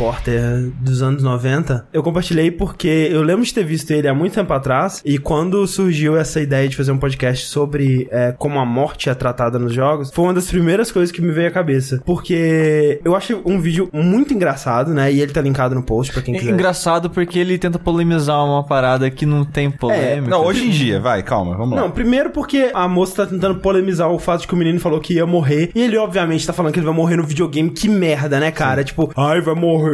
[0.00, 1.88] repórter dos anos 90.
[1.92, 5.66] Eu compartilhei porque eu lembro de ter visto ele há muito tempo atrás e quando
[5.66, 9.72] surgiu essa ideia de fazer um podcast sobre é, como a morte é tratada nos
[9.72, 12.02] jogos, foi uma das primeiras coisas que me veio à cabeça.
[12.04, 15.10] Porque eu acho um vídeo muito engraçado, né?
[15.10, 16.52] E ele tá linkado no post pra quem É quiser.
[16.52, 20.30] engraçado porque ele tenta polemizar uma parada que não tem polêmica.
[20.30, 21.82] Não, hoje em dia, vai, calma, vamos lá.
[21.82, 25.00] Não, primeiro porque a moça tá tentando polemizar o fato de que o menino falou
[25.00, 25.70] que ia morrer.
[25.74, 27.70] E ele, obviamente, tá falando que ele vai morrer no videogame.
[27.70, 28.84] Que merda, né, cara?
[28.84, 29.85] Tipo, ai, vai morrer.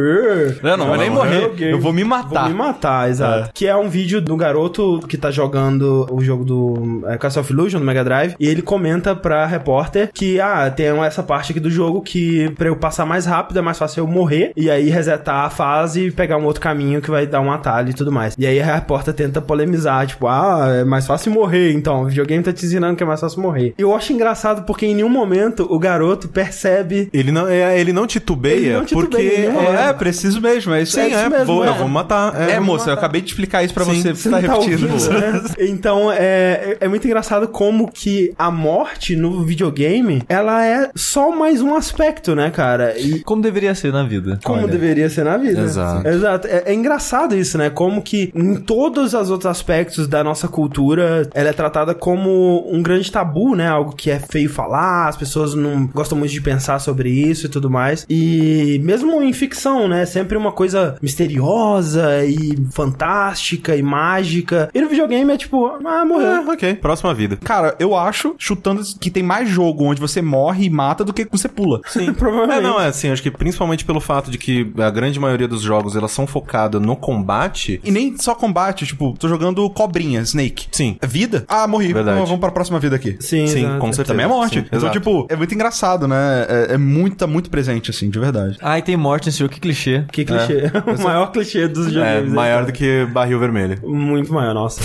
[0.61, 1.39] Não, não vai nem morrer.
[1.39, 1.71] videogame.
[1.71, 2.41] Eu vou me matar.
[2.41, 3.51] Vou me matar, exato.
[3.53, 7.51] Que é um vídeo do garoto que tá jogando o jogo do é, Castle of
[7.53, 8.35] Illusion, do Mega Drive.
[8.39, 12.67] E ele comenta pra repórter que, ah, tem essa parte aqui do jogo que pra
[12.67, 14.51] eu passar mais rápido é mais fácil eu morrer.
[14.55, 17.89] E aí resetar a fase e pegar um outro caminho que vai dar um atalho
[17.89, 18.35] e tudo mais.
[18.37, 22.03] E aí a repórter tenta polemizar, tipo, ah, é mais fácil morrer, então.
[22.03, 23.73] O videogame tá te ensinando que é mais fácil morrer.
[23.77, 27.09] Eu acho engraçado porque em nenhum momento o garoto percebe.
[27.13, 29.71] Ele não, é, ele não titubeia, Ele não titubeia, porque...
[29.71, 29.82] né?
[29.89, 31.13] É, preciso mesmo, é isso Sim, aí.
[31.13, 31.69] é, mesmo, vou, é.
[31.69, 32.39] eu vou matar.
[32.39, 34.01] É, vou moça, eu acabei de explicar isso pra Sim.
[34.01, 34.13] você.
[34.13, 34.91] Você tá tá repetindo.
[34.91, 35.43] ouvindo, né?
[35.73, 41.61] Então é, é muito engraçado como que a morte no videogame ela é só mais
[41.61, 42.97] um aspecto, né, cara?
[42.99, 44.39] E Como deveria ser na vida.
[44.43, 44.67] como Olha.
[44.67, 45.61] deveria ser na vida.
[45.61, 46.07] Exato.
[46.07, 46.47] Exato.
[46.47, 47.69] É, é engraçado isso, né?
[47.69, 52.81] Como que em todos os outros aspectos da nossa cultura, ela é tratada como um
[52.81, 53.67] grande tabu, né?
[53.67, 57.49] Algo que é feio falar, as pessoas não gostam muito de pensar sobre isso e
[57.49, 58.05] tudo mais.
[58.09, 60.05] E mesmo em ficção, né?
[60.05, 64.69] Sempre uma coisa misteriosa e fantástica e mágica.
[64.73, 66.27] E no videogame é tipo, ah, morreu.
[66.27, 66.75] É, ok.
[66.75, 67.37] Próxima vida.
[67.43, 71.27] Cara, eu acho, chutando, que tem mais jogo onde você morre e mata do que
[71.31, 71.81] você pula.
[71.87, 72.59] Sim, provavelmente.
[72.59, 75.61] É, não, é assim, acho que principalmente pelo fato de que a grande maioria dos
[75.61, 77.79] jogos, elas são focadas no combate.
[77.83, 80.67] E nem só combate, tipo, tô jogando cobrinha, Snake.
[80.71, 80.97] Sim.
[81.01, 81.45] É vida?
[81.47, 81.93] Ah, morri.
[81.93, 82.15] Verdade.
[82.15, 83.17] Vamos, vamos pra próxima vida aqui.
[83.19, 83.79] Sim, Sim, exato.
[83.79, 84.13] com certeza.
[84.13, 84.59] Também é morte.
[84.59, 84.93] Sim, então, exato.
[84.93, 86.45] tipo, é muito engraçado, né?
[86.47, 88.57] É, é muito, tá muito presente, assim, de verdade.
[88.61, 90.03] Ai, tem morte nesse jogo, que clichê.
[90.11, 90.63] Que clichê.
[90.97, 92.29] o maior clichê dos É, videogames.
[92.29, 93.79] né, maior do que barril vermelho.
[93.87, 94.81] Muito maior, nossa.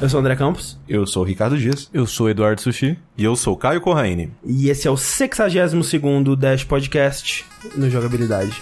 [0.00, 0.78] Eu sou o André Campos.
[0.88, 1.88] Eu sou o Ricardo Dias.
[1.92, 2.98] Eu sou Eduardo Sushi.
[3.16, 4.30] E eu sou o Caio Corraine.
[4.44, 7.44] E esse é o 62º Dash Podcast
[7.74, 8.60] no Jogabilidade.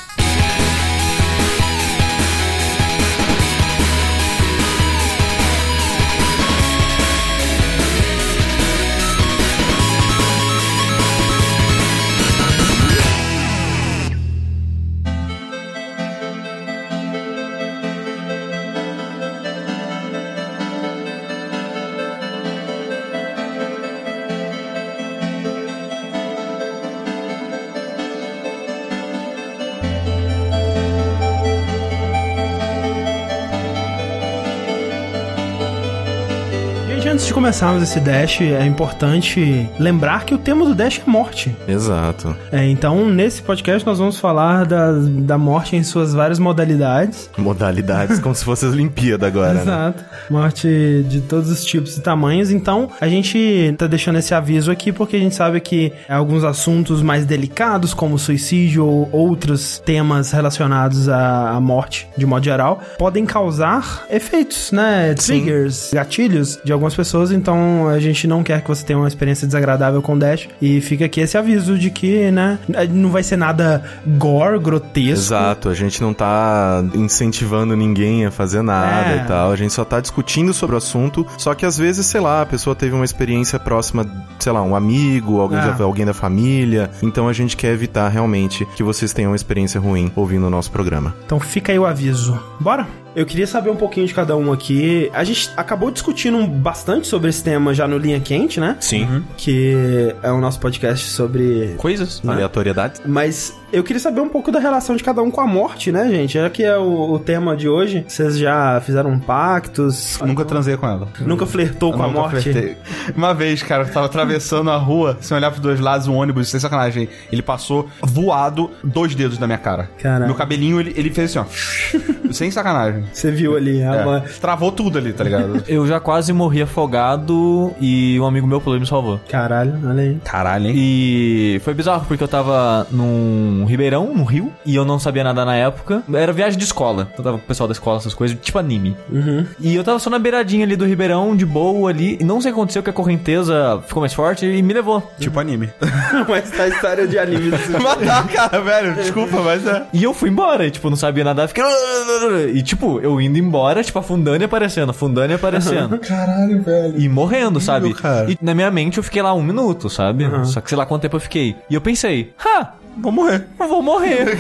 [37.13, 41.55] Antes de começarmos esse Dash, é importante lembrar que o tema do Dash é morte.
[41.69, 42.35] Exato.
[42.51, 47.29] É, então, nesse podcast, nós vamos falar da, da morte em suas várias modalidades.
[47.37, 49.61] Modalidades, como se fosse as Olimpíadas agora, né?
[49.61, 50.05] Exato.
[50.31, 52.51] Morte de todos os tipos e tamanhos.
[52.51, 57.03] Então, a gente tá deixando esse aviso aqui porque a gente sabe que alguns assuntos
[57.03, 63.27] mais delicados, como suicídio ou outros temas relacionados à, à morte, de modo geral, podem
[63.27, 65.13] causar efeitos, né?
[65.13, 67.02] Triggers, gatilhos de algumas pessoas.
[67.35, 70.49] Então, a gente não quer que você tenha uma experiência desagradável com o Dash.
[70.61, 72.59] E fica aqui esse aviso de que, né?
[72.91, 75.13] Não vai ser nada gore, grotesco.
[75.13, 79.17] Exato, a gente não tá incentivando ninguém a fazer nada É.
[79.25, 82.21] e tal, a gente só tá discutindo sobre o assunto, só que às vezes, sei
[82.21, 84.07] lá, a pessoa teve uma experiência próxima,
[84.39, 85.73] sei lá, um amigo, alguém, É.
[85.73, 89.81] da, alguém da família, então a gente quer evitar realmente que vocês tenham uma experiência
[89.81, 91.15] ruim ouvindo o nosso programa.
[91.25, 92.39] Então fica aí o aviso.
[92.61, 92.87] Bora?
[93.15, 95.11] Eu queria saber um pouquinho de cada um aqui.
[95.13, 98.77] A gente acabou discutindo bastante sobre esse tema já no Linha Quente, né?
[98.81, 99.25] Sim.
[99.37, 101.75] Que é o nosso podcast sobre.
[101.77, 102.23] Coisas?
[102.27, 103.01] Aleatoriedade?
[103.05, 106.09] Mas eu queria saber um pouco da relação de cada um com a morte, né,
[106.11, 106.35] gente?
[106.35, 108.05] Já que é o, o tema de hoje.
[108.07, 110.19] Vocês já fizeram pactos?
[110.25, 111.09] Nunca transei com ela.
[111.21, 112.43] Nunca flertou Eu com a morte?
[112.43, 112.77] flertei.
[113.17, 116.49] Uma vez, cara, eu tava atravessando a rua, sem olhar pros dois lados, um ônibus,
[116.49, 117.09] sem sacanagem.
[117.31, 119.91] Ele passou voado dois dedos na minha cara.
[120.01, 120.27] Caralho.
[120.27, 121.93] Meu cabelinho, ele, ele fez assim, ó.
[122.33, 123.05] sem sacanagem.
[123.13, 124.21] Você viu ali a É.
[124.41, 125.63] Travou tudo ali, tá ligado?
[125.69, 129.21] Eu já quase morri afogado e um amigo meu pulou e me salvou.
[129.29, 130.19] Caralho, olha aí.
[130.25, 130.75] Caralho, hein?
[130.77, 135.47] E foi bizarro, porque eu tava num Ribeirão, no Rio, e eu não sabia nadar
[135.47, 136.03] na época.
[136.13, 137.09] Era viagem de escola.
[137.17, 138.97] Eu tava com o pessoal da escola, essas coisas, tipo anime.
[139.11, 139.47] Uhum.
[139.61, 142.51] E eu tava só na beiradinha ali do Ribeirão, de boa ali, e não sei
[142.51, 145.03] o que aconteceu, que a correnteza ficou mais forte e me levou.
[145.19, 145.71] Tipo anime.
[146.29, 147.51] Mas tá a história de anime.
[147.83, 148.95] Matar, cara, velho.
[148.95, 149.87] Desculpa, mas é.
[149.93, 151.65] E eu fui embora, e, tipo, não sabia nadar, fiquei...
[152.55, 155.99] E, tipo, eu indo embora, tipo, afundando e aparecendo, afundando e aparecendo.
[155.99, 156.95] Caralho, velho.
[157.01, 157.93] E morrendo, sabe?
[157.95, 158.31] cara.
[158.31, 160.25] E na minha mente eu fiquei lá um minuto, sabe?
[160.45, 161.57] Só que sei lá quanto tempo eu fiquei.
[161.69, 162.73] E eu pensei, ha!
[162.99, 163.47] Vou morrer.
[163.59, 164.39] Eu vou morrer.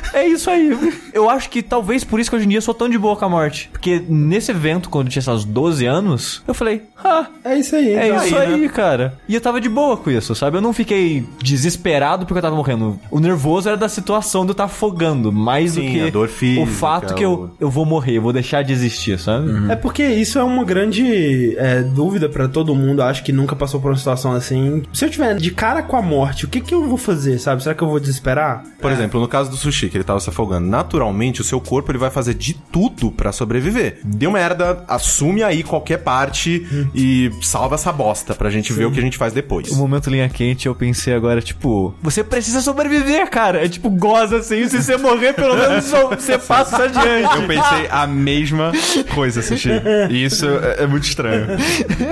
[0.12, 0.76] é isso aí.
[1.12, 3.16] Eu acho que talvez por isso que hoje em dia eu sou tão de boa
[3.16, 3.68] com a morte.
[3.72, 7.94] Porque nesse evento, quando eu tinha seus 12 anos, eu falei, ah, É isso aí.
[7.94, 8.24] é então.
[8.24, 9.18] isso aí, cara.
[9.28, 10.56] E eu tava de boa com isso, sabe?
[10.56, 12.98] Eu não fiquei desesperado porque eu tava morrendo.
[13.10, 16.28] O nervoso era da situação de eu estar afogando, mais Sim, do que a dor
[16.28, 19.48] física, o fato que eu, eu vou morrer, eu vou deixar de existir, sabe?
[19.70, 23.80] É porque isso é uma grande é, dúvida pra todo mundo, acho que nunca passou
[23.80, 24.82] por uma situação assim.
[24.92, 27.62] Se eu tiver de cara com a morte, o que que eu vou fazer, sabe?
[27.62, 28.62] Será que eu vou desesperar?
[28.80, 31.90] Por exemplo, no caso do sushi, que ele tava se afogando, naturalmente o seu corpo
[31.90, 34.00] ele vai fazer de tudo pra sobreviver.
[34.04, 38.98] Deu merda, assume aí qualquer parte e salva essa bosta pra gente ver o que
[38.98, 39.70] a gente faz depois.
[39.70, 43.64] O momento linha quente, eu pensei agora, tipo, você precisa sobreviver, cara.
[43.64, 47.36] É tipo, goza assim, se você morrer, pelo menos você passa adiante.
[47.36, 48.72] Eu pensei a mesma
[49.14, 49.70] coisa, Sushi.
[50.10, 51.46] E isso é, é muito estranho.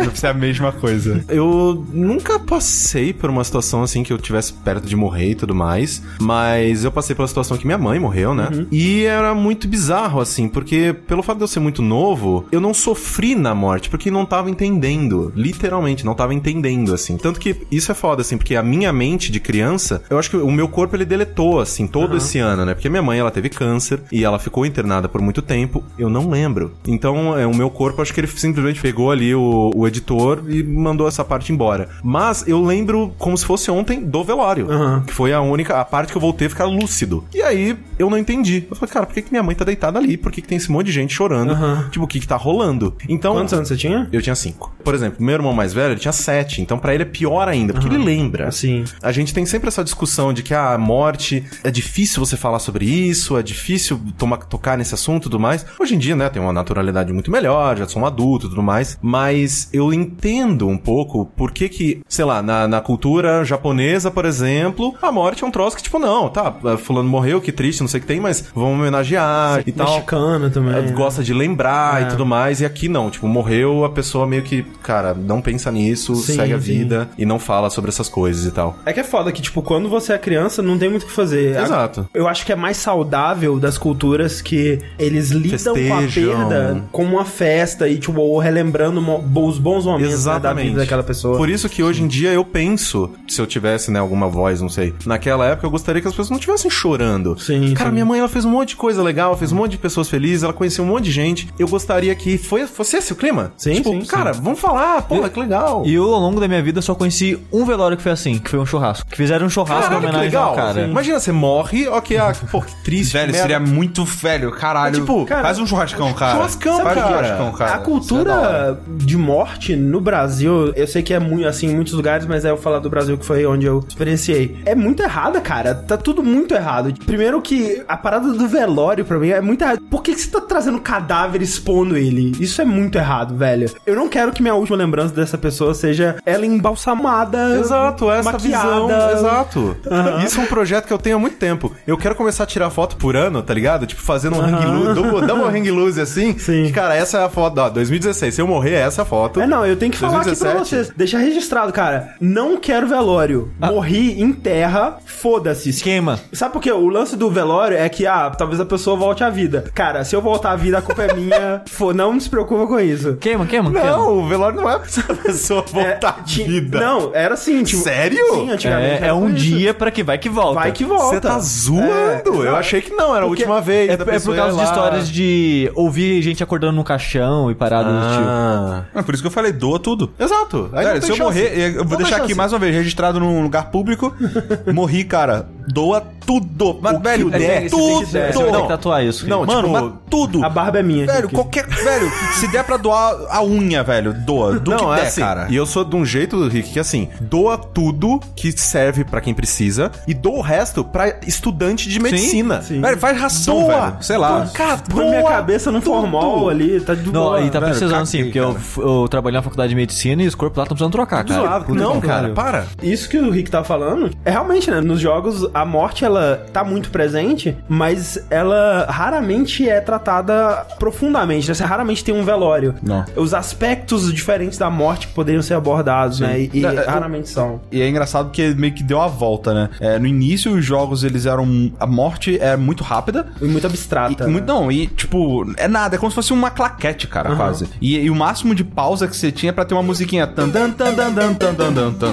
[0.04, 1.24] Eu pensei a mesma coisa.
[1.28, 5.51] Eu nunca passei por uma situação assim que eu tivesse perto de morrer e tudo
[5.54, 8.49] mais, mas eu passei pela situação que minha mãe morreu, né?
[8.70, 12.75] E era muito bizarro assim, porque pelo fato de eu ser muito novo, eu não
[12.75, 17.16] sofri na morte porque não tava entendendo, literalmente não tava entendendo assim.
[17.16, 20.37] Tanto que isso é foda assim, porque a minha mente de criança, eu acho que
[20.37, 22.75] o meu corpo ele deletou assim todo esse ano, né?
[22.75, 26.28] Porque minha mãe ela teve câncer e ela ficou internada por muito tempo, eu não
[26.28, 26.72] lembro.
[26.87, 30.62] Então, é, o meu corpo acho que ele simplesmente pegou ali o, o editor e
[30.62, 31.88] mandou essa parte embora.
[32.02, 35.02] Mas eu lembro como se fosse ontem do velório, Aham.
[35.06, 37.24] que foi a única a parte que eu voltei a ficar lúcido.
[37.34, 38.66] E aí eu não entendi.
[38.70, 40.16] Eu falei, cara, por que, que minha mãe tá deitada ali?
[40.16, 41.52] Por que, que tem esse monte de gente chorando?
[41.52, 41.88] Aham.
[41.90, 42.94] Tipo, o que que tá rolando?
[43.08, 44.08] Então, Quantos anos você tinha?
[44.12, 44.74] eu tinha cinco.
[44.84, 46.60] Por exemplo, meu irmão mais velho, ele tinha sete.
[46.60, 48.50] Então, pra ele é pior ainda, porque ele lembra.
[48.50, 48.84] Sim.
[49.02, 52.84] A gente tem sempre essa discussão de que a morte é difícil você falar sobre
[52.84, 55.64] isso, é difícil tomar, tocar nesse assunto e tudo mais.
[55.78, 58.62] Hoje em dia, né, tem uma naturalidade muito melhor, já sou um adulto e tudo
[58.62, 58.98] mais.
[59.00, 64.24] Mas eu entendo um pouco por que que, sei lá, na, na cultura japonesa, por
[64.24, 67.88] exemplo, a morte é um troço que, tipo, não, tá, fulano morreu, que triste, não
[67.88, 69.87] sei o que tem, mas vamos homenagear e tal.
[69.94, 70.75] Mexicana também.
[70.75, 72.05] É, gosta de lembrar É.
[72.06, 75.70] e tudo mais, e aqui não, tipo, morreu, a pessoa meio que, cara, não pensa
[75.70, 76.62] nisso, Sim, segue a sim.
[76.64, 78.76] vida e não fala sobre essas coisas e tal.
[78.84, 81.12] É que é foda que, tipo, quando você é criança, não tem muito o que
[81.12, 81.56] fazer.
[81.61, 82.08] Exato.
[82.14, 86.49] Eu acho que é mais saudável das culturas que eles lidam com a Festejam.
[86.49, 89.00] perda como uma festa e, tipo, ou relembrando
[89.40, 91.37] os bons momentos né, da vida daquela pessoa.
[91.37, 94.69] Por isso que hoje em dia eu penso, se eu tivesse, né, alguma voz, não
[94.69, 97.38] sei, naquela época eu gostaria que as pessoas não estivessem chorando.
[97.38, 97.94] Sim, Cara, sim.
[97.94, 100.08] minha mãe, ela fez um monte de coisa legal, ela fez um monte de pessoas
[100.08, 101.48] felizes, ela conheceu um monte de gente.
[101.58, 103.52] Eu gostaria que foi, fosse esse o clima.
[103.56, 105.84] Sim, tipo, sim, cara, vamos falar, pô, que legal.
[105.86, 108.50] E eu, ao longo da minha vida, só conheci um velório que foi assim, que
[108.50, 109.08] foi um churrasco.
[109.08, 110.48] Que fizeram um churrasco Caralho, homenagem legal.
[110.50, 110.82] ao cara.
[110.82, 113.12] Imagina, você morre, ok, ah, pô, que triste.
[113.12, 114.96] Velho, que seria muito velho, caralho.
[114.96, 116.32] É tipo, cara, faz um churrascão, cara.
[116.32, 116.90] churrascão, cara.
[116.90, 117.74] um churrascão, cara.
[117.74, 121.92] A é cultura de morte no Brasil, eu sei que é muito assim em muitos
[121.92, 124.56] lugares, mas é eu falar do Brasil que foi onde eu experienciei.
[124.64, 125.74] É muito errada, cara.
[125.74, 126.92] Tá tudo muito errado.
[127.04, 129.82] Primeiro que a parada do velório pra mim é muito errado.
[129.82, 132.32] Por que, que você tá trazendo cadáver expondo ele?
[132.40, 133.70] Isso é muito errado, velho.
[133.86, 137.58] Eu não quero que minha última lembrança dessa pessoa seja ela embalsamada.
[137.60, 138.68] Exato, essa maquiada.
[138.68, 139.10] visão.
[139.12, 139.76] Exato.
[140.24, 141.72] Isso é um projeto que eu tenho há muito tempo.
[141.86, 143.86] Eu quero começar a tirar foto por ano, tá ligado?
[143.86, 146.36] Tipo, fazendo um hang loose, dá uma hang loose assim.
[146.38, 146.64] Sim.
[146.64, 148.34] Que, cara, essa é a foto, ó, 2016.
[148.34, 149.40] Se eu morrer, essa é a foto.
[149.40, 150.68] É, não, eu tenho que falar aqui pra 2017.
[150.68, 150.96] vocês.
[150.96, 152.14] Deixar registrado, cara.
[152.20, 153.50] Não quero velório.
[153.58, 155.68] Morri em terra, foda-se.
[155.70, 156.18] Esquema.
[156.32, 156.72] Sabe por quê?
[156.72, 159.64] O lance do velório é que, ah, talvez a pessoa volte à vida.
[159.74, 161.62] Cara, se eu voltar à vida, a culpa é minha.
[161.68, 163.16] Fô, não se preocupa com isso.
[163.16, 163.86] Queima, queima, queima.
[163.86, 166.80] Não, o velório não é pra essa pessoa voltar à vida.
[166.80, 167.82] Não, era assim, tipo.
[167.82, 168.34] Sério?
[168.34, 169.04] Sim, antigamente.
[169.04, 169.36] É, é um isso.
[169.36, 170.60] dia pra que vai que volta.
[170.60, 171.14] Vai que volta.
[171.14, 172.42] Você tá zoando?
[172.42, 172.56] É, eu não.
[172.56, 173.90] achei que não, era a Porque última vez.
[173.90, 177.92] É, é por pessoa causa de histórias de ouvir gente acordando no caixão e paradas
[177.92, 178.24] do tipo.
[178.28, 178.84] Ah.
[178.94, 180.12] É por isso que eu falei, doa tudo.
[180.18, 180.70] Exato.
[180.72, 181.22] Aí não tem se eu chance.
[181.22, 184.14] morrer, eu Não vou tem deixar aqui mais uma vez, registrado num lugar público.
[184.82, 185.46] Morri, cara.
[185.69, 186.78] Doa tudo.
[186.81, 188.06] Mas, velho, der, é você tem tudo.
[188.06, 188.32] que der.
[188.32, 188.62] Ter Não.
[188.62, 189.28] que tatuar isso.
[189.28, 189.54] Não, filho.
[189.56, 190.44] Mano, tipo, mas tudo.
[190.44, 191.06] A barba é minha.
[191.06, 191.66] Velho, qualquer.
[191.66, 194.58] Velho, se der pra doar a unha, velho, doa.
[194.58, 195.20] Do não, que é der, assim.
[195.20, 195.46] cara.
[195.50, 199.34] E eu sou de um jeito, Rick, que assim, doa tudo que serve pra quem
[199.34, 202.62] precisa e doa o resto pra estudante de medicina.
[202.62, 202.81] sim.
[202.81, 203.81] Velho, faz ração, Doa.
[203.90, 203.96] velho.
[204.02, 204.46] Sei lá.
[204.54, 205.92] Cara, Põe minha cabeça no tudo.
[205.94, 207.40] formal ali, tá de Não, boa.
[207.40, 210.34] e tá velho, precisando sim, porque eu, eu trabalhei na faculdade de medicina e os
[210.34, 211.40] corpos lá estão precisando trocar, cara.
[211.40, 212.66] zoado, Não, cara, para.
[212.82, 214.81] Isso que o Rick tá falando é realmente, né?
[214.81, 221.54] Nos jogos, a morte, ela tá muito presente, mas ela raramente é tratada profundamente, né?
[221.54, 222.74] Você raramente tem um velório.
[222.82, 223.04] Não.
[223.16, 226.40] Os aspectos diferentes da morte que poderiam ser abordados, né?
[226.40, 227.60] E, e É, é, raramente são.
[227.70, 229.70] E é engraçado que meio que deu a volta, né?
[229.80, 231.72] É, no início, os jogos, eles eram...
[231.78, 233.26] A morte é muito rápida.
[233.40, 234.24] E muito abstrata.
[234.24, 237.68] E, muito, não, e tipo, é nada, é como se fosse uma claquete, cara, quase.
[237.80, 240.26] E, e o máximo de pausa que você tinha é pra ter uma musiquinha.
[240.26, 241.12] Tan, tan, tan, tan,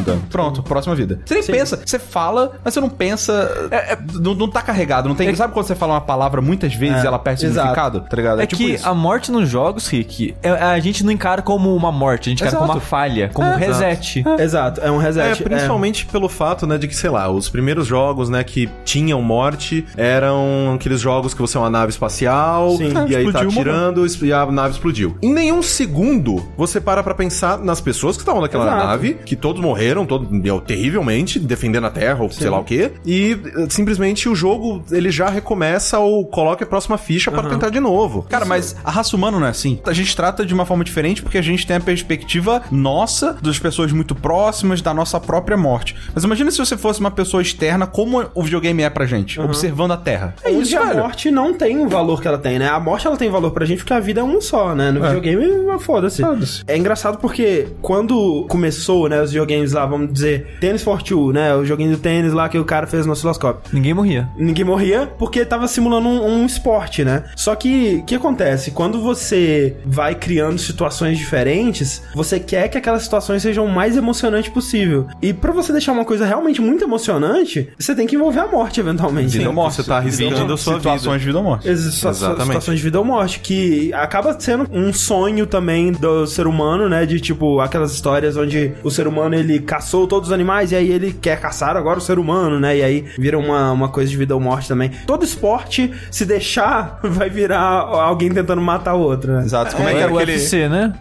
[0.02, 0.20] dan.
[0.30, 1.22] Pronto, próxima vida.
[1.26, 3.29] Você nem pensa, você fala, mas você não pensa
[3.72, 5.34] é- é- não, não tá carregado, não tem.
[5.36, 7.68] Sabe quando você fala uma palavra muitas vezes e ela perde exato.
[7.68, 8.02] significado?
[8.02, 8.42] Tá ligado?
[8.42, 8.88] É, tipo que isso.
[8.88, 12.40] a morte nos jogos, Rick, é- a gente não encara como uma morte, a gente
[12.42, 12.66] encara Exato.
[12.66, 14.24] como uma falha, como um reset.
[14.40, 15.44] Exato, é um É, reset.
[15.44, 19.86] principalmente pelo fato, né, de que, sei lá, os primeiros jogos, né, que tinham morte
[19.96, 22.92] eram aqueles jogos que você é uma nave espacial Sim.
[23.08, 25.16] e aí tá atirando e a nave explodiu.
[25.22, 28.86] Em nenhum segundo você para pra pensar nas pessoas que estavam naquela Exato.
[28.88, 32.92] nave, que todos morreram, todo, deu terrivelmente, defendendo a Terra ou sei lá o quê,
[33.06, 37.70] e eh, simplesmente o jogo, ele já recomeça ou coloca a próxima ficha para tentar
[37.70, 38.26] de novo.
[38.30, 39.80] Cara, mas a raça humana não é assim.
[39.86, 43.60] A gente trata de uma forma diferente porque a gente tem a perspectiva nossa, das
[43.60, 45.96] pessoas muito próximas, da nossa própria morte.
[46.14, 49.92] Mas imagina se você fosse uma pessoa externa, como o videogame é pra gente, observando
[49.92, 50.36] a Terra.
[50.44, 51.00] É isso, a velho.
[51.00, 52.70] morte não tem o valor que ela tem, né?
[52.70, 54.92] A morte ela tem valor pra gente porque a vida é uma só, né?
[54.92, 56.22] No videogame, ah, foda-se.
[56.22, 56.64] Foda-se.
[56.68, 61.56] É engraçado porque quando começou, né, os videogames lá, vamos dizer, Tennis for Two, né?
[61.56, 63.62] O joguinho do tênis lá que o cara fez no osciloscópio.
[63.74, 64.30] Ninguém morria.
[64.38, 67.24] Ninguém morria porque tava simulando um, um esporte, né?
[67.36, 68.72] Só que o que acontece?
[68.72, 74.50] Quando você vai criando situações diferentes, você quer que aquelas situações sejam o mais emocionante
[74.52, 75.08] possível.
[75.22, 78.80] E pra você deixar uma coisa realmente muito emocionante, você tem que envolver a morte
[78.80, 79.38] eventualmente.
[79.38, 80.84] Vida ou morte, você tá arriscando a sua vida.
[80.90, 81.68] situações de vida ou morte.
[81.68, 82.46] Ex- situa- Exatamente.
[82.48, 87.06] situações de vida ou morte, que acaba sendo um sonho também do ser humano, né?
[87.06, 90.90] De tipo, aquelas histórias onde o ser humano ele caçou todos os animais e aí
[90.92, 92.78] ele quer caçar agora o ser humano, né?
[92.78, 94.92] E aí vira uma, uma coisa de vida ou morte também.
[95.06, 99.44] Todo esporte, se deixar, vai virar alguém tentando matar o outro, né?
[99.44, 99.76] Exato.
[99.76, 100.34] Como é, que É era o aquele.
[100.34, 100.94] UFC, né?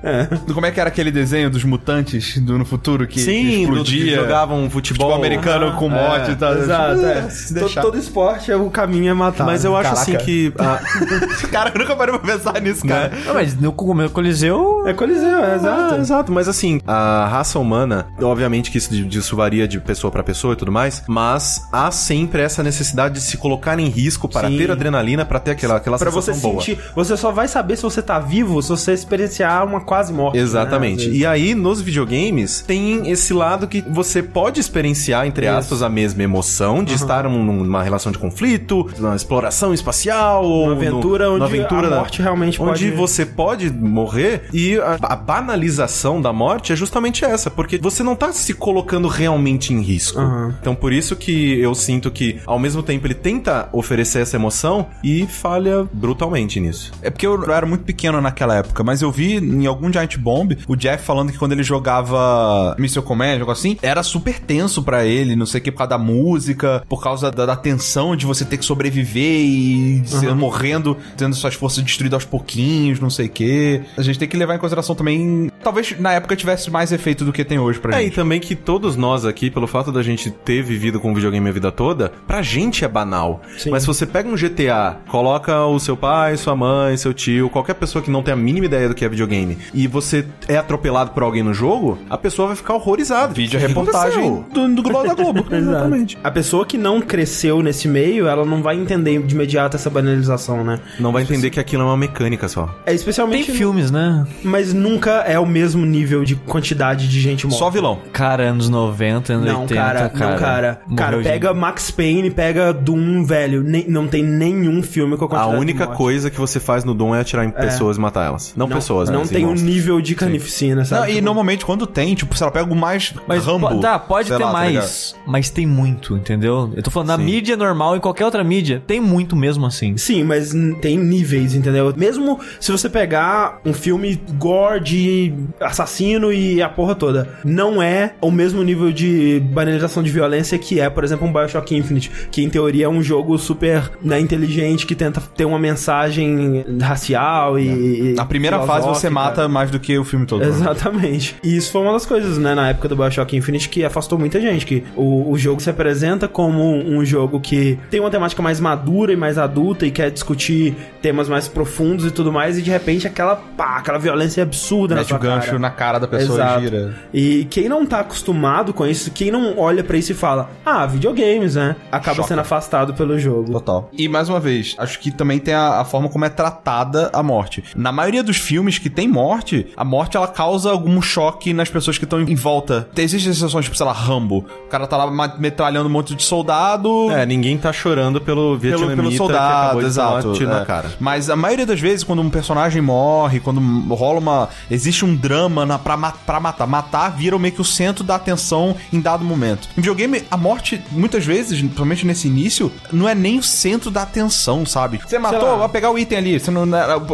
[0.53, 3.93] Como é que era aquele desenho dos mutantes do, no futuro que Sim, do- que
[3.93, 4.17] explodia?
[4.17, 6.55] jogavam futebol, futebol americano com morte e tal.
[6.57, 7.29] Exato, é.
[7.31, 7.83] Se To- deixar.
[7.83, 9.45] Todo esporte, o caminho é matar.
[9.45, 10.25] Mas eu acho assim Caraca.
[10.27, 10.79] que a-
[11.51, 13.13] Cara, eu nunca parei pra pensar nisso, cara.
[13.27, 14.83] Não, mas no meu Coliseu.
[14.87, 15.95] É coliseu, é exato.
[15.95, 20.23] Ah, exato, mas assim, a raça humana, obviamente que isso, isso varia de pessoa pra
[20.23, 24.49] pessoa e tudo mais, mas há sempre essa necessidade de se colocar em risco para
[24.49, 24.57] Sim.
[24.59, 26.63] ter adrenalina, para ter aquela, aquela Pra você sensação boa.
[26.63, 30.37] sentir, você só vai saber se você tá vivo se você experienciar uma quase morte.
[30.37, 30.43] né?
[30.43, 31.05] Exatamente.
[31.07, 31.21] Vezes.
[31.21, 35.57] E aí, nos videogames, tem esse lado que você pode experienciar, entre Isso.
[35.57, 40.65] aspas, a mesma emoção de estar num- numa relação de conflito, numa exploração espacial, ou
[40.67, 44.99] Uma aventura no, onde aventura a morte realmente onde pode- você pode morrer e a,
[45.03, 49.81] a banalização da morte é justamente essa, porque você não tá se colocando realmente em
[49.81, 50.19] risco.
[50.21, 50.55] Aham.
[50.61, 54.87] Então, por isso que eu sinto que, ao mesmo tempo, ele tenta oferecer essa emoção
[55.03, 56.93] e falha brutalmente nisso.
[57.03, 60.59] É porque eu era muito pequeno naquela época, mas eu vi em algum Giant Bomb
[60.67, 65.05] o Jeff falando que quando ele jogava Missile Command, algo assim, era super tenso pra
[65.05, 68.27] ele, não sei o que, por causa da música, por causa da, da tensão de
[68.27, 73.27] você ter que sobreviver e ser morrendo, tendo suas forças destruídas aos pouquinhos, não sei
[73.27, 73.81] o que.
[73.97, 75.51] A gente tem que levar em consideração também.
[75.69, 78.15] Talvez na época tivesse mais efeito do que tem hoje pra É, e gente.
[78.15, 81.71] também que todos nós aqui, pelo fato da gente ter vivido com videogame a vida
[81.71, 83.43] toda, pra gente é banal.
[83.59, 83.69] Sim.
[83.69, 87.75] Mas se você pega um GTA, coloca o seu pai, sua mãe, seu tio, qualquer
[87.75, 91.11] pessoa que não tem a mínima ideia do que é videogame, e você é atropelado
[91.11, 93.35] por alguém no jogo, a pessoa vai ficar horrorizada.
[93.35, 95.45] Vídeo reportagem do, do Glória da Globo.
[95.55, 96.17] Exatamente.
[96.25, 100.65] A pessoa que não cresceu nesse meio, ela não vai entender de imediato essa banalização,
[100.65, 100.81] né?
[100.99, 102.75] Não vai entender que aquilo é uma mecânica só.
[102.87, 103.53] É Tem especialmente.
[103.53, 104.27] filmes, né?
[104.43, 107.59] Mas nunca é o mesmo nível de quantidade de gente morta.
[107.59, 107.99] Só vilão.
[108.13, 110.31] Cara, anos 90, anos Não, 80, cara, cara.
[110.31, 110.81] não, cara.
[110.97, 113.63] Cara, pega Max Payne, pega Doom, velho.
[113.63, 116.85] Nem- não tem nenhum filme com a A quantidade de única coisa que você faz
[116.85, 118.53] no Doom é atirar em pessoas e matar elas.
[118.57, 119.17] Não, pessoas, né?
[119.17, 119.69] Não tem um monstros.
[119.71, 121.11] nível de carnificina, Não, sabe?
[121.11, 123.69] e Tipo, normalmente quando tem, tipo, se ela pega o mais Mas Rambo.
[123.69, 126.73] po- tá, pode ter lá, tá mais, mas tem muito, entendeu?
[126.77, 127.25] Eu tô falando, na Sim.
[127.25, 129.97] mídia normal, em qualquer outra mídia, tem muito mesmo assim.
[129.97, 131.93] Sim, mas tem níveis, entendeu?
[131.97, 138.15] Mesmo se você pegar um filme gore de assassino e a porra toda, não é
[138.21, 142.43] o mesmo nível de banalização de violência que é, por exemplo, um Bioshock Infinite, que
[142.43, 148.15] em teoria é um jogo super né, inteligente que tenta ter uma mensagem racial e.
[148.17, 150.41] Na primeira fase você mata mais do que o filme todo.
[150.41, 150.49] né?
[150.49, 151.37] Exatamente.
[151.43, 154.41] E isso foi uma das coisas, né, na época do Bioshock Infinite que afastou muita
[154.41, 154.67] gente.
[154.67, 159.13] Que o, o jogo se apresenta como um jogo que tem uma temática mais madura
[159.13, 163.07] e mais adulta e quer discutir temas mais profundos e tudo mais, e de repente
[163.07, 165.59] aquela pá, aquela violência absurda na Mete sua o gancho cara.
[165.59, 166.61] na cara da pessoa Exato.
[166.61, 166.95] e gira.
[167.13, 170.87] E quem não tá acostumado com isso, quem não olha pra isso e fala, ah,
[170.87, 171.77] videogames, né?
[171.91, 172.29] Acaba Choca.
[172.29, 173.53] sendo afastado pelo jogo.
[173.53, 173.89] Total.
[173.93, 177.23] E mais uma vez, acho que também tem a, a forma como é tratada a
[177.23, 177.63] morte.
[177.77, 181.99] Na maioria dos filmes que tem morte, a morte ela causa algum choque nas pessoas
[181.99, 182.89] que estão em volta.
[182.95, 184.45] Tem- Existem exceções, tipo, sei lá, Rambo.
[184.67, 187.11] O cara tá lá metralhando um monte de soldado.
[187.11, 190.33] É, ninguém tá chorando pelo Pelo, vietnamita pelo que soldado, exato.
[190.33, 190.55] tiro é.
[190.59, 190.93] na cara.
[191.01, 193.61] Mas a maioria das vezes, quando um personagem morre, quando
[193.95, 194.49] rola uma.
[194.71, 196.67] Existe um drama na, pra, pra matar.
[196.67, 199.69] Matar vira meio que o centro da atenção em dado momento.
[199.77, 204.03] Em videogame, a morte, muitas vezes, principalmente nesse início, não é nem o centro da
[204.03, 205.01] atenção, sabe?
[205.07, 206.41] Você matou, vai pegar o item ali.
[206.41, 206.63] Você não,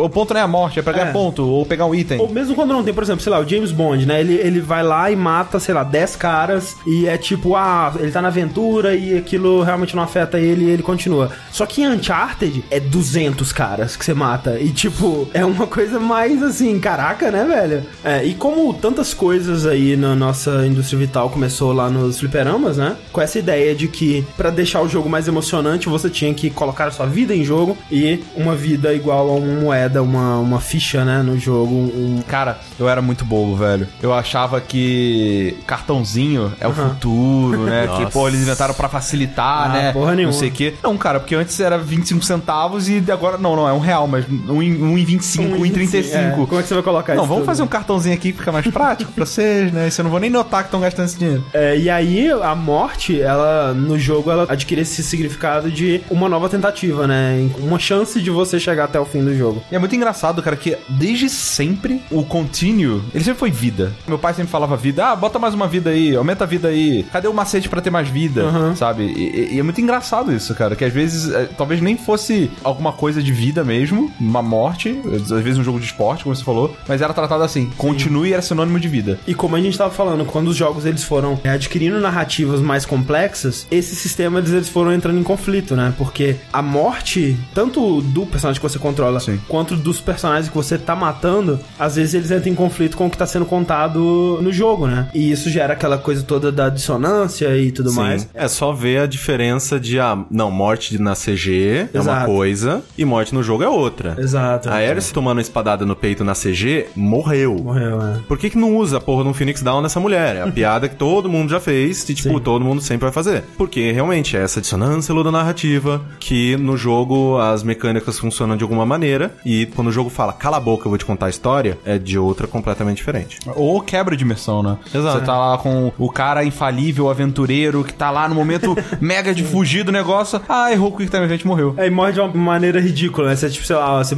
[0.04, 1.12] o ponto não é a morte, é pegar É.
[1.12, 2.18] ponto ou pegar um item.
[2.20, 4.20] Ou mesmo quando não tem, por exemplo, sei lá, o James Bond, né?
[4.20, 8.10] Ele, ele vai lá e mata, sei lá, 10 caras e é tipo, ah, ele
[8.10, 11.30] tá na aventura e aquilo realmente não afeta ele e ele continua.
[11.50, 15.98] Só que em Uncharted é 200 caras que você mata e tipo, é uma coisa
[16.00, 17.84] mais assim, caraca, né, velho?
[18.02, 22.96] É, e como tantas coisas aí na nossa indústria vital começou lá nos fliperamas, né?
[23.12, 26.86] Com essa ideia de que pra deixar o jogo mais emocionante você tinha que colocar
[26.86, 31.04] a sua vida em jogo e uma vida igual a uma moeda, uma, uma ficha,
[31.04, 33.86] né, no jogo, um, Cara, eu era muito bobo, velho.
[34.02, 37.88] Eu achava que cartãozinho é o futuro, né?
[37.96, 39.92] que, pô, eles inventaram pra facilitar, Ah, né?
[39.92, 40.32] porra nenhuma.
[40.32, 40.74] Não sei o quê.
[40.82, 44.24] Não, cara, porque antes era 25 centavos e agora, não, não, é um real, mas
[44.48, 46.16] um em, um em 25, um em 35.
[46.16, 47.46] É, como é que você vai colocar Não, isso vamos tudo?
[47.46, 49.88] fazer um cartãozinho aqui que fica mais prático pra vocês, né?
[49.88, 51.44] Isso eu não vou nem notar que estão gastando esse dinheiro.
[51.52, 56.48] É, e aí, a morte, ela, no jogo, ela adquire esse significado de uma nova
[56.48, 57.48] tentativa, né?
[57.58, 59.62] Uma chance de você chegar até o fim do jogo.
[59.70, 63.92] E é muito engraçado, cara, que desde sempre o continue, ele sempre foi vida.
[64.08, 67.04] Meu pai sempre falava vida, ah, bota mais uma vida aí, aumenta a vida aí.
[67.12, 68.74] Cadê o macete pra ter mais vida, Uhum.
[68.76, 69.04] sabe?
[69.04, 72.50] E, e- e é muito engraçado isso, cara, que às vezes é, talvez nem fosse
[72.62, 76.44] alguma coisa de vida mesmo, uma morte, às vezes um jogo de esporte, como você
[76.44, 79.18] falou, mas era tratado assim, continue era sinônimo de vida.
[79.26, 82.84] E como a gente tava falando, quando os jogos eles foram é, adquirindo narrativas mais
[82.86, 85.92] complexas, esses sistemas eles foram entrando em conflito, né?
[85.96, 89.40] Porque a morte, tanto do personagem que você controla, Sim.
[89.48, 93.10] quanto dos personagens que você tá matando, às vezes eles entram em conflito com o
[93.10, 95.08] que tá sendo contado no jogo, né?
[95.14, 98.28] E isso gera aquela coisa toda da dissonância e tudo mais.
[98.34, 102.26] É só ver a diferença de, ah, não, morte na CG é uma Exato.
[102.26, 104.16] coisa e morte no jogo é outra.
[104.18, 104.68] Exato.
[104.68, 107.56] A Ares tomando uma espadada no peito na CG, morreu.
[107.64, 108.20] Morreu, né?
[108.28, 110.36] Por que, que não usa a porra de um Phoenix Down nessa mulher?
[110.36, 112.40] É a piada que todo mundo já fez e, tipo, Sim.
[112.40, 113.42] todo mundo sempre vai fazer.
[113.56, 118.84] Porque, realmente, é essa dissonância da narrativa que no jogo as mecânicas funcionam de alguma
[118.84, 121.78] maneira e quando o jogo fala, cala a boca, eu vou te contar a história,
[121.86, 123.38] é de outra completamente diferente.
[123.54, 124.76] Ou quebra de imersão, né?
[124.94, 125.20] Exato.
[125.20, 129.42] Você tá lá com o cara infalível, aventureiro, que tá lá no momento mega de
[129.42, 130.38] fugir do negócio.
[130.46, 131.74] Ah, errou o Quick Time Event morreu.
[131.78, 133.36] É, e morre de uma maneira ridícula, né?
[133.36, 134.14] Você, tipo, sei lá, você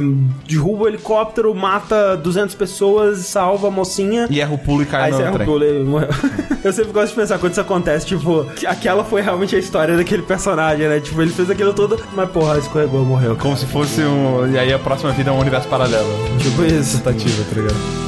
[0.47, 4.25] derruba o helicóptero, mata 200 pessoas, salva a mocinha.
[4.31, 5.47] E erra o pulo e cai Aí no você erra o trem.
[5.47, 6.09] pulo e morreu.
[6.63, 9.95] Eu sempre gosto de pensar quando isso acontece, tipo, que aquela foi realmente a história
[9.95, 10.99] daquele personagem, né?
[10.99, 13.35] Tipo, ele fez aquilo tudo, mas porra, escorregou, morreu.
[13.35, 14.51] Como se fosse um.
[14.51, 16.09] E aí a próxima vida é um universo paralelo.
[16.39, 16.97] Tipo isso.
[16.97, 18.06] Tentativa, tá ligado?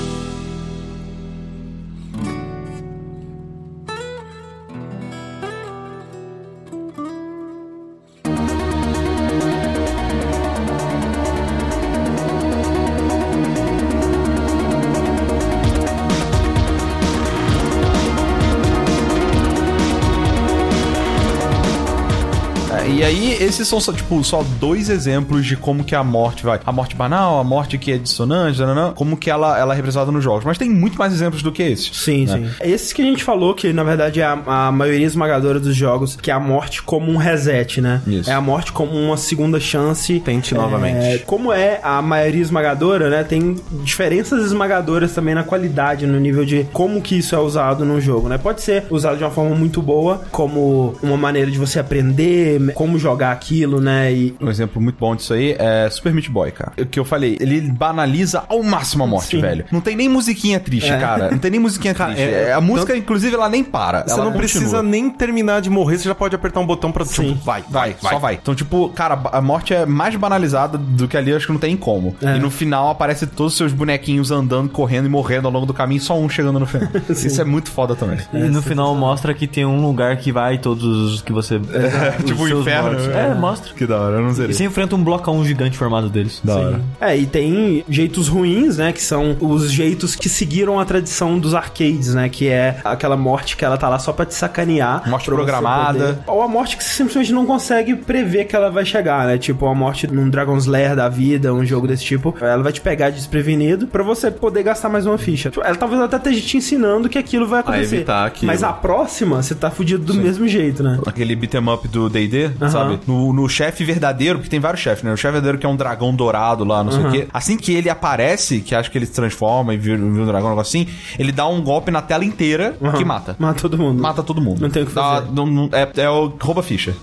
[23.60, 26.60] Esses são só, tipo, só dois exemplos de como que a morte vai.
[26.66, 30.12] A morte banal, a morte que é dissonante, nananã, como que ela, ela é representada
[30.12, 30.46] nos jogos.
[30.46, 31.92] Mas tem muito mais exemplos do que esses.
[31.94, 32.38] Sim, né?
[32.38, 32.50] sim.
[32.62, 36.16] Esses que a gente falou, que na verdade é a, a maioria esmagadora dos jogos,
[36.16, 38.02] que é a morte como um reset, né?
[38.08, 38.30] Isso.
[38.30, 40.20] É a morte como uma segunda chance.
[40.22, 41.24] Tente É, novamente.
[41.26, 43.24] como é a maioria esmagadora, né?
[43.24, 48.00] Tem diferenças esmagadoras também na qualidade, no nível de como que isso é usado no
[48.00, 48.38] jogo, né?
[48.38, 52.98] Pode ser usado de uma forma muito boa, como uma maneira de você aprender como
[52.98, 54.12] jogar aquilo, né?
[54.14, 56.72] E Um exemplo muito bom disso aí é Super Meat Boy, cara.
[56.80, 59.42] O que eu falei, ele banaliza ao máximo a morte, Sim.
[59.42, 59.66] velho.
[59.72, 60.98] Não tem nem musiquinha triste, É.
[61.00, 61.32] cara.
[61.32, 62.22] Não tem nem musiquinha triste.
[62.22, 64.04] é- É, a música, inclusive, ela nem para.
[64.04, 64.40] Você ela não continua.
[64.40, 67.34] precisa nem terminar de morrer, você já pode apertar um botão pra, Sim.
[67.34, 68.36] tipo, vai, Vai, só vai.
[68.36, 71.60] Então, tipo, cara, a morte é mais banalizada do que ali, eu acho que não
[71.60, 72.16] tem como.
[72.22, 72.36] É.
[72.36, 75.74] E no final aparece todos os seus bonequinhos andando, correndo e morrendo ao longo do
[75.74, 76.88] caminho, só um chegando no final.
[77.10, 78.20] Isso é muito foda também.
[78.34, 80.84] E no final mostra que tem um lugar que vai todos
[81.14, 81.56] os que você.
[82.20, 83.08] os tipo o inferno, mortos.
[83.08, 83.30] né?
[83.32, 83.74] É, mostra.
[83.74, 84.48] Que da hora, eu não sei.
[84.48, 86.42] E você enfrenta um blocão gigante formado deles.
[86.44, 86.82] Da hora.
[87.00, 88.92] É, e tem jeitos ruins, né?
[88.92, 92.30] Que são os jeitos que seguiram a tradição dos arcades, né?
[92.30, 95.10] Que é aquela morte que ela tá lá só pra te sacanear.
[95.10, 96.00] Morte programada.
[96.00, 99.38] poder- Ou a morte que você simplesmente não consegue prever que ela vai chegar, né?
[99.38, 102.36] Tipo, a morte num Dragon's Lair da vida, um jogo desse tipo.
[102.42, 105.52] Ela vai te pegar desprevenido pra você poder gastar mais uma ficha.
[105.64, 107.96] Ela talvez até esteja te ensinando que aquilo vai acontecer.
[107.98, 108.48] evitar aquilo.
[108.52, 111.00] Mas a próxima, você tá fudido do mesmo jeito, né?
[111.06, 113.00] Aquele beat'em up do D&D, sabe?
[113.08, 115.12] No, no chefe verdadeiro, porque tem vários chefes, né?
[115.12, 117.28] O chefe verdadeiro que é um dragão dourado lá, não sei o quê.
[117.34, 120.48] Assim que ele aparece, que acho que ele se transforma e vira, vira um dragão,
[120.48, 123.36] um negócio assim, ele dá um golpe na tela inteira que mata.
[123.40, 124.02] Mata todo mundo.
[124.02, 124.62] Mata todo mundo.
[124.62, 125.32] Não tem o que Dá- fazer.
[125.34, 126.96] não- não- é, é o rouba ficha.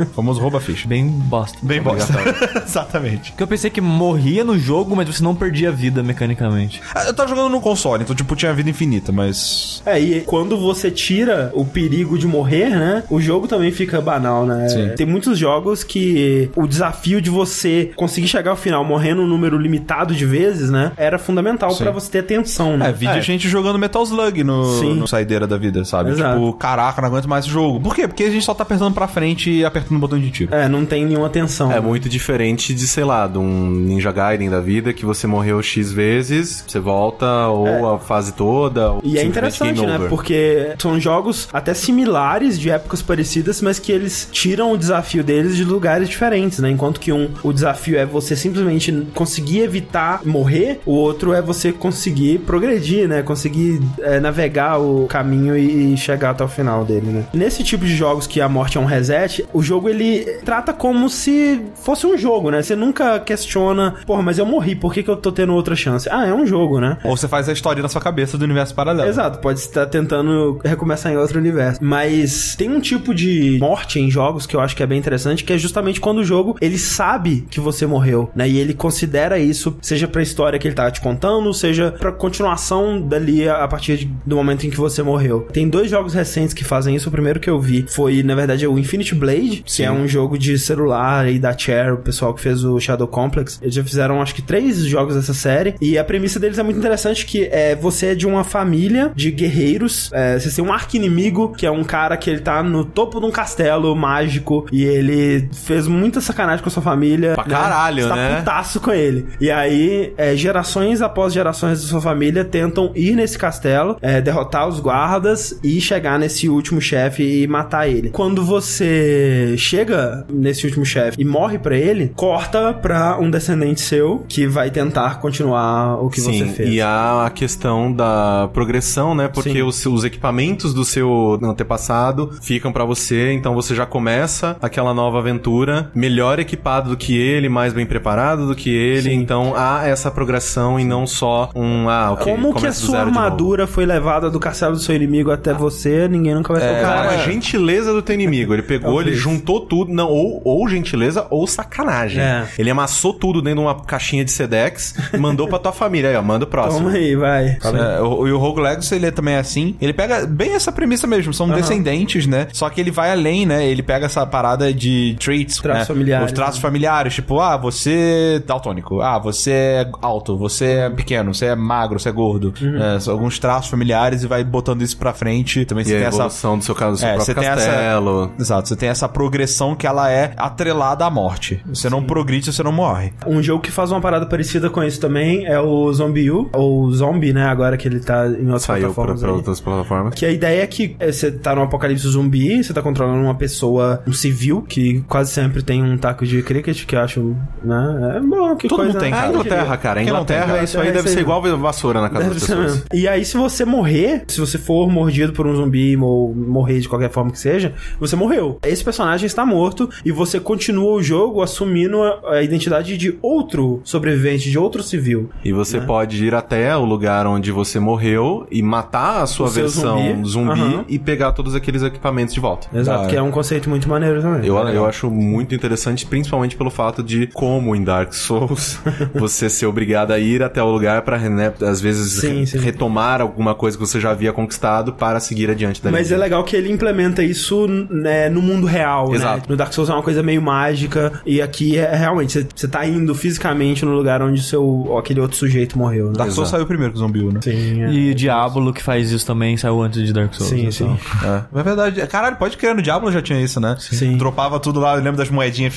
[0.00, 0.86] o famoso rouba ficha.
[0.88, 1.58] Bem bosta.
[1.62, 2.12] Bem bosta.
[2.64, 3.30] Exatamente.
[3.30, 6.80] Porque eu pensei que morria no jogo, mas você não perdia vida mecanicamente.
[6.94, 9.82] Ah, Eu tava jogando no console, então, tipo, tinha vida infinita, mas.
[9.86, 13.02] É, e quando você tira o perigo de morrer, né?
[13.10, 14.68] O jogo também fica banal, né?
[14.68, 14.88] Sim.
[14.96, 19.58] Tem muitos jogos que o desafio de você conseguir chegar ao final morrendo um número
[19.58, 20.92] limitado de vezes, né?
[20.96, 22.90] Era fundamental pra você ter atenção, né?
[22.90, 24.94] É, vídeo a gente jogando Metal Slug no, Sim.
[24.94, 26.10] no saideira da vida, sabe?
[26.10, 26.38] Exato.
[26.38, 27.80] Tipo, caraca, não aguento mais esse jogo.
[27.80, 28.06] Por quê?
[28.06, 30.54] Porque a gente só tá apertando pra frente e apertando o botão de tiro.
[30.54, 31.72] É, não tem nenhuma atenção.
[31.72, 35.62] É muito diferente de, sei lá, de um Ninja Gaiden da vida que você morreu
[35.62, 39.08] X vezes, você volta, ou a fase toda, ou É.
[39.08, 39.98] E é interessante, né?
[40.08, 45.56] Porque são jogos até similares, de épocas parecidas, mas que eles tiram o desafio deles
[45.58, 46.70] de lugares diferentes, né?
[46.70, 51.72] Enquanto que um, o desafio é você simplesmente conseguir evitar morrer, o outro é você
[51.72, 53.22] conseguir progredir, né?
[53.22, 57.26] Conseguir é, navegar o caminho e, e chegar até o final dele, né?
[57.32, 61.08] Nesse tipo de jogos que a morte é um reset, o jogo ele trata como
[61.08, 62.62] se fosse um jogo, né?
[62.62, 66.08] Você nunca questiona, porra, mas eu morri, por que, que eu tô tendo outra chance?
[66.10, 66.98] Ah, é um jogo, né?
[67.04, 69.08] Ou você faz a história na sua cabeça do universo paralelo.
[69.08, 71.78] Exato, pode estar tentando recomeçar em outro universo.
[71.82, 75.44] Mas tem um tipo de morte em jogos que eu acho que é bem interessante,
[75.48, 78.46] que é justamente quando o jogo ele sabe que você morreu, né?
[78.46, 83.00] E ele considera isso, seja pra história que ele tá te contando, seja pra continuação
[83.00, 85.48] dali a partir de- do momento em que você morreu.
[85.50, 87.08] Tem dois jogos recentes que fazem isso.
[87.08, 90.36] O primeiro que eu vi foi, na verdade, o Infinity Blade, que é um jogo
[90.38, 93.58] de celular aí da Cher, o pessoal que fez o Shadow Complex.
[93.62, 95.74] Eles já fizeram, acho que, três jogos dessa série.
[95.80, 99.30] E a premissa deles é muito interessante, que é você é de uma família de
[99.30, 100.10] guerreiros.
[100.12, 103.26] É, você tem um arqui-inimigo, que é um cara que ele tá no topo de
[103.26, 107.34] um castelo mágico e ele fez muita sacanagem com a sua família.
[107.34, 108.36] Pra caralho, Você tá né?
[108.38, 109.26] putaço com ele.
[109.40, 114.66] E aí, é, gerações após gerações da sua família tentam ir nesse castelo, é, derrotar
[114.68, 118.10] os guardas e chegar nesse último chefe e matar ele.
[118.10, 124.24] Quando você chega nesse último chefe e morre pra ele, corta pra um descendente seu
[124.28, 126.68] que vai tentar continuar o que Sim, você fez.
[126.72, 129.28] e há a questão da progressão, né?
[129.28, 134.94] Porque os, os equipamentos do seu antepassado ficam pra você, então você já começa aquela
[134.94, 139.16] nova aventura melhor equipado do que ele, mais bem preparado do que ele, Sim.
[139.16, 143.66] então há essa progressão e não só um, ah, ok, Como que a sua armadura
[143.66, 146.80] foi levada do castelo do seu inimigo até você, ninguém nunca vai saber.
[146.80, 148.52] Cara, a gentileza do teu inimigo.
[148.52, 149.92] Ele pegou, ele juntou tudo.
[149.92, 152.22] Não, ou, ou gentileza ou sacanagem.
[152.22, 152.46] É.
[152.58, 156.10] Ele amassou tudo dentro de uma caixinha de Sedex e mandou pra tua família.
[156.10, 156.84] Aí, ó, manda o próximo.
[156.86, 157.58] Toma aí, vai.
[157.62, 159.76] É, o, e o Rogue Legacy, ele é também assim.
[159.80, 161.32] Ele pega bem essa premissa mesmo.
[161.32, 162.48] São descendentes, né?
[162.52, 163.66] Só que ele vai além, né?
[163.66, 165.58] Ele pega essa parada de traits.
[165.58, 165.94] Traços né?
[165.94, 166.62] familiares, Os traços né?
[166.62, 167.14] familiares.
[167.14, 169.00] Tipo, ah, você é daltônico.
[169.00, 170.36] Ah, você é alto.
[170.38, 171.34] Você é pequeno.
[171.34, 171.98] Você é magro.
[171.98, 172.52] Você é gordo.
[172.60, 172.82] Uhum.
[172.82, 175.64] É, são alguns traços familiares e vai botando isso pra frente.
[175.64, 176.16] Também E você a tem essa...
[176.18, 178.30] evolução do seu, caso, do seu É, próprio você tem essa- castelo.
[178.38, 181.60] Exato, você tem essa progressão que ela é atrelada à morte.
[181.66, 183.12] Você não progride, você não morre.
[183.26, 186.90] Um jogo que faz uma parada parecida com isso também é o Zombie U, ou
[186.92, 187.44] Zombie, né?
[187.46, 189.20] Agora que ele tá em outras Saiu pra, plataformas.
[189.20, 189.36] pra aí.
[189.36, 190.14] outras plataformas.
[190.14, 193.34] Que a ideia é que é, você tá num apocalipse zumbi, você tá controlando uma
[193.34, 198.14] pessoa, um civil, que quase sempre tem um taco de cricket, que eu acho, né?
[198.16, 198.92] É bom, que Todo coisa.
[198.92, 199.28] mundo tem, A cara.
[199.30, 200.00] Inglaterra, cara.
[200.00, 200.62] A Quem não cara?
[200.64, 202.72] isso aí É, deve ser igual vassoura na casa Deve das ser pessoas.
[202.74, 202.86] mesmo.
[202.94, 206.88] E aí, se você morrer, se você for mordido por um zumbi ou morrer de
[206.88, 208.58] qualquer forma que seja, você morreu.
[208.64, 214.50] Esse personagem está morto e você continua o jogo assumindo a, identidade de outro sobrevivente,
[214.50, 215.30] de outro civil.
[215.44, 219.50] E você pode ir até o lugar onde você morreu e matar a sua O
[219.50, 220.28] versão zumbi.
[220.28, 220.84] zumbi, Aham.
[220.88, 222.68] e pegar todos aqueles equipamentos de volta.
[222.76, 223.18] Exato, Ah, que é.
[223.18, 224.46] é um conceito muito maneiro também.
[224.46, 228.78] Eu, eu acho muito interessante, principalmente pelo fato de como em Dark Souls
[229.14, 232.58] você ser obrigado a ir até o lugar pra, né, às vezes, Sim, sim.
[232.58, 235.94] retomar alguma coisa que você já havia conquistado para seguir adiante dali.
[235.94, 239.16] Mas é legal que ele implementa isso né, no mundo real, né?
[239.16, 239.50] Exato.
[239.50, 243.14] No Dark Souls é uma coisa meio mágica e aqui é realmente, você- tá indo
[243.14, 246.12] fisicamente no lugar onde seu, aquele outro sujeito morreu, né?
[246.16, 246.50] Dark Souls Exato.
[246.50, 247.40] saiu primeiro que o Zombi, U, né?
[247.42, 247.90] Sim, é.
[247.92, 250.50] E Diablo, que faz isso também, saiu antes de Dark Souls.
[250.50, 250.72] Sim, então.
[250.72, 250.98] sim.
[251.24, 252.06] É, é verdade.
[252.06, 253.76] Caralho, pode crer, no Diablo já tinha isso, né?
[253.78, 254.16] Sim.
[254.16, 255.74] Dropava tudo lá, eu lembro das moedinhas.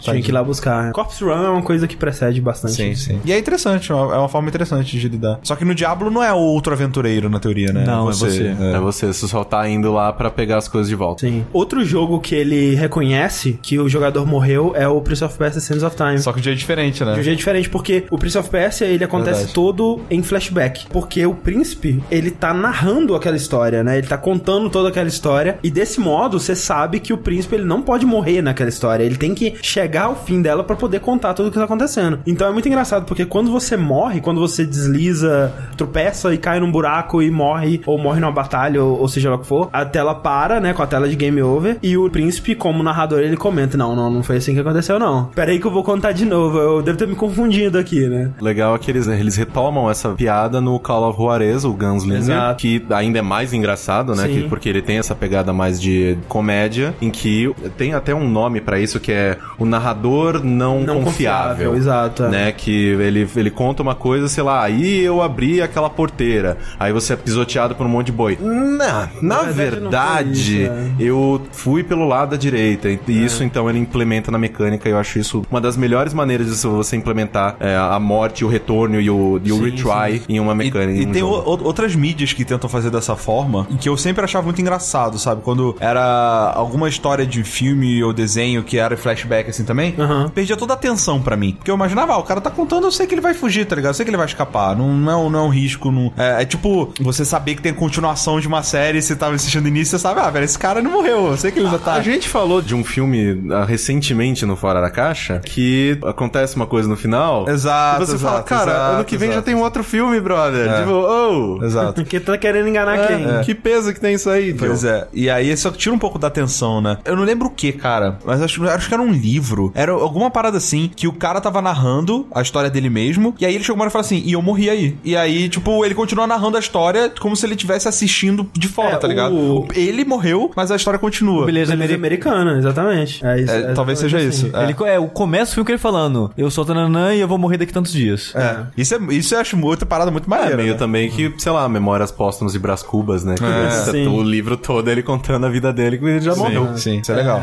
[0.00, 0.92] Tinha que ir lá buscar.
[0.92, 2.74] Corpse Run é uma coisa que precede bastante.
[2.74, 3.20] Sim, sim.
[3.24, 5.40] E é interessante, é uma é forma interessante de lidar.
[5.42, 7.84] Só que no Diablo não é outro aventureiro, na teoria, né?
[7.84, 8.56] Não, é você.
[8.58, 11.26] É você, você só tá indo lá pra pegar as coisas de volta.
[11.26, 11.44] Sim.
[11.52, 15.82] Outro jogo que ele reconhece que o jogador morreu é o Prince of Persia Sands
[15.82, 16.18] of Time.
[16.18, 17.14] Só que o dia é diferente, né?
[17.14, 19.54] De um jeito diferente, porque o Prince of Persia, ele acontece Verdade.
[19.54, 20.86] todo em flashback.
[20.88, 23.98] Porque o príncipe, ele tá narrando aquela história, né?
[23.98, 25.58] Ele tá contando toda aquela história.
[25.62, 29.04] E desse modo, você sabe que o príncipe príncipe ele não pode morrer naquela história.
[29.04, 32.20] Ele tem que chegar ao fim dela pra poder contar tudo o que tá acontecendo.
[32.26, 36.70] Então é muito engraçado, porque quando você morre, quando você desliza, tropeça e cai num
[36.70, 39.84] buraco e morre, ou morre numa batalha, ou, ou seja lá o que for, a
[39.84, 43.36] tela para, né, com a tela de game over, e o príncipe, como narrador, ele
[43.36, 45.26] comenta: Não, não, não foi assim que aconteceu, não.
[45.34, 46.58] Pera aí que eu vou contar de novo.
[46.58, 48.30] Eu devo ter me confundido aqui, né?
[48.40, 52.60] Legal é que eles, eles retomam essa piada no Call of Juarez, o Gunslinger, Exato.
[52.60, 54.26] que ainda é mais engraçado, né?
[54.28, 58.60] Que- porque ele tem essa pegada mais de comédia, em que tem até um nome
[58.60, 61.70] pra isso que é o narrador não, Não confiável.
[61.72, 62.28] confiável, exato, é.
[62.28, 62.52] Né?
[62.52, 67.12] Que ele, ele conta uma coisa, sei lá, aí eu abri aquela porteira, aí você
[67.12, 68.38] é pisoteado por um monte de boi.
[68.40, 70.90] Na, na verdade, não foi verdade, isso, é.
[70.98, 72.88] eu fui pelo lado da direita.
[72.88, 74.88] E isso, então, ele implementa na mecânica.
[74.88, 78.48] E eu acho isso uma das melhores maneiras de você implementar é, a morte, o
[78.48, 80.98] retorno e o, e o Sim, retry em uma E, mecânica.
[81.00, 83.96] e em um tem o- outras mídias que tentam fazer dessa forma, e que eu
[83.96, 85.42] sempre achava muito engraçado, sabe?
[85.42, 90.28] Quando era alguma história de filme ou desenho que era flashback assim também, Aham.
[90.28, 91.52] perdia toda a atenção pra mim.
[91.56, 93.74] Porque eu imaginava, ah, o cara tá contando, eu sei que ele vai fugir, tá
[93.76, 93.90] ligado?
[93.90, 94.76] Eu sei que ele vai escapar.
[94.76, 95.90] Não, não, é, um- não é um risco.
[95.90, 96.12] Não...
[96.16, 99.96] É, é tipo, você saber que tem continuação de uma série, você tava assistindo início,
[99.98, 101.28] você sabe, ah, velho, esse cara não morreu.
[101.28, 101.94] Eu sei que ele ainda tá.
[101.94, 106.66] A gente falou de um filme ah, recentemente no Fora da Caixa que acontece uma
[106.66, 107.48] coisa no final.
[107.48, 109.46] Exato, E você fala, exato, cara, exato, ano que vem já exato.
[109.46, 110.68] tem um outro filme, brother.
[110.68, 110.80] É.
[110.80, 111.64] Tipo, oh.
[111.64, 111.94] Exato.
[112.02, 113.24] Porque tá querendo enganar quem?
[113.24, 114.90] É, Que peso que tem isso aí, Pois Joe?
[114.90, 115.06] é.
[115.12, 116.98] E aí só tira um pouco da atenção, né?
[117.04, 118.18] Eu não lembro o que, cara.
[118.24, 119.72] Mas acho, acho que era um livro.
[119.74, 123.34] Era alguma parada assim, que o cara tava narrando a história dele mesmo.
[123.40, 124.96] E aí ele chegou uma hora e falou assim, e eu morri aí.
[125.04, 128.94] E aí, tipo, ele continua narrando a história como se ele estivesse assistindo de fora,
[128.94, 129.34] É, tá ligado?
[129.34, 131.46] o- Ele morreu, mas a história continua.
[131.46, 133.24] Beleza, Beleza americana, exatamente.
[133.24, 134.56] É isso, É, talvez seja exatamente isso.
[134.56, 134.56] assim.
[134.56, 134.86] É.
[134.88, 137.38] Ele, é, o começo do filme que ele falando, eu sou Tananã e eu vou
[137.38, 138.32] morrer daqui tantos dias.
[138.34, 138.58] É.
[138.76, 140.56] Isso, é, isso eu acho outra parada muito É maneira.
[140.56, 140.78] meio né?
[140.78, 143.34] também que, sei lá, Memórias Póstumas e Brás Cubas, né?
[143.36, 143.70] Que É.
[143.70, 144.06] Sim.
[144.08, 146.68] o livro todo ele contando a vida dele que ele já morreu.
[146.76, 147.38] Sim, sim, isso é legal.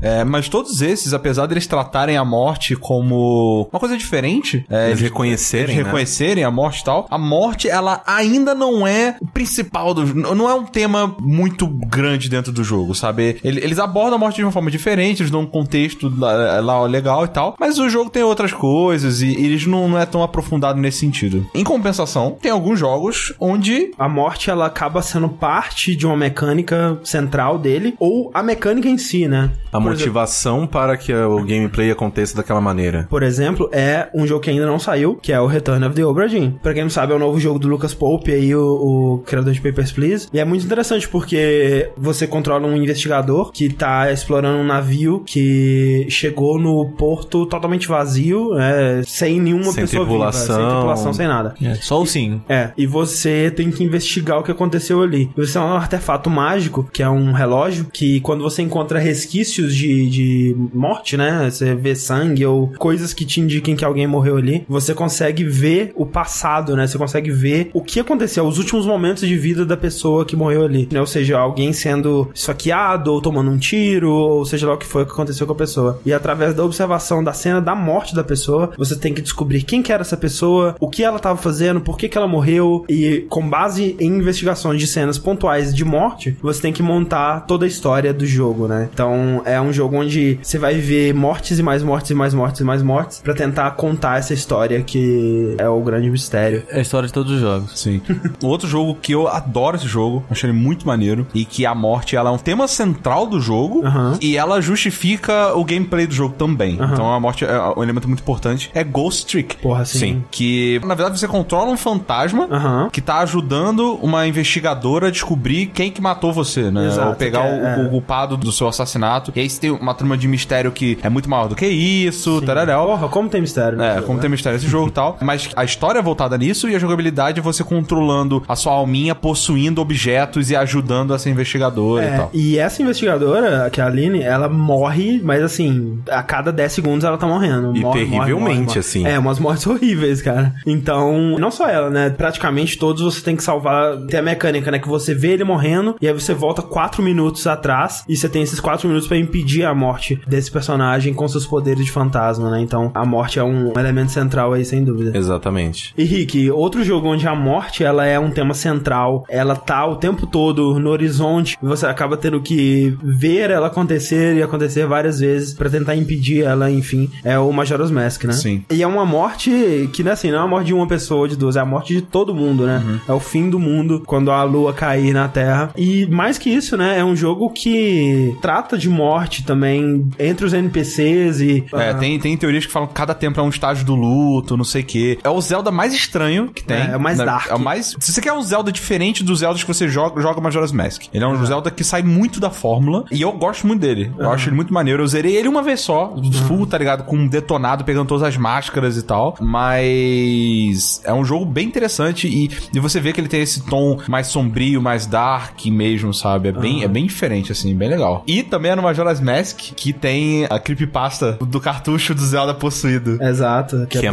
[0.00, 5.00] É, mas todos esses, apesar deles tratarem a morte como uma coisa diferente, é, Eles
[5.00, 5.82] reconhecerem, eles né?
[5.84, 10.34] reconhecerem a morte e tal, a morte, ela ainda não é o principal do jogo.
[10.34, 13.38] Não é um tema muito grande dentro do jogo, sabe?
[13.44, 16.82] Ele- Eles abordam a morte de uma forma diferente, eles dão um contexto lá, lá
[16.84, 20.22] legal e tal, mas o jogo tem outras coisas e eles não, não é tão
[20.22, 21.46] aprofundado nesse sentido.
[21.54, 26.98] Em compensação, tem alguns jogos onde A morte, ela acaba sendo parte de uma mecânica
[27.04, 29.50] central dele, ou a mecânica em si, né?
[29.76, 33.06] A Por motivação para que o gameplay aconteça daquela maneira.
[33.10, 36.04] Por exemplo, é um jogo que ainda não saiu, que é o Return of the
[36.04, 36.52] Obra Dinn.
[36.62, 39.52] Pra quem não sabe, é o novo jogo do Lucas Pope, aí o, o criador
[39.52, 40.28] de Papers, Please.
[40.32, 46.06] E é muito interessante porque você controla um investigador que tá explorando um navio que
[46.08, 50.56] chegou no porto totalmente vazio, né, sem nenhuma Sem pessoa tripulação.
[50.56, 51.54] viva, sem tripulação, sem nada.
[51.62, 52.40] É, só o sim.
[52.48, 55.30] É, e você tem que investigar o que aconteceu ali.
[55.36, 60.08] Você tem um artefato mágico, que é um relógio, que quando você encontra resquícios de,
[60.10, 61.48] de morte, né?
[61.50, 65.92] Você vê sangue ou coisas que te indiquem que alguém morreu ali, você consegue ver
[65.94, 66.86] o passado, né?
[66.86, 70.64] Você consegue ver o que aconteceu, os últimos momentos de vida da pessoa que morreu
[70.64, 70.88] ali.
[70.90, 71.00] Né?
[71.00, 75.04] Ou seja, alguém sendo esfaqueado ou tomando um tiro, ou seja lá o que foi
[75.04, 76.00] que aconteceu com a pessoa.
[76.04, 79.82] E através da observação da cena da morte da pessoa, você tem que descobrir quem
[79.82, 83.26] que era essa pessoa, o que ela estava fazendo, por que que ela morreu, e
[83.28, 87.68] com base em investigações de cenas pontuais de morte, você tem que montar toda a
[87.68, 88.88] história do jogo, né?
[88.92, 92.60] Então é um jogo onde você vai ver mortes e mais mortes e mais mortes
[92.60, 96.62] e mais mortes pra tentar contar essa história que é o grande mistério.
[96.70, 97.78] É a história de todos os jogos.
[97.78, 98.00] Sim.
[98.42, 101.74] o outro jogo que eu adoro esse jogo, acho ele muito maneiro, e que a
[101.74, 104.18] morte ela é um tema central do jogo, Aham.
[104.20, 106.74] e ela justifica o gameplay do jogo também.
[106.80, 108.70] Então a morte é um elemento muito importante.
[108.74, 109.56] É Ghost Trick.
[109.56, 110.24] Porra, assim.
[110.30, 112.88] Que, na verdade, você controla um fantasma Aham.
[112.92, 116.86] que tá ajudando uma investigadora a descobrir quem que matou você, né?
[116.86, 119.32] Exato, Ou pegar que o, é- o culpado do seu assassinato.
[119.36, 122.40] E aí você tem uma trama de mistério que é muito maior do que isso,
[122.40, 122.86] tararéu.
[122.86, 123.80] Porra, como tem mistério.
[123.80, 124.02] É, né?
[124.02, 125.18] como tem mistério esse jogo e tal.
[125.20, 129.14] Mas a história é voltada nisso e a jogabilidade é você controlando a sua alminha,
[129.14, 132.30] possuindo objetos e ajudando essa investigadora e É, tal.
[132.32, 137.04] e essa investigadora, que é a Aline, ela morre, mas assim, a cada 10 segundos
[137.04, 137.76] ela tá morrendo.
[137.76, 138.78] E Morre, terrivelmente, morre, morre.
[138.78, 139.06] assim.
[139.06, 140.54] É, umas mortes horríveis, cara.
[140.66, 142.08] Então, não só ela, né?
[142.10, 143.96] Praticamente todos você tem que salvar.
[144.06, 144.78] Tem a mecânica, né?
[144.78, 148.42] Que você vê ele morrendo e aí você volta 4 minutos atrás e você tem
[148.42, 152.60] esses 4 minutos pra impedir a morte desse personagem com seus poderes de fantasma, né?
[152.60, 155.16] Então, a morte é um elemento central aí, sem dúvida.
[155.16, 155.92] Exatamente.
[155.96, 159.96] E Rick, outro jogo onde a morte ela é um tema central, ela tá o
[159.96, 165.20] tempo todo no horizonte, e você acaba tendo que ver ela acontecer e acontecer várias
[165.20, 168.32] vezes pra tentar impedir ela, enfim, é o Majora's Mask, né?
[168.32, 168.64] Sim.
[168.70, 171.28] E é uma morte que, né, assim, não é a morte de uma pessoa ou
[171.28, 172.82] de duas, é a morte de todo mundo, né?
[173.08, 175.70] É o fim do mundo quando a lua cair na Terra.
[175.76, 180.52] E mais que isso, né, é um jogo que trata de morte também entre os
[180.52, 181.64] NPCs e.
[181.72, 184.56] É, ah, tem, tem teorias que falam que cada tempo é um estágio do luto,
[184.56, 185.18] não sei o quê.
[185.22, 186.76] É o Zelda mais estranho que tem.
[186.76, 187.24] É, é o mais né?
[187.24, 187.50] dark.
[187.50, 187.96] É o mais...
[187.98, 191.04] Se você quer um Zelda diferente dos Zeldas que você joga, joga Majora's Mask.
[191.12, 194.12] Ele é um Zelda que sai muito da fórmula e eu gosto muito dele.
[194.18, 195.02] Eu acho ele muito maneiro.
[195.02, 196.14] Eu zerei ele uma vez só,
[196.46, 197.04] full, tá ligado?
[197.04, 199.36] Com um detonado, pegando todas as máscaras e tal.
[199.40, 203.98] Mas é um jogo bem interessante e, e você vê que ele tem esse tom
[204.08, 206.48] mais sombrio, mais dark mesmo, sabe?
[206.48, 208.22] É bem, é bem diferente, assim, bem legal.
[208.26, 213.22] E também é no Majora's Mask que tem a creepypasta do cartucho do Zelda possuído.
[213.22, 213.86] Exato.
[213.88, 214.00] Que é.
[214.00, 214.12] Que é,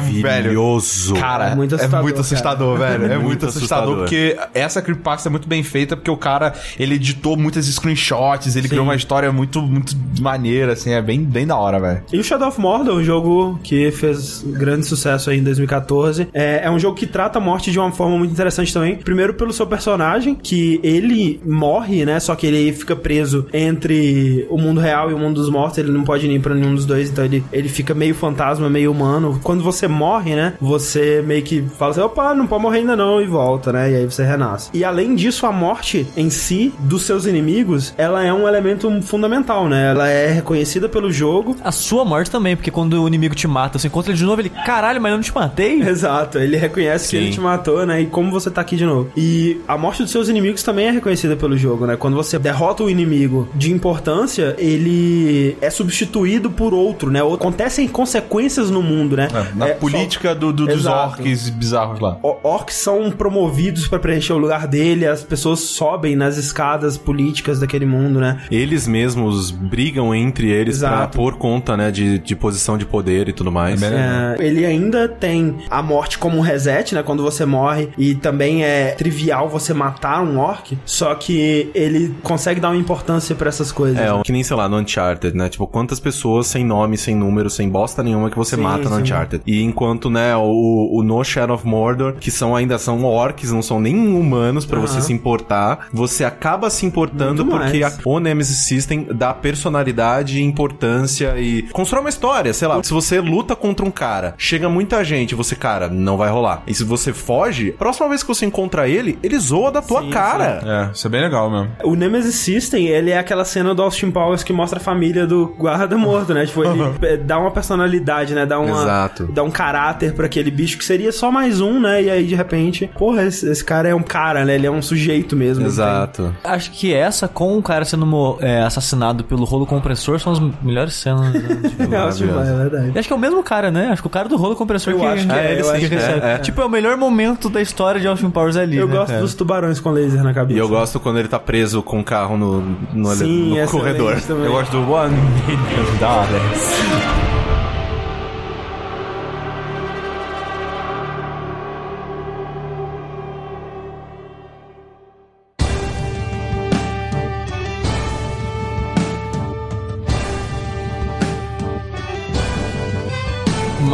[0.00, 1.14] velho, maravilhoso.
[1.14, 3.00] Cara, É muito assustador, é muito assustador, velho.
[3.10, 6.94] É muito, Muito assustador, porque essa creepypasta é muito bem feita, porque o cara, ele
[6.96, 11.56] editou muitas screenshots, ele criou uma história muito, muito maneira, assim, é bem, bem da
[11.56, 12.02] hora, velho.
[12.12, 16.62] E o Shadow of Mordor, um jogo que fez grande sucesso aí em 2014, é,
[16.64, 18.96] é um jogo que trata a morte de uma forma muito interessante também.
[18.96, 22.20] Primeiro pelo seu personagem, que ele morre, né?
[22.20, 25.78] Só que ele fica preso entre o mundo real e o mundo dos mortos.
[25.78, 28.90] Ele não pode ir pra nenhum dos dois, então ele, ele fica meio fantasma, meio
[28.90, 29.40] humano.
[29.42, 30.54] Quando você morre, né?
[30.60, 33.90] Você meio que fala assim: opa, não pode morrer ainda não, e volta, né?
[33.90, 34.70] E aí você renasce.
[34.72, 39.68] E além disso, a morte em si dos seus inimigos, ela é um elemento fundamental,
[39.68, 39.90] né?
[39.90, 41.56] Ela é reconhecida pelo jogo.
[41.62, 44.40] A sua morte também, porque quando o inimigo te mata, você encontra ele de novo,
[44.40, 45.80] ele, caralho, mas eu não te matei?
[45.82, 47.24] Exato, ele reconhece que Sim.
[47.24, 48.02] ele te matou, né?
[48.02, 49.10] E como você tá aqui de novo.
[49.16, 51.96] E a morte dos seus inimigos também é reconhecida pelo jogo, né?
[51.96, 54.19] Quando você derrota o inimigo de importância,
[54.58, 57.20] ele é substituído por outro, né?
[57.20, 59.28] Acontecem consequências no mundo, né?
[59.54, 62.18] Na É, política do, do- dos orcs bizarros lá.
[62.22, 67.60] O- Orcs são promovidos pra preencher o lugar dele, as pessoas sobem nas escadas políticas
[67.60, 68.40] daquele mundo, né?
[68.50, 73.32] Eles mesmos brigam entre eles pra, por conta, né, de, de posição de poder e
[73.32, 73.82] tudo mais.
[73.82, 77.02] É É, ele ainda tem a morte como um reset, né?
[77.02, 77.88] Quando você morre.
[77.98, 80.76] E também é trivial você matar um orc.
[80.84, 83.98] Só que ele consegue dar uma importância pra essas coisas.
[83.98, 84.22] É, né?
[84.24, 85.48] que nem, sei lá, no Uncharted, né?
[85.48, 88.96] Tipo, quantas pessoas sem nome, sem número, sem bosta nenhuma que você Sim, mata no
[88.96, 89.02] sim.
[89.02, 89.42] Uncharted.
[89.46, 93.62] E enquanto, né, o, o No Shadow of Mordor, que são ainda são orcs, não
[93.62, 98.18] são nem humanos pra você se importar, você acaba se importando Muito porque a, o
[98.18, 102.82] Nemesis System dá personalidade, importância e constrói uma história, sei lá.
[102.82, 106.62] Se você luta contra um cara, chega muita gente, você, cara, não vai rolar.
[106.66, 110.10] E se você foge, próxima vez que você encontra ele, ele zoa da tua Sim,
[110.10, 110.88] cara.
[110.88, 111.70] É, isso é bem legal mesmo.
[111.84, 115.54] O Nemesis System, ele é aquela cena do Austin Powers que mostra a família do
[115.58, 116.46] guarda morto, né?
[116.46, 118.46] Tipo, ele é, dá uma personalidade, né?
[118.46, 119.28] Dá uma, Exato.
[119.32, 122.02] Dá um caráter pra aquele bicho que seria só mais um, né?
[122.02, 124.54] E aí, de repente, porra, esse, esse cara é um cara, né?
[124.54, 125.66] Ele é um sujeito mesmo.
[125.66, 126.34] Exato.
[126.42, 130.94] Acho que essa, com o cara sendo é, assassinado pelo rolo compressor, são as melhores
[130.94, 131.32] cenas.
[131.32, 131.40] né?
[131.90, 132.92] É, Austin Powers, é verdade.
[132.94, 133.88] E acho que é o mesmo cara, né?
[133.90, 135.70] Acho que o cara do rolo compressor Eu que, acho que é, ele eu sim
[135.72, 136.26] acho que recebe.
[136.26, 136.38] é, é.
[136.38, 138.76] Tipo, é o melhor momento da história de Austin Powers ali.
[138.76, 139.20] Eu né, gosto cara?
[139.20, 140.56] dos tubarões com laser na cabeça.
[140.56, 142.60] E eu gosto quando ele tá preso com o carro no,
[142.92, 144.22] no, Sim, no excelente corredor.
[144.28, 145.16] Eu gosto do One
[145.46, 147.39] Million Dollars.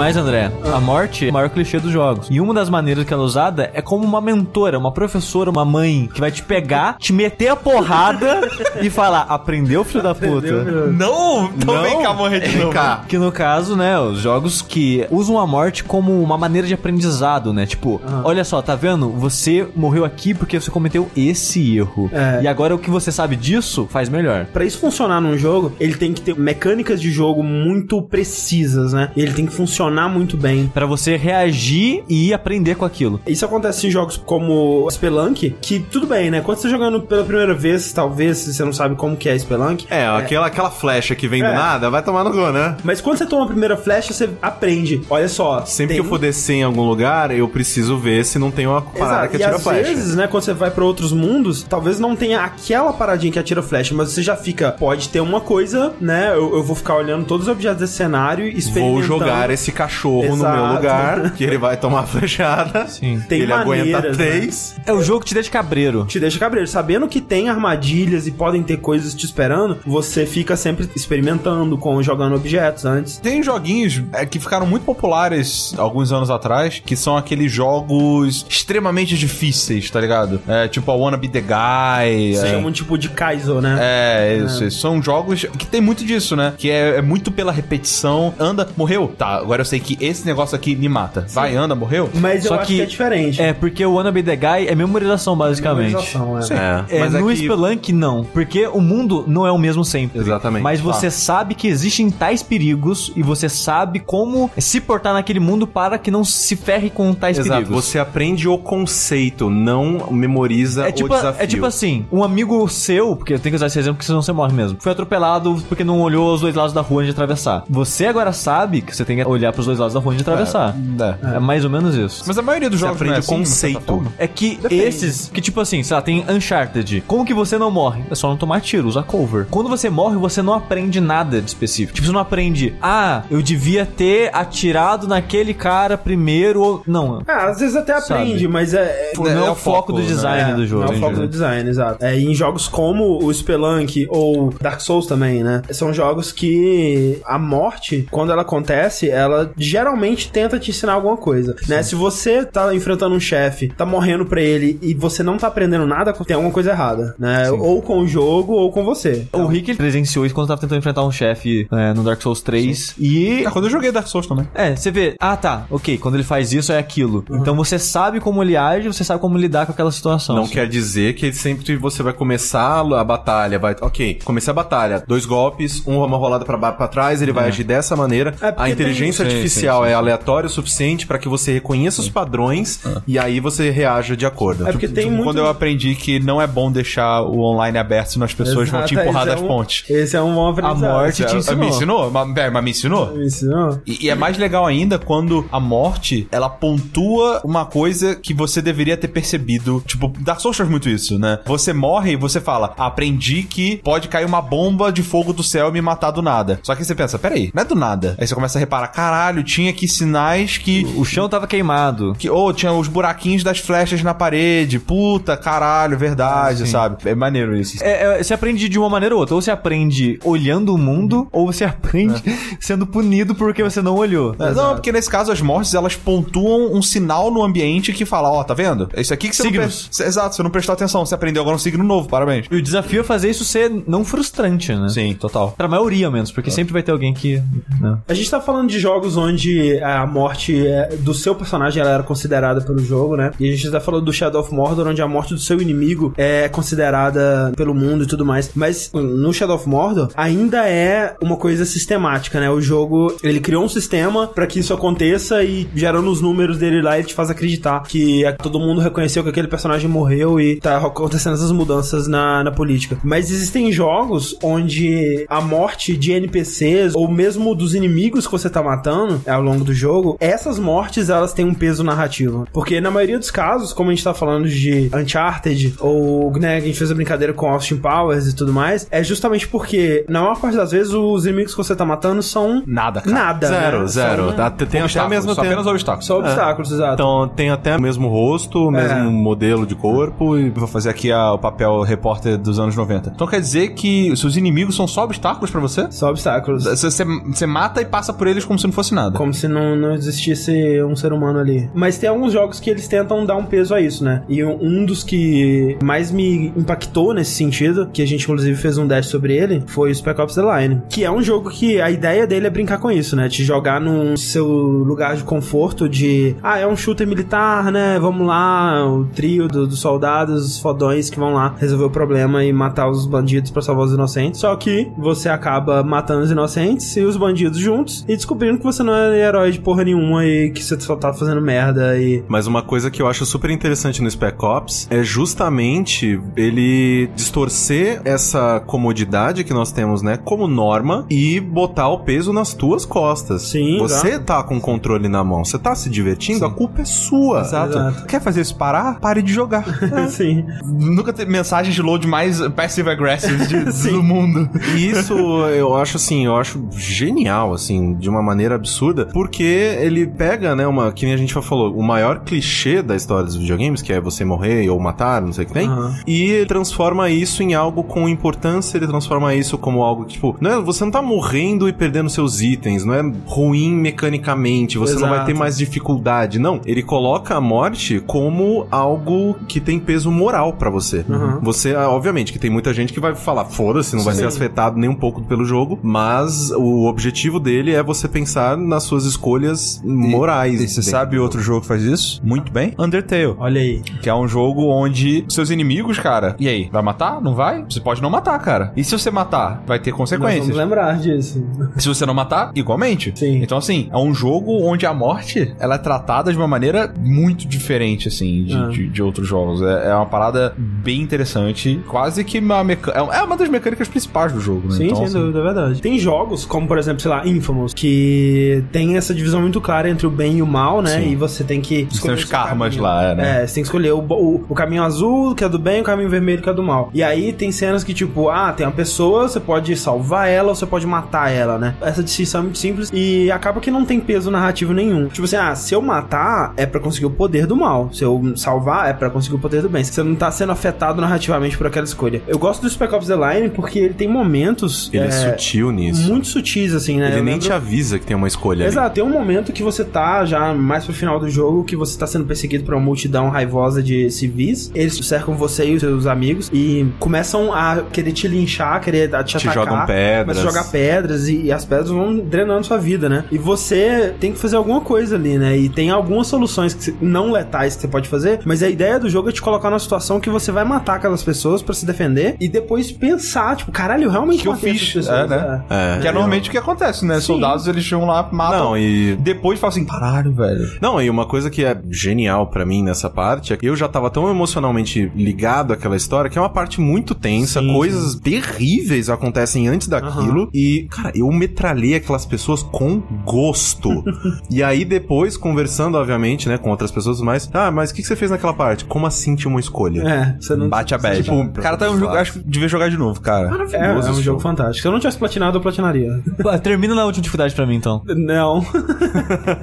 [0.07, 2.29] Mas, André, a morte é o maior clichê dos jogos.
[2.31, 5.65] E uma das maneiras que ela é usada é como uma mentora, uma professora, uma
[5.65, 8.49] mãe que vai te pegar, te meter a porrada
[8.81, 10.63] e falar: aprendeu, filho da puta?
[10.93, 11.51] Não!
[11.57, 11.83] Então Não?
[11.83, 12.73] vem cá morrer de novo.
[13.09, 17.53] Que no caso, né, os jogos que usam a morte como uma maneira de aprendizado,
[17.53, 17.67] né?
[17.67, 19.11] Tipo, olha só, tá vendo?
[19.11, 22.09] Você morreu aqui porque você cometeu esse erro.
[22.13, 22.43] É.
[22.45, 24.47] E agora o que você sabe disso faz melhor.
[24.53, 29.11] Pra isso funcionar num jogo, ele tem que ter mecânicas de jogo muito precisas, né?
[29.17, 30.71] Ele tem que funcionar muito bem.
[30.73, 33.21] Pra você reagir e aprender com aquilo.
[33.27, 36.41] Isso acontece em jogos como Spelunk, que tudo bem, né?
[36.41, 39.87] Quando você tá jogando pela primeira vez, talvez, você não sabe como que é Spelunk,
[39.91, 41.55] É, Aquela, aquela flecha que vem do É.
[41.55, 42.77] nada, vai tomar no gol, né?
[42.85, 45.01] mas quando você toma a primeira flecha, você aprende.
[45.09, 48.39] Olha só, Sempre tem- que eu for descer em algum lugar, eu preciso ver se
[48.39, 49.29] não tem uma parada Exato.
[49.31, 49.83] que E atira às flecha.
[49.95, 53.63] vezes, né, quando você vai pra outros mundos, talvez não tenha aquela paradinha que atira
[53.63, 56.31] flecha, mas você já fica, pode ter uma coisa, né?
[56.35, 58.93] Eu, eu vou ficar olhando todos os objetos desse cenário e experimentando.
[59.09, 60.75] Vou jogar esse cachorro no meu Exato.
[60.75, 62.87] lugar, que ele vai tomar flechada.
[62.89, 63.23] Sim.
[63.29, 64.25] Tem ele aguenta maneiras, né?
[64.25, 64.77] três.
[64.85, 66.05] É o jogo que te deixa cabreiro.
[66.07, 66.69] te deixa cabreiro.
[66.69, 72.03] Sabendo que tem armadilhas e podem ter coisas te esperando, você fica sempre experimentando, com
[72.03, 73.19] jogando objetos antes.
[73.19, 79.17] Tem joguinhos é, que ficaram muito populares alguns anos atrás, que são aqueles jogos extremamente
[79.17, 80.41] difíceis, tá ligado?
[80.47, 82.35] É, tipo a Wanna Be The Guy.
[82.37, 83.79] Você é, chama um tipo de Kaizo, né?
[83.81, 84.81] É, isso, isso.
[84.81, 86.55] São jogos que tem muito disso, né?
[86.57, 88.35] Que é, é muito pela repetição.
[88.39, 89.13] Anda, morreu?
[89.17, 91.27] Tá, agora sei que esse negócio aqui me mata.
[91.33, 92.09] Vai, anda, morreu?
[92.15, 93.41] Mas eu Só acho que que é diferente.
[93.43, 95.93] É, porque o Wanna Be The Guy é memorização, basicamente.
[95.93, 96.85] Memorização, é.
[96.91, 98.25] É, É, mas no é que- Spelunk, não.
[98.25, 100.21] Porque o mundo não é o mesmo sempre.
[100.21, 100.63] Exatamente.
[100.63, 105.67] Mas você sabe que existem tais perigos e você sabe como se portar naquele mundo
[105.67, 107.85] para que não se ferre com tais Exato, perigos.
[107.85, 111.43] você aprende o conceito, não memoriza É tipo, o desafio.
[111.43, 114.23] é tipo assim, um amigo seu, porque eu tenho que usar esse exemplo porque senão
[114.23, 117.21] você morre mesmo, foi atropelado porque não olhou os dois lados da rua antes de
[117.21, 117.65] atravessar.
[117.69, 120.75] Você agora sabe que você tem que olhar pros dois lados da rua de atravessar.
[121.23, 121.37] É.
[121.37, 122.25] É, mais ou menos isso.
[122.27, 124.13] Mas a maioria dos jogos aprende não é o assim, certa conceito.
[124.19, 127.03] É que esses, que tipo assim, sei lá, tem Uncharted.
[127.07, 128.03] Como que você não morre?
[128.11, 129.47] É só não tomar tiro, usar cover.
[129.51, 131.95] Quando você morre, você não aprende nada de específico.
[131.95, 136.83] Tipo, você não aprende, ah, eu devia ter atirado naquele cara primeiro ou.
[136.87, 137.23] Não.
[137.27, 138.23] Ah, às vezes até Sabe.
[138.23, 139.13] aprende, mas é.
[139.17, 140.07] Não é, o foco, do né?
[140.07, 140.85] design É, do jogo.
[140.85, 142.05] Não é o foco do design, exato.
[142.05, 145.63] É, e em jogos como o Spelunk ou Dark Souls também, né?
[145.71, 151.55] São jogos que a morte, quando ela acontece, ela geralmente tenta te ensinar alguma coisa,
[151.69, 151.83] né?
[151.83, 155.87] Se você tá enfrentando um chefe, tá morrendo pra ele e você não tá aprendendo
[155.87, 157.51] nada, tem alguma coisa errada, né?
[157.51, 159.27] Ou com o jogo ou com você.
[159.33, 162.41] O Rick ele presenciou isso quando tava tentando enfrentar um chefe é, no Dark Souls
[162.41, 162.95] 3.
[162.99, 163.45] E.
[163.45, 164.49] É, quando eu joguei Dark Souls também.
[164.55, 167.25] É, você vê, ah tá, ok, quando ele faz isso é aquilo.
[167.31, 170.37] Então você sabe como ele age, você sabe como lidar com aquela situação.
[170.37, 175.03] Não quer dizer que sempre você vai começar a batalha, vai, ok, comecei a batalha,
[175.07, 178.35] dois golpes, um uma rolada pra trás, ele vai agir dessa maneira.
[178.41, 181.29] É, porque a inteligência tem- Sim, artificial sim, sim, é aleatória o suficiente pra que
[181.29, 184.67] você reconheça os padrões e aí você reaja de acordo.
[184.67, 185.25] É porque tem muito.
[185.25, 188.85] Quando eu aprendi que não é bom deixar o online aberto, senão as pessoas vão
[188.85, 189.91] te Exato, empurrar esse é das um- pontes.
[189.91, 190.91] Esse é um bom aprendizado.
[190.93, 191.59] morte te ensinou.
[191.59, 192.11] Me ensinou?
[192.11, 193.15] Mas, é, mas me ensinou?
[193.15, 193.81] Me ensinou?
[193.87, 198.61] E, e é mais legal ainda quando a morte, ela pontua uma coisa que você
[198.63, 199.83] deveria ter percebido.
[199.87, 201.39] Tipo, Dark Souls faz muito isso, né?
[201.47, 205.69] Você morre e você fala, aprendi que pode cair uma bomba de fogo do céu
[205.69, 206.61] e me matar do nada.
[206.63, 208.15] Só que você pensa, peraí, não é do nada.
[208.19, 210.87] Aí você começa a reparar, caralho, tinha aqui sinais que...
[210.97, 212.15] O chão tava queimado.
[212.19, 214.79] Que, ou tinha os buraquinhos das flechas na parede.
[214.79, 216.97] Puta, caralho, verdade, sabe?
[217.09, 217.83] É maneiro isso.
[217.83, 219.35] É, é, você aprende de uma maneira ou outra.
[219.35, 222.23] Ou você aprende olhando o mundo, ou você aprende
[222.61, 224.35] sendo punido porque você não olhou.
[224.39, 228.31] É, Não, porque nesse caso as mortes elas pontuam um sinal no ambiente que fala,
[228.31, 228.89] ó, tá vendo?
[228.95, 229.89] É isso aqui que você Signos.
[229.91, 232.47] não pre- Exato, você não prestou atenção, você aprendeu agora um signo novo, parabéns.
[232.51, 234.89] E o desafio é fazer isso ser não frustrante, né?
[234.89, 235.53] Sim, total.
[235.57, 237.43] Pra maioria, menos, porque sempre vai ter alguém que.
[237.81, 237.99] né?
[238.09, 242.61] A gente tá falando de jogos onde a morte é, do seu personagem era considerada
[242.61, 243.31] pelo jogo, né?
[243.39, 246.13] E a gente tá falando do Shadow of Mordor, onde a morte do seu inimigo
[246.17, 248.51] é considerada pelo mundo e tudo mais.
[248.55, 252.51] Mas no Shadow of Mordor ainda é uma coisa sistemática, né?
[252.51, 256.83] O jogo, ele criou um sistema pra que isso aconteça e gerando os números dele
[256.83, 260.79] lá, ele te faz acreditar que todo mundo reconheceu que aquele personagem morreu e tá
[260.79, 262.99] acontecendo essas mudanças na, na política.
[263.03, 268.63] Mas existem jogos onde a morte de NPCs ou mesmo dos inimigos que você tá
[268.63, 272.47] matando ao longo do jogo, essas mortes elas têm um peso narrativo.
[272.53, 276.61] Porque na maioria dos casos, como a gente tá falando de Uncharted ou né, a
[276.61, 280.39] gente fez a brincadeira com Austin Powers e tudo mais, é justamente porque na maior
[280.39, 283.15] parte das vezes os inimigos que você tá matando são Nada, cara.
[283.15, 283.47] nada.
[283.47, 283.87] Zero, né?
[283.87, 284.27] zero.
[284.29, 286.07] São- Tá- Tem até mesma só apenas obstáculos.
[286.07, 286.95] Só obstáculos, exato.
[286.95, 289.03] Então tem até o mesmo rosto, o mesmo É.
[289.05, 293.13] modelo de corpo e Vou fazer aqui a- o papel repórter dos anos 90.
[293.15, 295.87] Então quer dizer que os seus inimigos são só obstáculos pra você?
[295.91, 296.65] Só obstáculos.
[296.65, 299.17] Você mata e passa por eles como se não fosse nada.
[299.17, 301.69] Como se não, não existisse um ser humano ali.
[301.75, 304.23] Mas tem alguns jogos que eles tentam dar um peso a isso, né?
[304.29, 308.87] E um dos que mais me impactou nesse sentido, que a gente inclusive fez um
[308.87, 310.83] dash sobre ele, foi o Spec Ops The Line.
[310.89, 313.29] Que é um jogo que a ideia dele é brincar com isso, né?
[313.29, 316.35] Te jogar no seu lugar de conforto de...
[316.43, 317.99] Ah, é um shooter militar, né?
[318.01, 322.45] Vamos lá, o trio do- dos soldados, os fodões que vão lá resolver o problema
[322.45, 324.41] e matar os bandidos pra salvar os inocentes.
[324.41, 328.83] Só que você acaba matando os inocentes e os bandidos juntos e descobrindo que você
[328.87, 332.23] não é herói de porra nenhuma e que você só tá fazendo merda e...
[332.29, 338.01] Mas uma coisa que eu acho super interessante no Spec Ops é justamente ele distorcer
[338.05, 343.43] essa comodidade que nós temos, né, como norma e botar o peso nas tuas costas.
[343.43, 344.25] Sim, Você exato.
[344.25, 347.41] tá com o controle na mão, você tá se divertindo, a culpa é sua.
[347.41, 347.71] Exato.
[347.79, 348.07] Exato.
[348.07, 349.01] Quer fazer isso parar?
[349.01, 349.65] Pare de jogar.
[350.09, 350.45] Sim.
[350.65, 353.93] Nunca teve mensagem de load mais passive-aggressive de- Sim.
[353.93, 354.49] do mundo.
[354.77, 355.15] E isso
[355.49, 358.76] eu acho assim, eu acho genial, assim, de uma maneira absurda,
[359.13, 362.95] porque ele pega, né, uma, que nem a gente já falou, o maior clichê da
[362.97, 365.95] história dos videogames, que é você morrer ou matar, não sei o que tem, Aham.
[366.07, 370.37] e ele transforma isso em algo com importância, ele transforma isso como algo que, tipo,
[370.41, 374.95] não é, você não tá morrendo e perdendo seus itens, não é ruim mecanicamente, você
[374.95, 375.39] não vai ter Exato.
[375.39, 376.61] mais dificuldade, não.
[376.65, 381.05] Ele coloca a morte como algo que tem peso moral pra você.
[381.09, 381.41] Uhum.
[381.43, 384.21] Você, ah, obviamente, que tem muita gente que vai falar, foda-se, não vai Sim.
[384.21, 388.67] ser afetado nem um pouco pelo jogo, mas o objetivo dele é você pensar pensar
[388.67, 390.61] nas suas escolhas morais.
[390.61, 392.21] E você sabe outro jogo que faz isso?
[392.25, 392.75] Muito bem?
[392.79, 393.35] Undertale.
[393.39, 393.81] Olha aí.
[394.03, 396.69] Que é um jogo onde seus inimigos, cara, e aí?
[396.73, 397.21] Vai matar?
[397.21, 397.65] Não vai?
[397.69, 398.73] Você pode não matar, cara.
[398.77, 400.41] E se você matar, vai ter Nós consequências.
[400.47, 401.45] vamos lembrar disso.
[401.77, 403.13] Se você não matar, igualmente.
[403.15, 403.43] Sim.
[403.43, 407.47] Então, assim, é um jogo onde a morte ela é tratada de uma maneira muito
[407.47, 408.69] diferente, assim, de, Ah.
[408.69, 409.61] de, de outros jogos.
[409.63, 411.81] É, é uma parada bem interessante.
[411.87, 412.99] Quase que uma mecânica.
[413.13, 414.77] É uma das mecânicas principais do jogo, né?
[414.77, 415.81] Sim, então, sem assim, dúvida, é verdade.
[415.83, 420.07] Tem jogos, como por exemplo, sei lá, Infamous, que tem essa divisão muito clara entre
[420.07, 421.01] o bem e o mal, né?
[421.01, 421.11] Sim.
[421.13, 422.83] E você tem que escolher os o seu karmas caminho.
[422.83, 423.43] lá, é, né?
[423.43, 425.81] É, você tem que escolher o, o, o caminho azul, que é do bem, e
[425.81, 426.91] o caminho vermelho, que é do mal.
[426.95, 430.55] E aí tem cenas que, tipo, ah, tem uma pessoa, você pode salvar ela ou
[430.55, 431.75] você pode matar ela, né?
[431.81, 435.09] Essa distinção é muito simples e acaba que não tem peso narrativo nenhum.
[435.09, 437.91] Tipo assim, ah, se eu matar, é pra conseguir o poder do mal.
[437.93, 439.83] Se eu salvar, é pra conseguir o poder do bem.
[439.85, 442.23] Você não tá sendo afetado narrativamente por aquela escolha.
[442.27, 446.03] Eu gosto do Spec Ops The Line porque ele tem momentos Ele é, sutil nisso.
[446.11, 447.07] muito sutis, assim, né?
[447.09, 448.65] Ele Eu nem lembro- te avisa que tem uma escolha ali.
[448.65, 451.99] Exato, tem um momento que você tá já mais pro final do jogo, que você
[451.99, 454.71] tá sendo perseguido por uma multidão raivosa de civis.
[454.75, 459.37] Eles cercam você e os seus amigos e começam a querer te linchar, querer te,
[459.39, 459.55] Te atacar.
[459.55, 460.37] jogam pedras.
[460.39, 463.25] Começam a jogar pedras e, e as pedras vão drenando sua vida, né?
[463.31, 465.57] E você tem que fazer alguma coisa ali, né?
[465.57, 469.09] E tem algumas soluções que não letais que você pode fazer, mas a ideia do
[469.09, 472.37] jogo é te colocar numa situação que você vai matar aquelas pessoas pra se defender
[472.41, 475.09] e depois pensar, tipo, caralho, eu realmente Que eu fiz, essas pessoas.
[475.09, 475.63] é, né?
[475.71, 475.99] É.
[476.01, 477.21] Que é normalmente o que acontece, né?
[477.21, 478.59] Soldados eles chegam lá, matam.
[478.59, 480.71] Não, e Depois falam assim, caralho, velho.
[480.81, 483.89] Não, e uma coisa que é genial pra mim nessa parte é que eu já
[483.89, 489.09] tava tão emocionalmente ligado àquela história que é uma parte muito tensa, Sim, coisas terríveis
[489.09, 494.05] acontecem antes daquilo e, cara, eu metralhei aquelas pessoas com gosto.
[494.51, 498.09] e aí depois, conversando, obviamente, né, com outras pessoas mais, ah, mas o que, que
[498.09, 498.85] você fez naquela parte?
[498.85, 500.03] Como assim tinha uma escolha?
[500.03, 500.69] É, você não.
[500.69, 501.23] Bate a bad.
[501.23, 503.67] Tipo, cara, tá um jogo, acho que devia jogar de novo, cara.
[503.73, 504.83] É, é um jogo fantástico.
[504.83, 506.23] Se eu não tivesse platinado, eu platinaria.
[506.63, 508.03] Termina na última dificuldade pra mim, então.
[508.17, 508.65] Não.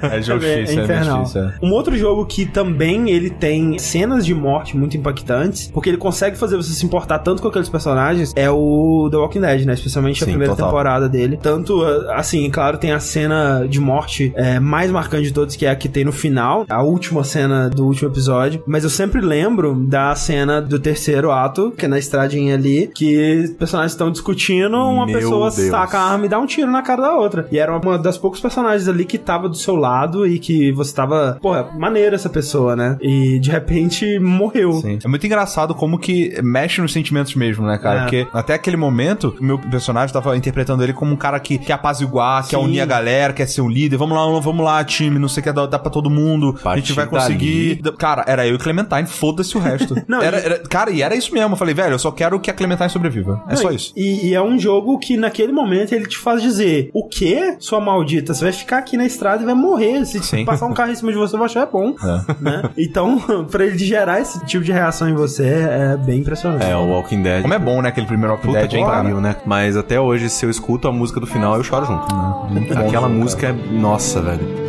[0.02, 1.24] É jogo É, é, meio infernal.
[1.34, 1.52] é.
[1.62, 6.36] Um outro jogo que também ele tem cenas de morte muito impactantes, porque ele consegue
[6.36, 9.74] fazer você se importar tanto com aqueles personagens, é o The Walking Dead, né?
[9.74, 10.68] Especialmente a Sim, primeira total.
[10.68, 11.38] temporada dele.
[11.40, 15.66] Tanto, ah, assim, claro, tem a cena de morte é, mais marcante de todos, que
[15.66, 18.62] é a que tem no final, a última cena do último episódio.
[18.66, 23.44] Mas eu sempre lembro da cena do terceiro ato, que é na estradinha ali, que
[23.44, 25.70] os personagens estão discutindo, uma Meu pessoa Deus.
[25.70, 27.46] saca a arma e dá um tiro na cara da outra.
[27.50, 30.94] E era uma das poucos personagens ali que tava do seu lado e que você
[30.94, 32.98] tava, porra, maneira essa pessoa, né?
[33.00, 34.74] E de repente morreu.
[34.74, 34.98] Sim.
[35.02, 38.00] É muito engraçado como que mexe nos sentimentos mesmo, né, cara?
[38.00, 38.02] É.
[38.02, 41.72] Porque até aquele momento, o meu personagem tava interpretando ele como um cara que quer
[41.72, 42.64] apaziguar, quer Sim.
[42.64, 43.96] unir a galera, quer ser um líder.
[43.96, 46.48] Vamos lá, vamos lá, time, não sei o que, dá, dá pra todo mundo.
[46.48, 47.80] a gente Partir vai conseguir.
[47.98, 49.94] Cara, era eu e Clementine, foda-se o resto.
[50.06, 51.54] Não, era, era- cara, e era isso mesmo.
[51.54, 53.42] Eu falei, velho, eu só quero que a Clementine sobreviva.
[53.48, 53.92] É Não, só isso.
[53.96, 57.80] E, e é um jogo que naquele momento ele te faz dizer: O quê, sua
[57.80, 58.33] maldita?
[58.34, 60.04] Você vai ficar aqui na estrada e vai morrer.
[60.04, 60.44] Se Sim.
[60.44, 61.94] passar um carro em cima de você, eu vou achar é bom.
[62.02, 62.34] É.
[62.42, 62.70] Né?
[62.76, 63.18] Então,
[63.50, 66.64] pra ele gerar esse tipo de reação em você é bem impressionante.
[66.64, 67.42] É, o Walking Dead.
[67.42, 68.96] Como é bom, né, aquele primeiro Walking Puta Dead, que hein, cara?
[69.02, 69.36] pariu, né?
[69.46, 72.14] Mas até hoje, se eu escuto a música do final, eu choro junto.
[72.50, 73.52] muito bom Aquela jogo, música é.
[73.52, 74.64] Nossa, velho.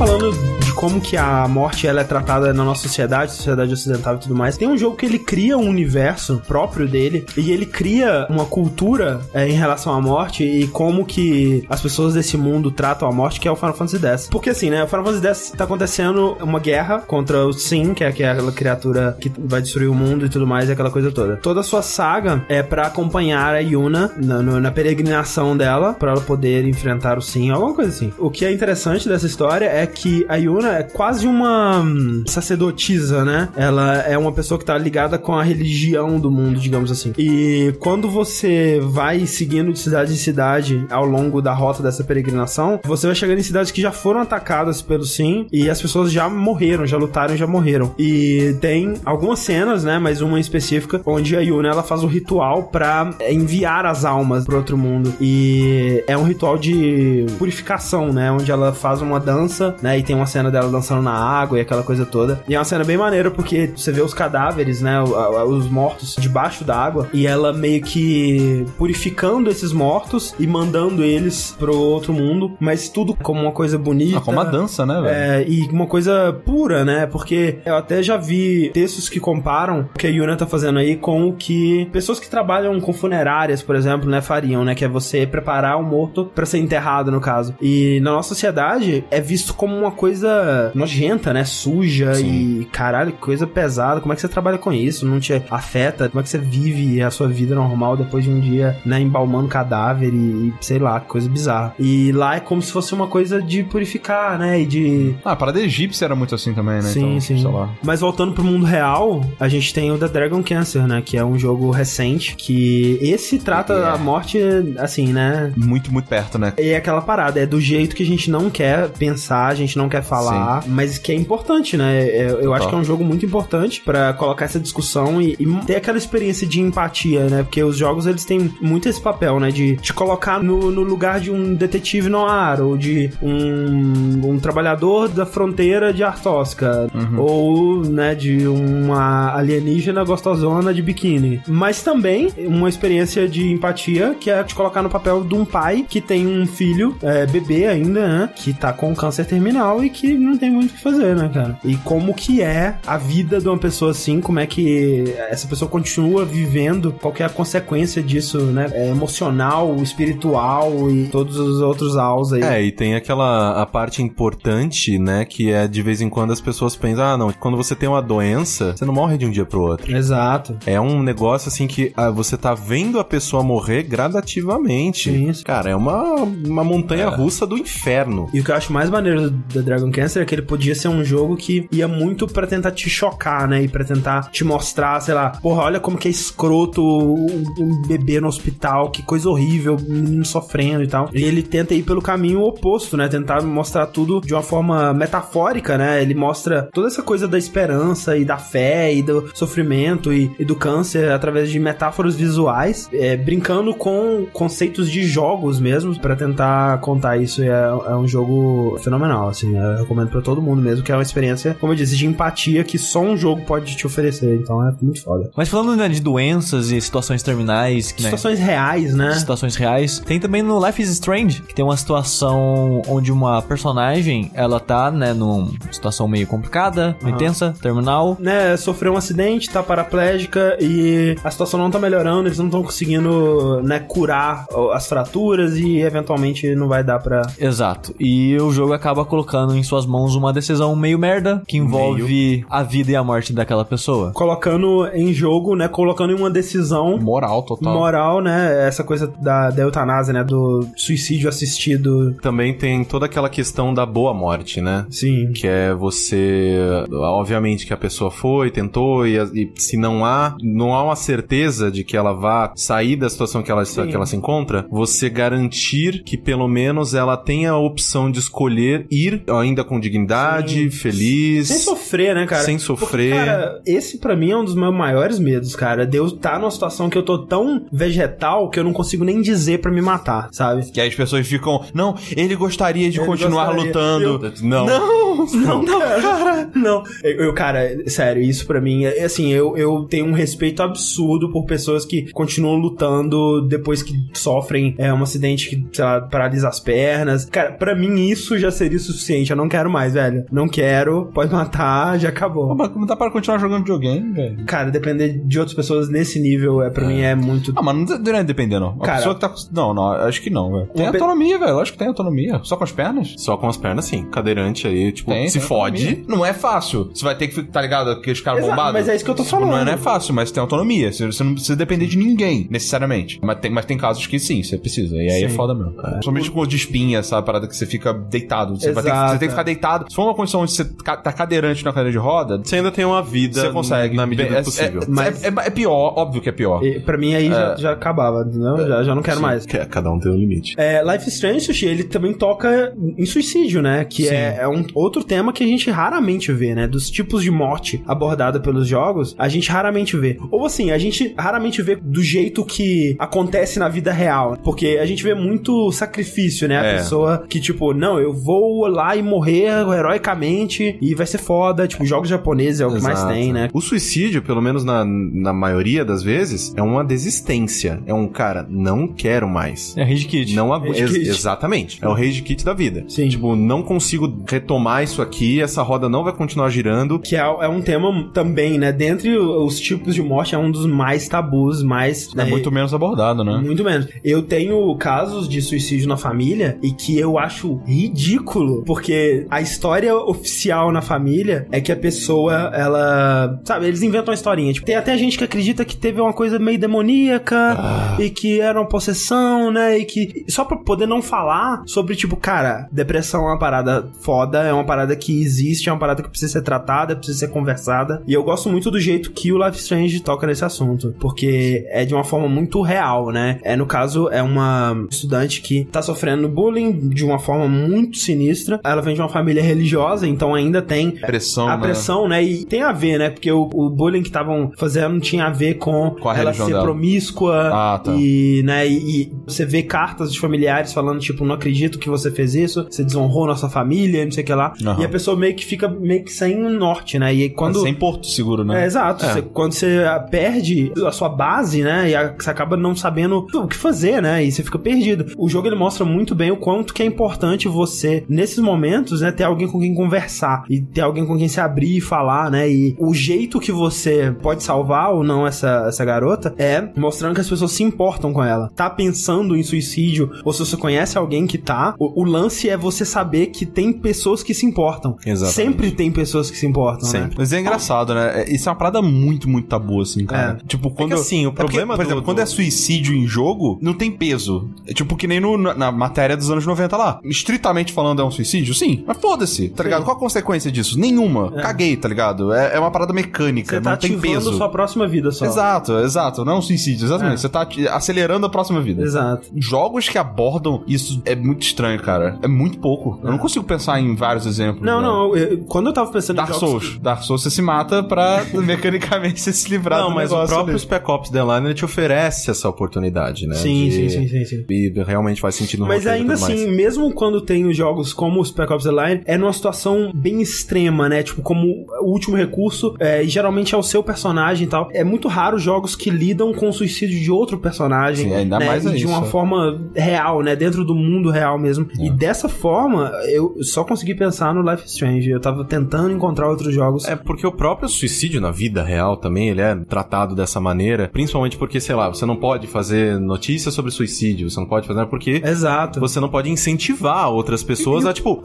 [0.00, 4.34] Falando como que a morte ela é tratada na nossa sociedade, sociedade ocidental e tudo
[4.34, 4.56] mais.
[4.56, 9.20] Tem um jogo que ele cria um universo próprio dele e ele cria uma cultura
[9.34, 13.38] é, em relação à morte e como que as pessoas desse mundo tratam a morte,
[13.38, 14.28] que é o Final Fantasy X.
[14.30, 18.02] Porque assim, né, o Final Fantasy X tá acontecendo uma guerra contra o Sin, que
[18.02, 21.36] é aquela criatura que vai destruir o mundo e tudo mais, e aquela coisa toda.
[21.36, 26.22] Toda a sua saga é pra acompanhar a Yuna na, na peregrinação dela, pra ela
[26.22, 28.10] poder enfrentar o Sin, alguma coisa assim.
[28.18, 33.24] O que é interessante dessa história é que a Yuna é quase uma hum, sacerdotisa,
[33.24, 33.48] né?
[33.56, 37.12] Ela é uma pessoa que tá ligada com a religião do mundo, digamos assim.
[37.18, 42.80] E quando você vai seguindo de cidade em cidade ao longo da rota dessa peregrinação,
[42.84, 46.28] você vai chegando em cidades que já foram atacadas pelo Sim e as pessoas já
[46.28, 47.94] morreram, já lutaram, já morreram.
[47.98, 49.98] E tem algumas cenas, né?
[49.98, 54.44] Mas uma em específica, onde a Yuna ela faz o ritual pra enviar as almas
[54.44, 55.12] pro outro mundo.
[55.20, 58.30] E é um ritual de purificação, né?
[58.30, 59.98] Onde ela faz uma dança, né?
[59.98, 62.42] E tem uma cena dela dançando na água e aquela coisa toda.
[62.48, 65.00] E é uma cena bem maneira porque você vê os cadáveres, né?
[65.02, 71.54] Os mortos debaixo da água e ela meio que purificando esses mortos e mandando eles
[71.58, 74.18] pro outro mundo, mas tudo como uma coisa bonita.
[74.18, 75.08] Ah, como uma dança, né, velho?
[75.08, 77.06] É, e uma coisa pura, né?
[77.06, 80.96] Porque eu até já vi textos que comparam o que a Yuna tá fazendo aí
[80.96, 84.74] com o que pessoas que trabalham com funerárias, por exemplo, né, fariam, né?
[84.74, 87.54] Que é você preparar o morto pra ser enterrado, no caso.
[87.60, 90.30] E na nossa sociedade é visto como uma coisa
[90.74, 91.44] nojenta, né?
[91.44, 94.00] Suja e caralho, que coisa pesada.
[94.00, 95.06] Como é que você trabalha com isso?
[95.06, 96.08] Não te afeta?
[96.08, 99.48] Como é que você vive a sua vida normal depois de um dia, né, embalmando
[99.48, 101.74] cadáver e, sei lá, que coisa bizarra.
[101.78, 104.60] E lá é como se fosse uma coisa de purificar, né?
[104.60, 106.82] E de Ah, a parada egípcia era muito assim também, né?
[106.82, 107.40] Sim, então, sim.
[107.40, 107.68] Sei lá.
[107.82, 111.02] Mas voltando pro mundo real, a gente tem o The Dragon Cancer, né?
[111.04, 113.88] Que é um jogo recente, que esse trata É.
[113.90, 114.38] a morte,
[114.78, 115.52] assim, né?
[115.56, 116.52] Muito, muito perto, né?
[116.58, 119.76] E é aquela parada, é do jeito que a gente não quer pensar, a gente
[119.76, 122.08] não quer falar, mas que é importante, né?
[122.08, 125.46] É, Eu acho que é um jogo muito importante pra colocar essa discussão e, e
[125.66, 127.42] ter aquela experiência de empatia, né?
[127.42, 129.50] Porque os jogos, eles têm muito esse papel, né?
[129.50, 134.38] De te colocar no, no lugar de um detetive no ar, ou de um, um
[134.38, 141.40] trabalhador da fronteira de Artosca, ou, né, de uma alienígena gostosona de biquíni.
[141.46, 145.84] Mas também uma experiência de empatia, que é te colocar no papel de um pai
[145.88, 150.08] que tem um filho, é, bebê ainda, né, que tá com câncer terminal e que
[150.30, 151.58] não tem muito o que fazer, né, cara?
[151.64, 155.70] E como que é a vida de uma pessoa assim, como é que essa pessoa
[155.70, 161.60] continua vivendo, qual que é a consequência disso, né, é emocional, espiritual e todos os
[161.60, 162.42] outros aos aí.
[162.42, 166.40] É, e tem aquela a parte importante, né, que é de vez em quando as
[166.40, 169.44] pessoas pensam, ah, não, quando você tem uma doença, você não morre de um dia
[169.44, 169.94] pro outro.
[169.94, 170.56] Exato.
[170.66, 175.10] É um negócio assim que ah, você tá vendo a pessoa morrer gradativamente.
[175.10, 175.44] Sim.
[175.44, 178.28] Cara, é uma, uma montanha russa do inferno.
[178.32, 180.88] E o que eu acho mais maneiro do Dragon Cancer é que ele podia ser
[180.88, 183.62] um jogo que ia muito pra tentar te chocar, né?
[183.62, 187.82] E pra tentar te mostrar, sei lá, porra, olha como que é escroto um, um
[187.86, 191.10] bebê no hospital, que coisa horrível, um menino sofrendo e tal.
[191.12, 193.08] E ele tenta ir pelo caminho oposto, né?
[193.08, 196.02] Tentar mostrar tudo de uma forma metafórica, né?
[196.02, 200.44] Ele mostra toda essa coisa da esperança e da fé e do sofrimento e, e
[200.44, 206.78] do câncer através de metáforas visuais, é, brincando com conceitos de jogos mesmo, pra tentar
[206.80, 207.42] contar isso.
[207.42, 209.56] É, é um jogo fenomenal, assim.
[209.56, 212.64] Eu recomendo pra todo mundo mesmo, que é uma experiência, como eu disse, de empatia
[212.64, 214.36] que só um jogo pode te oferecer.
[214.36, 215.30] Então é muito foda.
[215.36, 219.12] Mas falando né, de doenças e situações terminais, né, Situações reais, né?
[219.14, 224.30] situações reais, tem também no Life is Strange, que tem uma situação onde uma personagem,
[224.34, 228.16] ela tá, né, numa situação meio complicada, meio tensa, terminal.
[228.20, 232.62] né, sofreu um acidente, tá paraplégica e a situação não tá melhorando, eles não estão
[232.62, 237.22] conseguindo, né, curar as fraturas e eventualmente não vai dar pra.
[237.38, 237.94] Exato.
[237.98, 242.62] E o jogo acaba colocando em suas mãos uma decisão meio merda, que envolve a
[242.62, 244.12] vida e a morte daquela pessoa.
[244.12, 247.74] colocando em jogo, né, colocando em uma decisão Moral total.
[247.74, 252.14] moral, né, essa coisa da, da eutanásia, né, do suicídio assistido.
[252.22, 254.86] Também tem toda aquela questão da boa morte, né?
[254.90, 255.32] Sim.
[255.32, 256.58] Que é você.
[256.90, 261.70] Obviamente que a pessoa foi, tentou, e, e se não há, não há uma certeza
[261.70, 266.02] de que ela vá sair da situação que ela, que ela se encontra, você garantir
[266.04, 271.48] que pelo menos ela tenha a opção de escolher ir ainda com dignidade, feliz.
[271.48, 272.44] Sem sofrer, né, cara?
[272.44, 273.10] Sem sofrer.
[273.14, 275.86] Porque, cara, esse pra mim é um dos meus maiores medos, cara.
[275.86, 279.60] Deus tá numa situação que eu tô tão vegetal que eu não consigo nem dizer
[279.60, 280.70] pra me matar, sabe?
[280.70, 283.66] Que aí as pessoas ficam, não, ele gostaria de Ele continuar gostaria.
[283.68, 284.32] lutando.
[284.42, 284.66] Não.
[284.66, 286.50] Não, não, cara.
[286.54, 286.82] Não.
[287.02, 291.30] Eu, eu, cara, sério, isso pra mim, é assim, eu, eu tenho um respeito absurdo
[291.30, 296.48] por pessoas que continuam lutando depois que sofrem é, um acidente que, sei lá, paralisa
[296.48, 297.24] as pernas.
[297.26, 299.30] Cara, pra mim isso já seria o suficiente.
[299.30, 300.24] Eu não quero mais, velho.
[300.30, 302.54] Não quero, pode matar, já acabou.
[302.54, 304.44] Mas como dá para continuar jogando videogame, velho?
[304.46, 307.52] Cara, depender de outras pessoas nesse nível, é, pra mim é muito.
[307.56, 308.76] Ah, mas não deve depender, não.
[308.80, 309.34] A Cara- pessoa que tá.
[309.52, 310.66] Não, não, acho que não, velho.
[310.74, 311.54] Tem pe- autonomia, velho.
[311.54, 312.40] Lógico que tem autonomia.
[312.42, 313.14] Só com as pernas?
[313.16, 314.04] Só com as pernas, sim.
[314.10, 315.82] Cadeirante aí, tipo, Tem, se tem fode.
[315.86, 316.04] autonomia.
[316.08, 316.90] Não é fácil.
[316.94, 317.90] Você vai ter que ficar, tá ligado?
[317.90, 318.72] Aqueles caras Exato, bombados.
[318.74, 319.66] mas é isso que eu tô Tipo, Não é, falando.
[319.66, 320.92] não é fácil, mas tem autonomia.
[320.92, 323.18] Você, você não precisa depender de ninguém, necessariamente.
[323.22, 324.96] Mas tem, mas tem casos que sim, você precisa.
[324.96, 325.34] E aí é Sim.
[325.36, 325.72] foda mesmo.
[325.72, 327.26] Principalmente com o de espinha, sabe?
[327.26, 328.58] Parada que você fica deitado.
[328.58, 329.86] Você, vai ter que, você tem que ficar deitado.
[329.88, 332.84] Se for uma condição onde você tá cadeirante na cadeira de roda, Você ainda tem
[332.84, 333.96] uma vida você consegue.
[333.96, 334.82] na medida é, do possível.
[334.82, 336.64] É, Mas- é, é- é pior, óbvio que é pior.
[336.64, 338.66] E, pra mim aí já, já acabava, entendeu?
[338.66, 339.46] Já, já não quero mais.
[339.46, 340.54] Que é, Cada um tem um limite.
[340.58, 343.84] É, Life is Strange, Sushi, ele também toca em suicídio, né?
[343.84, 344.14] Que Sim.
[344.14, 346.66] é, é um outro outro tema que a gente raramente vê, né?
[346.66, 350.18] Dos tipos de morte abordada pelos jogos, a gente raramente vê.
[350.30, 354.36] Ou assim, a gente raramente vê do jeito que acontece na vida real.
[354.42, 356.58] Porque a gente vê muito sacrifício, né?
[356.58, 356.76] A É.
[356.78, 359.48] pessoa que, tipo, não, eu vou lá e morrer
[359.94, 361.66] heroicamente e vai ser foda.
[361.66, 363.14] Tipo, jogos japoneses é o que mais Exato.
[363.14, 363.48] tem, né?
[363.52, 367.80] O suicídio, pelo menos na, na maioria das vezes, é uma desistência.
[367.86, 369.76] É um cara, não quero mais.
[369.76, 370.34] É Rage Kit.
[370.34, 370.94] Não agu- ex-.
[370.94, 371.78] Exatamente.
[371.82, 372.84] É o rage kit da vida.
[372.88, 373.08] Sim.
[373.08, 376.98] Tipo, não consigo retomar isso aqui, essa roda não vai continuar girando.
[376.98, 378.72] Que é, é um tema também, né?
[378.72, 382.12] Dentre os tipos de morte, é um dos mais tabus, mais.
[382.12, 383.38] É né, muito menos abordado, né?
[383.38, 383.88] Muito menos.
[384.04, 389.94] Eu tenho casos de suicídio na família e que eu acho ridículo, porque a história
[389.94, 393.40] oficial na família é que a pessoa, ela.
[393.44, 394.52] Sabe, eles inventam uma historinha.
[394.52, 397.56] Tipo, tem até gente que acredita que teve uma coisa meio demoníaca
[397.98, 399.78] e que era uma possessão, né?
[399.78, 400.24] E que.
[400.28, 404.64] Só pra poder não falar sobre, tipo, cara, depressão é uma parada foda, é uma
[404.64, 408.02] parada que existe, é uma parada que precisa ser tratada, precisa ser conversada.
[408.06, 411.84] E eu gosto muito do jeito que o Life Strange toca nesse assunto, porque é
[411.84, 413.38] de uma forma muito real, né?
[413.42, 418.60] É, no caso, é uma estudante que tá sofrendo bullying de uma forma muito sinistra.
[418.64, 421.62] Ela vem de uma família religiosa, então ainda tem Pressão, a né?
[421.62, 422.22] pressão, né?
[422.22, 423.10] E tem a ver, né?
[423.10, 426.46] Porque o, o bullying que estavam fazendo tinha a ver com, Com a ela ser
[426.46, 426.62] dela.
[426.62, 427.92] promíscua Ah, tá.
[427.94, 428.66] e, né?
[428.66, 432.66] E, e você vê cartas de familiares falando tipo, não acredito que você fez isso,
[432.70, 434.52] você desonrou nossa família, não sei o que lá.
[434.72, 434.82] Aham.
[434.82, 437.12] E a pessoa meio que fica meio que sem um norte, né?
[437.14, 438.62] E quando Sem porto seguro, né?
[438.62, 439.04] é, exato.
[439.04, 441.90] Você- quando você ah, perde a sua base, né?
[441.90, 444.24] E a- você acaba não sabendo o que fazer, né?
[444.24, 445.06] E você fica perdido.
[445.18, 449.10] O jogo ele mostra muito bem o quanto que é importante você, nesses momentos, né,
[449.12, 452.48] ter alguém com quem conversar e ter alguém com quem se abrir e falar, né?
[452.50, 457.20] E o jeito que você pode salvar ou não essa, essa garota é mostrando que
[457.20, 458.50] as pessoas se importam com ela.
[458.54, 462.56] Tá pensando em suicídio, ou se você conhece alguém que tá, o, o lance é
[462.56, 464.59] você saber que tem pessoas que se importam.
[465.04, 465.34] Exatamente.
[465.34, 467.00] Sempre tem pessoas que se importam, né?
[467.00, 467.16] Sempre.
[467.18, 468.22] Mas é engraçado, né?
[468.22, 470.38] É- Isso é uma parada muito, muito tabu, assim, cara.
[470.46, 470.88] Tipo, quando.
[470.90, 473.74] que, assim, o É porque, problema por exemplo, do- quando é suicídio em jogo, não
[473.74, 474.48] tem peso.
[474.66, 477.00] É tipo que nem no- na, na matéria dos anos 90 lá.
[477.04, 478.54] Estritamente falando, é um suicídio?
[478.54, 478.84] Sim.
[478.86, 479.84] Mas foda-se, tá ligado?
[479.84, 480.78] Qual a consequência disso?
[480.78, 481.30] Nenhuma.
[481.32, 482.32] Caguei, tá ligado?
[482.32, 484.32] É, é uma parada mecânica, Você tá não tem peso.
[484.34, 485.24] sua próxima vida só.
[485.26, 486.24] Exato, exato.
[486.24, 487.14] Não é um suicídio, exatamente.
[487.14, 487.16] É.
[487.18, 488.82] Você tá acelerando a próxima vida.
[488.82, 489.28] Exato.
[489.36, 492.18] Jogos que abordam isso é muito estranho, cara.
[492.22, 492.98] É muito pouco.
[493.02, 494.49] Eu não consigo pensar em vários exemplos.
[494.60, 494.86] Não, né?
[494.86, 495.16] não.
[495.16, 496.48] eu- quando eu tava pensando Dark em jogos...
[496.64, 496.78] Souls.
[496.82, 500.34] Dark Souls você se mata pra mecanicamente você se livrar Não, do mas o negócio
[500.34, 500.60] próprio ali.
[500.62, 503.34] Spec Ops The Line ele te oferece essa oportunidade, né?
[503.34, 504.44] Sim, de- sim, sim, sim, sim.
[504.50, 506.40] E realmente faz sentido no Mas ainda tudo mais.
[506.40, 509.92] assim, mesmo quando tem os jogos como o Spec Ops The Line, é numa situação
[509.94, 511.02] bem extrema, né?
[511.02, 511.46] Tipo, como
[511.82, 514.68] o último recurso, é, e geralmente é o seu personagem e tal.
[514.72, 518.08] É muito raro jogos que lidam com o suicídio de outro personagem.
[518.08, 518.46] Sim, ainda né?
[518.46, 519.10] mais é de uma isso.
[519.10, 520.34] forma real, né?
[520.36, 521.66] Dentro do mundo real mesmo.
[521.78, 521.86] É.
[521.86, 525.10] E dessa forma, eu só consegui pensar no Life is Strange.
[525.10, 526.86] Eu tava tentando encontrar outros jogos.
[526.86, 531.36] É porque o próprio suicídio na vida real também, ele é tratado dessa maneira, principalmente
[531.36, 535.22] porque, sei lá, você não pode fazer notícias sobre suicídio, você não pode fazer porque
[535.24, 535.80] Exato.
[535.80, 538.22] você não pode incentivar outras pessoas a tipo,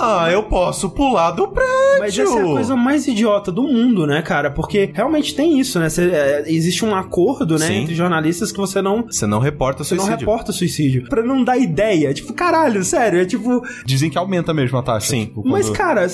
[0.00, 1.72] ah, eu posso pular do prédio.
[1.98, 4.50] Mas essa é a coisa mais idiota do mundo, né, cara?
[4.50, 5.88] Porque realmente tem isso, né?
[5.88, 7.74] Cê- é, existe um acordo, né, Sim.
[7.82, 9.02] entre jornalistas que você não.
[9.06, 10.26] Você não reporta Você não suicídio.
[10.26, 11.08] reporta suicídio.
[11.08, 12.12] Pra não dar ideia.
[12.12, 13.20] Tipo, caralho, sério.
[13.20, 13.62] É tipo.
[13.86, 15.08] Dizem que aumenta mesmo a taxa.
[15.08, 15.26] Sim.
[15.26, 16.06] tipo, Mas, cara,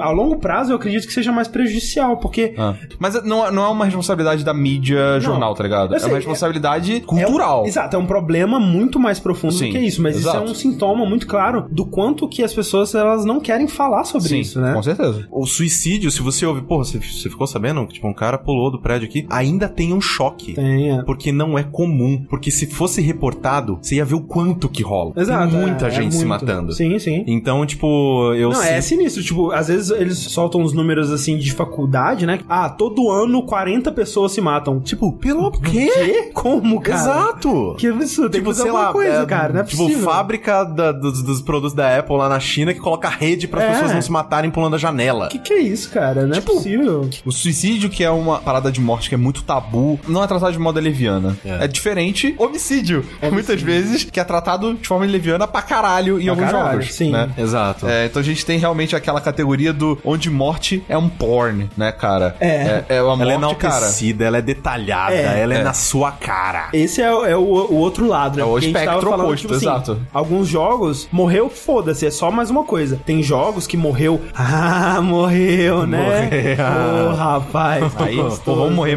[0.00, 2.54] a longo prazo eu acredito que seja mais prejudicial, porque.
[2.56, 2.74] Ah.
[2.98, 5.92] Mas não, não é uma responsabilidade da mídia jornal, tá ligado?
[5.92, 7.60] eu É sei, uma responsabilidade cultural.
[7.60, 10.28] É um- exato, é um problema muito mais profundo Sim, do que isso, mas isso
[10.28, 10.46] exato.
[10.46, 14.28] é um sintoma muito claro do quanto que as pessoas elas não querem falar sobre
[14.28, 14.72] Sim, isso, né?
[14.72, 15.26] com certeza.
[15.30, 18.70] O suicídio, se você ouve, pô, você, você ficou sabendo que tipo, um cara pulou
[18.70, 20.54] do prédio aqui, ainda tem um choque.
[20.54, 21.02] Tem, é.
[21.02, 22.24] Porque não é comum.
[22.28, 25.12] Porque se fosse reportado, você ia ver o quanto que rola.
[25.16, 25.50] Exato.
[25.50, 26.28] Tem muita é, é gente se muito.
[26.46, 26.72] matando.
[26.72, 27.24] Sim, sim.
[27.26, 29.22] Então, tipo, eu Não, sei- é sinistro.
[29.22, 32.40] Tipo, às vezes eles soltam os números assim de faculdade, né?
[32.48, 34.80] Ah, todo ano 40 pessoas se matam.
[34.80, 35.90] Tipo, pelo quê?
[35.92, 36.30] quê?
[36.32, 36.98] Como, cara?
[37.00, 37.74] Exato!
[37.78, 38.30] Que absurdo.
[38.30, 39.52] Tem Tipo, que fazer sei alguma lá, coisa, é, cara.
[39.52, 40.04] Não é tipo, possível.
[40.04, 43.66] fábrica da- dos, dos produtos da Apple lá na China que coloca rede para as
[43.66, 43.72] É.
[43.72, 45.28] pessoas não se matarem pulando a janela.
[45.28, 46.26] Que que é isso, cara?
[46.26, 47.10] Não Tipo, é possível.
[47.24, 50.52] O suicídio, que é uma parada de morte que é muito tabu, não é tratado
[50.52, 51.36] de modo leviana.
[51.44, 51.64] É.
[51.64, 53.04] É, diferente homicídio.
[53.32, 56.94] Muitas vezes, que é tratado de forma leviana pra caralho em Pra alguns caralho, jogos.
[56.94, 57.10] sim.
[57.10, 57.30] Né?
[57.38, 57.86] Exato.
[57.88, 61.92] É, então a gente tem realmente aquela categoria do onde morte é um porn, né,
[61.92, 62.34] cara?
[62.40, 62.84] É.
[62.88, 63.86] É, é uma ela é morte, cara.
[64.20, 65.40] ela é detalhada, É.
[65.42, 65.62] ela é, É.
[65.62, 66.68] na sua cara.
[66.72, 68.42] Esse é, o- é o, o outro lado, né?
[68.42, 70.00] É o Porque espectro falando, oposto, tipo assim, exato.
[70.12, 72.98] Alguns jogos, morreu, foda-se, é só mais uma coisa.
[73.04, 76.22] Tem jogos que morreu, ah, morreu, né?
[76.24, 77.10] Morreu.
[77.10, 77.84] Ô, rapaz.
[77.98, 78.96] Aí, pô, vamos morrer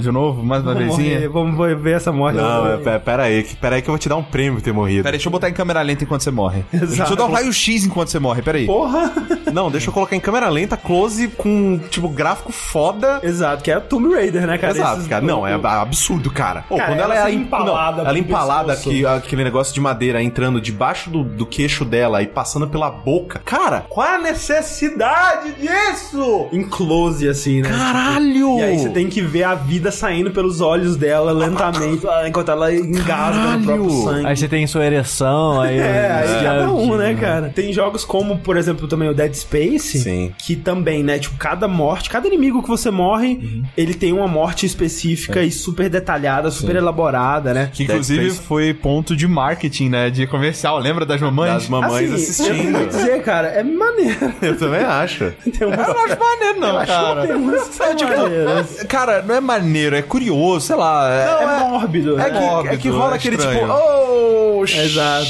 [0.00, 1.14] de novo, mais uma Vamos vezinha?
[1.14, 2.36] morrer, vamos ver essa morte.
[2.36, 4.54] Não, é, pe- pera aí, que- pera aí que eu vou te dar um prêmio
[4.54, 5.02] por ter morrido.
[5.02, 6.64] Pera aí, deixa eu botar em câmera lenta enquanto você morre.
[6.72, 6.86] Exato.
[6.94, 8.66] Deixa eu dar um raio-x enquanto você morre, pera aí.
[8.66, 9.03] Porra!
[9.52, 13.20] Não, deixa eu colocar em câmera lenta, close, com, tipo, gráfico foda.
[13.22, 14.72] Exato, que é a Tomb Raider, né, cara?
[14.72, 15.24] Exato, Esses- cara.
[15.24, 16.64] Não, é absurdo, cara.
[16.68, 18.72] Pô, Cara, quando ela, ela é empalada não, ela pro empalada,
[19.16, 23.40] aquele negócio de madeira entrando debaixo do, do queixo dela e passando pela boca.
[23.44, 26.48] Cara, qual é a necessidade disso?
[26.52, 27.68] Em close, assim, né?
[27.70, 28.58] Caralho!
[28.58, 32.50] E aí você tem que ver a vida saindo pelos olhos dela lentamente, ah, enquanto
[32.50, 33.64] ela engasga no Caralho!
[33.64, 34.26] próprio sangue.
[34.26, 35.78] Aí você tem sua ereção, aí...
[35.78, 37.52] É, aí já- cada um, né, cara?
[37.54, 40.32] Tem jogos como, por exemplo, também o Dead Space, Sim.
[40.38, 44.64] que também, né, tipo, cada morte, cada inimigo que você morre, ele tem uma morte
[44.66, 47.70] específica e super detalhada, super elaborada, né?
[47.72, 50.10] Que inclusive foi ponto de marketing, né?
[50.10, 50.78] De comercial.
[50.78, 51.52] Lembra das mamães?
[51.54, 52.78] Das mamães Assim, Eu assistindo.
[52.78, 54.32] vou dizer, cara, é maneiro.
[54.42, 55.32] Eu também acho.
[55.56, 57.26] Tem umas, Eu não acho maneiro, não, eu acho cara.
[57.26, 58.82] tem umas que são tipo, maneiras.
[58.88, 61.08] Cara, não é maneiro, é curioso, sei lá.
[61.10, 62.30] É, É mórbido, É né?
[62.30, 63.60] que, Óbvio, é que rola é aquele estranho.
[63.60, 65.26] tipo, oh, Exato.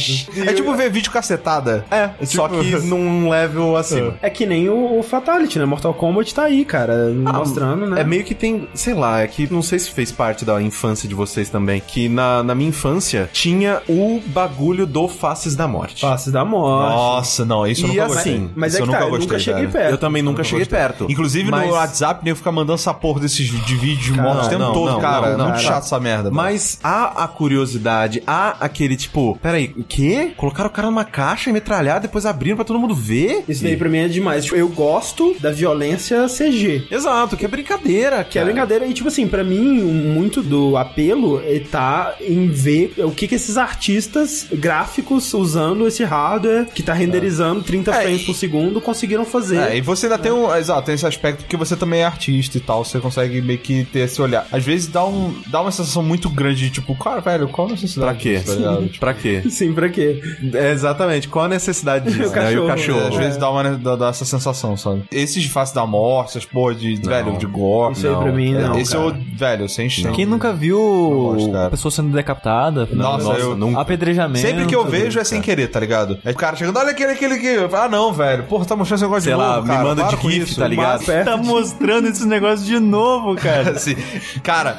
[0.48, 1.84] é tipo ver vídeo cacetada.
[1.90, 4.14] É, só tipo- que num level acima.
[4.22, 5.64] É que nem o, o Fatality, né?
[5.64, 8.00] Mortal Kombat tá aí, cara, mostrando, né?
[8.00, 11.08] É meio que tem, sei lá, é que não sei se fez parte da infância
[11.08, 16.00] de vocês também, que na, na minha infância tinha o bagulho do Faces da Morte.
[16.00, 16.94] Faces da morte.
[16.94, 18.50] Nossa, não, isso eu nunca assim, gostei.
[18.56, 19.90] Mas isso é eu que tá, nunca eu gostei, nunca cheguei perto.
[19.90, 21.06] Eu também nunca cheguei perto.
[21.08, 24.46] Inclusive Mas- no WhatsApp, nego fica mandando essa porra desses de vídeo de Cara, morte
[24.46, 25.30] o tempo não, todo, não, cara.
[25.32, 26.30] não, não, muito chato essa merda.
[26.30, 30.32] Mas há a curiosidade, há aquele tipo, peraí, o quê?
[30.36, 33.43] Colocaram o cara numa caixa e metralhar, depois abriram pra todo mundo ver?
[33.48, 34.44] Isso daí pra mim é demais.
[34.44, 36.84] Tipo, eu gosto da violência CG.
[36.90, 38.86] Exato, que é brincadeira, Que é brincadeira.
[38.86, 43.34] E, tipo assim, pra mim, muito do apelo ele tá em ver o que que
[43.34, 48.80] esses artistas gráficos usando esse hardware que tá renderizando 30 É, frames e- por segundo
[48.80, 49.58] conseguiram fazer.
[49.58, 50.54] É, e você ainda tem um.
[50.54, 52.84] Exato, tem esse aspecto que você também é artista e tal.
[52.84, 54.46] Você consegue meio que ter esse olhar.
[54.50, 57.70] Às vezes dá, um, dá uma sensação muito grande de tipo, cara, velho, qual a
[57.72, 58.12] necessidade?
[58.12, 58.38] Pra quê?
[58.38, 58.74] disso, tá?
[58.84, 59.42] Tipo, pra quê?
[59.50, 60.20] Sim, pra quê?
[60.54, 62.30] É, exatamente, qual a necessidade disso?
[62.30, 62.52] O né?
[62.52, 63.00] E o cachorro, cachorro.
[63.00, 65.04] É, às vezes dá, uma, dá, dá essa sensação, sabe?
[65.10, 67.92] Esses de face da morte, essas porra de, velho, de gore.
[67.94, 69.04] Isso aí pra mim, É, não, Esse cara.
[69.04, 70.14] eu, velho, sem chance.
[70.14, 72.88] Quem nunca viu gosto, pessoa sendo decapitada?
[72.92, 73.80] Nossa, eu- nunca.
[73.80, 74.46] Apedrejamento.
[74.46, 76.18] Sempre que eu vejo é sem querer, tá ligado?
[76.24, 77.56] É o cara chegando, olha aquele, aquele que.
[77.74, 78.44] Ah, não, velho.
[78.44, 79.84] Porra, tá mostrando esse negócio Sei de lá, novo, me cara.
[79.84, 81.02] manda Para de GIF, tá ligado?
[81.06, 83.70] Mas- Tá mostrando esse negócio de novo, cara.
[83.72, 83.94] Assim,
[84.42, 84.76] cara,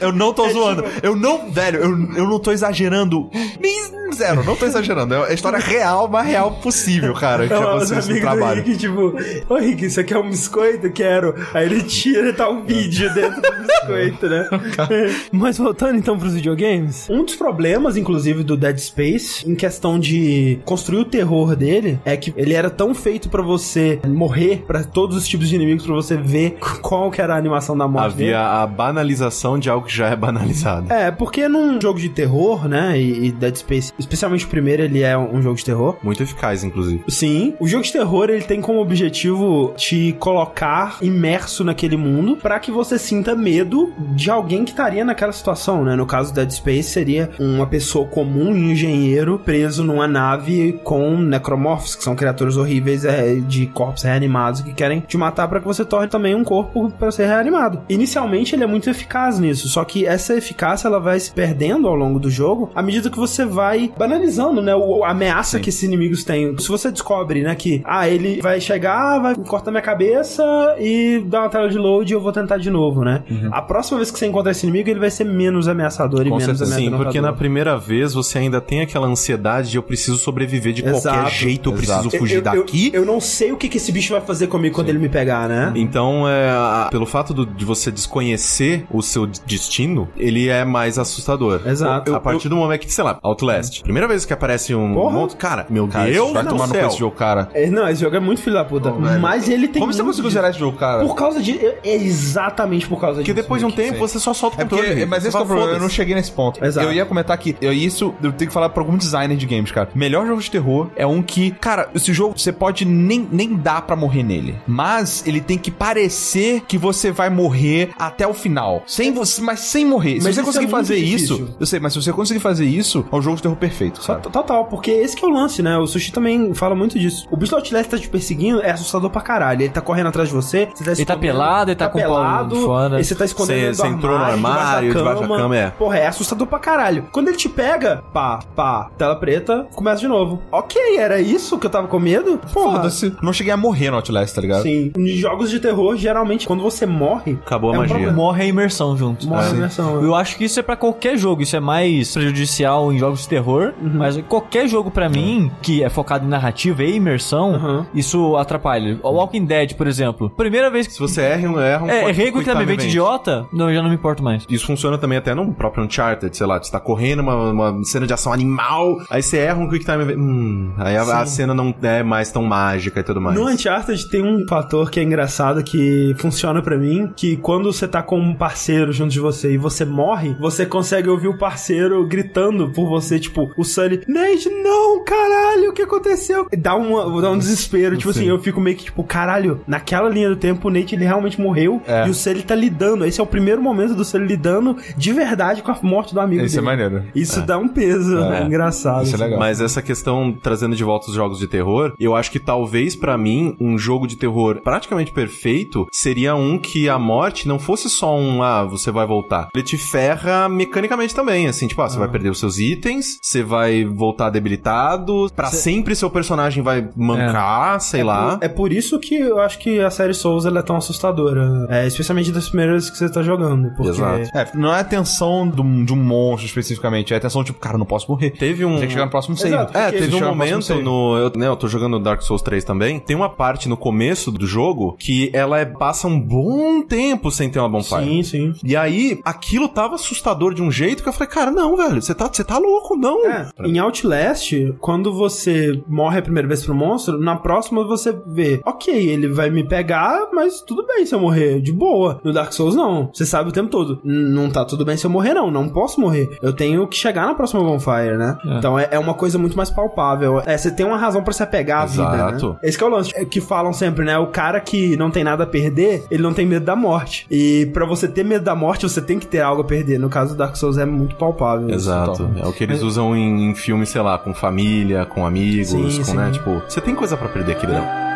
[0.00, 0.84] eu não tô zoando.
[1.02, 3.28] Eu não, velho, eu, eu não tô exagerando.
[3.60, 5.14] Nem zero, não tô exagerando.
[5.14, 8.62] É a história real, mais real possível, cara, que Não, os no do trabalho.
[8.62, 9.14] Rick, tipo,
[9.48, 10.90] ô Rick, isso aqui é um biscoito?
[10.90, 11.34] Quero.
[11.54, 14.48] Aí ele tira e tá um vídeo dentro do biscoito, né?
[15.32, 20.58] Mas voltando então pros videogames, um dos problemas, inclusive, do Dead Space, em questão de
[20.64, 25.16] construir o terror dele, é que ele era tão feito pra você morrer, pra todos
[25.16, 28.34] os tipos de inimigos, pra você ver qual que era a animação da morte dele.
[28.34, 30.92] Havia a banalização de algo que já é banalizado.
[30.92, 35.02] É, porque num jogo de terror, né, e, e Dead Space, especialmente o primeiro, ele
[35.02, 37.02] é um jogo de terror, Muito eficaz, inclusive.
[37.08, 42.58] Sim, o jogo de terror ele tem como objetivo te colocar imerso naquele mundo pra
[42.58, 45.96] que você sinta medo de alguém que estaria naquela situação, né?
[45.96, 51.94] No caso Dead Space seria uma pessoa comum, um engenheiro preso numa nave com necromorphs,
[51.94, 55.84] que são criaturas horríveis é, de corpos reanimados que querem te matar pra que você
[55.84, 57.82] torne também um corpo pra ser reanimado.
[57.88, 61.94] Inicialmente ele é muito eficaz nisso, só que essa eficácia ela vai se perdendo ao
[61.94, 65.82] longo do jogo à medida que você vai banalizando, né, o- a ameaça que esses
[65.82, 66.56] inimigos têm.
[66.58, 70.42] Se você descobre, né, que ah, ele vai chegar, vai cortar minha cabeça
[70.78, 73.22] e dar uma tela de load e eu vou tentar de novo, né?
[73.50, 76.36] A próxima vez que você encontrar esse inimigo, ele vai ser menos ameaçador e Com
[76.38, 76.76] menos certeza.
[76.76, 80.82] Sim, porque na primeira vez você ainda tem aquela ansiedade de eu preciso sobreviver de
[80.82, 82.02] qualquer Exato, jeito, eu exato.
[82.02, 82.90] preciso fugir eu, eu- daqui.
[82.92, 85.48] Eu, não sei o que, que esse bicho vai fazer comigo quando ele me pegar,
[85.48, 85.72] né?
[85.76, 90.98] Então, é, a- pelo fato do- de você desconhecer o seu destino, ele é mais
[90.98, 91.60] assustador.
[91.66, 92.12] Exato.
[92.12, 93.81] a Eu- partir do momento que, sei lá, Outlast.
[93.82, 95.12] Primeira vez que aparece um Porra.
[95.14, 97.48] monstro, cara, meu Cara, Deus vai do tomar no esse jogo, cara.
[97.54, 98.90] É, não, esse jogo é muito filho da puta.
[98.92, 99.20] velho.
[99.20, 99.80] mas ele tem.
[99.80, 101.04] Como você conseguiu de- zerar esse jogo, cara?
[101.04, 101.58] Por causa de.
[101.84, 103.42] É exatamente por causa Porque disso.
[103.42, 104.86] depois de um tempo você só solta o É controle.
[104.88, 106.64] porque, mas esse que é o problema, eu não cheguei nesse ponto.
[106.64, 106.86] Exato.
[106.86, 109.70] Eu ia comentar aqui, eu, isso eu tenho que falar pra algum designer de games,
[109.72, 109.88] cara.
[109.94, 113.82] Melhor jogo de terror é um que, cara, esse jogo você pode nem, nem dar
[113.82, 114.54] pra morrer nele.
[114.66, 118.82] Mas ele tem que parecer que você vai morrer até o final.
[118.86, 120.18] Sem você, mas sem morrer.
[120.22, 121.36] Mas se você é conseguir muito fazer difícil.
[121.36, 124.02] isso, eu sei, mas se você conseguir fazer isso, é um jogo de terror perfeito,
[124.02, 124.22] sabe?
[124.22, 125.78] Total, porque esse que é o lance, né?
[125.78, 127.26] O Sushi também fala muito disso.
[127.30, 129.62] O bicho do Outlast tá te perseguindo, é assustador pra caralho.
[129.62, 132.02] Ele tá correndo atrás de você, você tá Ele tá pelado, ele tá com o
[132.02, 133.00] pau de fora.
[133.00, 135.70] e você tá escondendo Você- entrou no armário, debaixo da cama, é.
[135.70, 137.06] Porra, é assustador pra caralho.
[137.12, 140.42] Quando ele te pega, pá, pá, tela preta, começa de novo.
[140.50, 142.40] Ok, era isso que eu tava com medo?
[142.48, 143.14] Foda-se.
[143.22, 144.62] Não cheguei a morrer no Outlast, tá ligado?
[144.62, 144.90] Sim.
[144.96, 147.94] Em jogos de terror, geralmente, quando você morre, Acabou a É um magia.
[147.94, 148.16] problema.
[148.16, 149.26] Morre a imersão junto.
[149.28, 149.56] morre a Sim.
[149.56, 150.02] imersão.
[150.02, 153.28] Eu acho que isso é pra qualquer jogo, isso é mais prejudicial em jogos de
[153.28, 153.92] terror, Uhum.
[153.94, 157.86] mas qualquer jogo pra mim que é focado em narrativa e imersão Aham.
[157.94, 158.98] isso atrapalha.
[159.02, 160.30] O Walking Dead, por exemplo.
[160.30, 162.84] Primeira vez que Se você erra, um- erra um é, errei event.
[162.84, 164.44] idiota, não, eu já não me importo mais.
[164.48, 168.06] Isso funciona também até no próprio Uncharted, sei lá, você tá correndo uma, uma cena
[168.06, 170.18] de ação animal, aí você erra um quick time event.
[170.18, 173.38] Hum, aí a, a cena não é mais tão mágica e tudo mais.
[173.38, 177.86] No Uncharted tem um fator que é engraçado que funciona pra mim, que quando você
[177.88, 182.04] tá com um parceiro junto de você e você morre, você consegue ouvir o parceiro
[182.06, 186.46] gritando por você, tipo, o Sully, Nate, não, caralho, o que aconteceu?
[186.56, 190.28] Dá, uma, dá um desespero, tipo assim, eu fico meio que, tipo, caralho, naquela linha
[190.28, 192.06] do tempo o Nate ele realmente morreu É.
[192.06, 193.04] e o Sully tá lidando.
[193.04, 196.44] Esse é o primeiro momento do Sully lidando de verdade com a morte do amigo
[196.44, 197.04] Isso é maneiro.
[197.14, 198.42] Isso dá um peso, É.
[198.44, 199.04] engraçado.
[199.04, 199.38] Isso é legal.
[199.38, 203.16] Mas essa questão, trazendo de volta os jogos de terror, eu acho que talvez pra
[203.18, 208.16] mim, um jogo de terror praticamente perfeito seria um que a morte não fosse só
[208.16, 209.48] um, ah, você vai voltar.
[209.54, 213.42] Ele te ferra mecanicamente também, assim, tipo, ah, você vai perder os seus itens, você
[213.42, 218.38] vai voltar debilitado, pra sempre seu personagem vai mancar, sei lá.
[218.40, 221.66] É por isso que eu acho que a série Souls ela é tão assustadora.
[221.68, 223.70] É, especialmente das primeiras que você tá jogando.
[223.74, 224.30] Porque Exato.
[224.36, 227.58] É, não é a tensão de um, de um monstro especificamente, é a tensão tipo,
[227.58, 228.30] cara, eu não posso morrer.
[228.30, 228.76] Teve um.
[228.78, 229.54] Tem que chegar no próximo save.
[229.54, 229.76] Exato.
[229.76, 231.16] É, teve um momento no.
[231.16, 232.98] Eu, né, eu tô jogando Dark Souls 3 também.
[233.00, 237.48] Tem uma parte no começo do jogo que ela é- passa um bom tempo sem
[237.48, 238.04] ter uma bonfire.
[238.04, 238.54] Sim, sim.
[238.64, 242.14] E aí, aquilo tava assustador de um jeito que eu falei, cara, não, velho, você
[242.14, 243.21] tá, você tá louco, não.
[243.26, 248.60] É, em Outlast, quando você morre a primeira vez pro monstro, na próxima você vê,
[248.64, 252.20] ok, ele vai me pegar, mas tudo bem se eu morrer, de boa.
[252.24, 253.10] No Dark Souls, não.
[253.12, 255.50] Você sabe o tempo todo, "N- não tá tudo bem se eu morrer, não.
[255.50, 256.36] Não posso morrer.
[256.42, 258.36] Eu tenho que chegar na próxima bonfire, né?
[258.44, 260.40] Então é, é uma coisa muito mais palpável.
[260.46, 262.48] É, você tem uma razão pra se apegar à vida, Exato.
[262.50, 262.58] né?
[262.62, 263.10] Esse que é o lance.
[263.14, 264.18] É que falam sempre, né?
[264.18, 267.26] O cara que não tem nada a perder, ele não tem medo da morte.
[267.30, 269.98] E pra você ter medo da morte, você tem que ter algo a perder.
[269.98, 271.66] No caso do Dark Souls é muito palpável.
[271.68, 271.76] isso.
[271.76, 272.30] Exato.
[272.36, 275.98] É o que eles usam em, em filmes, sei lá, com família, com amigos, Sim,
[275.98, 276.16] com, sim.
[276.16, 276.30] né?
[276.30, 277.84] Tipo, você tem coisa pra perder, queridão.
[277.84, 278.11] Uma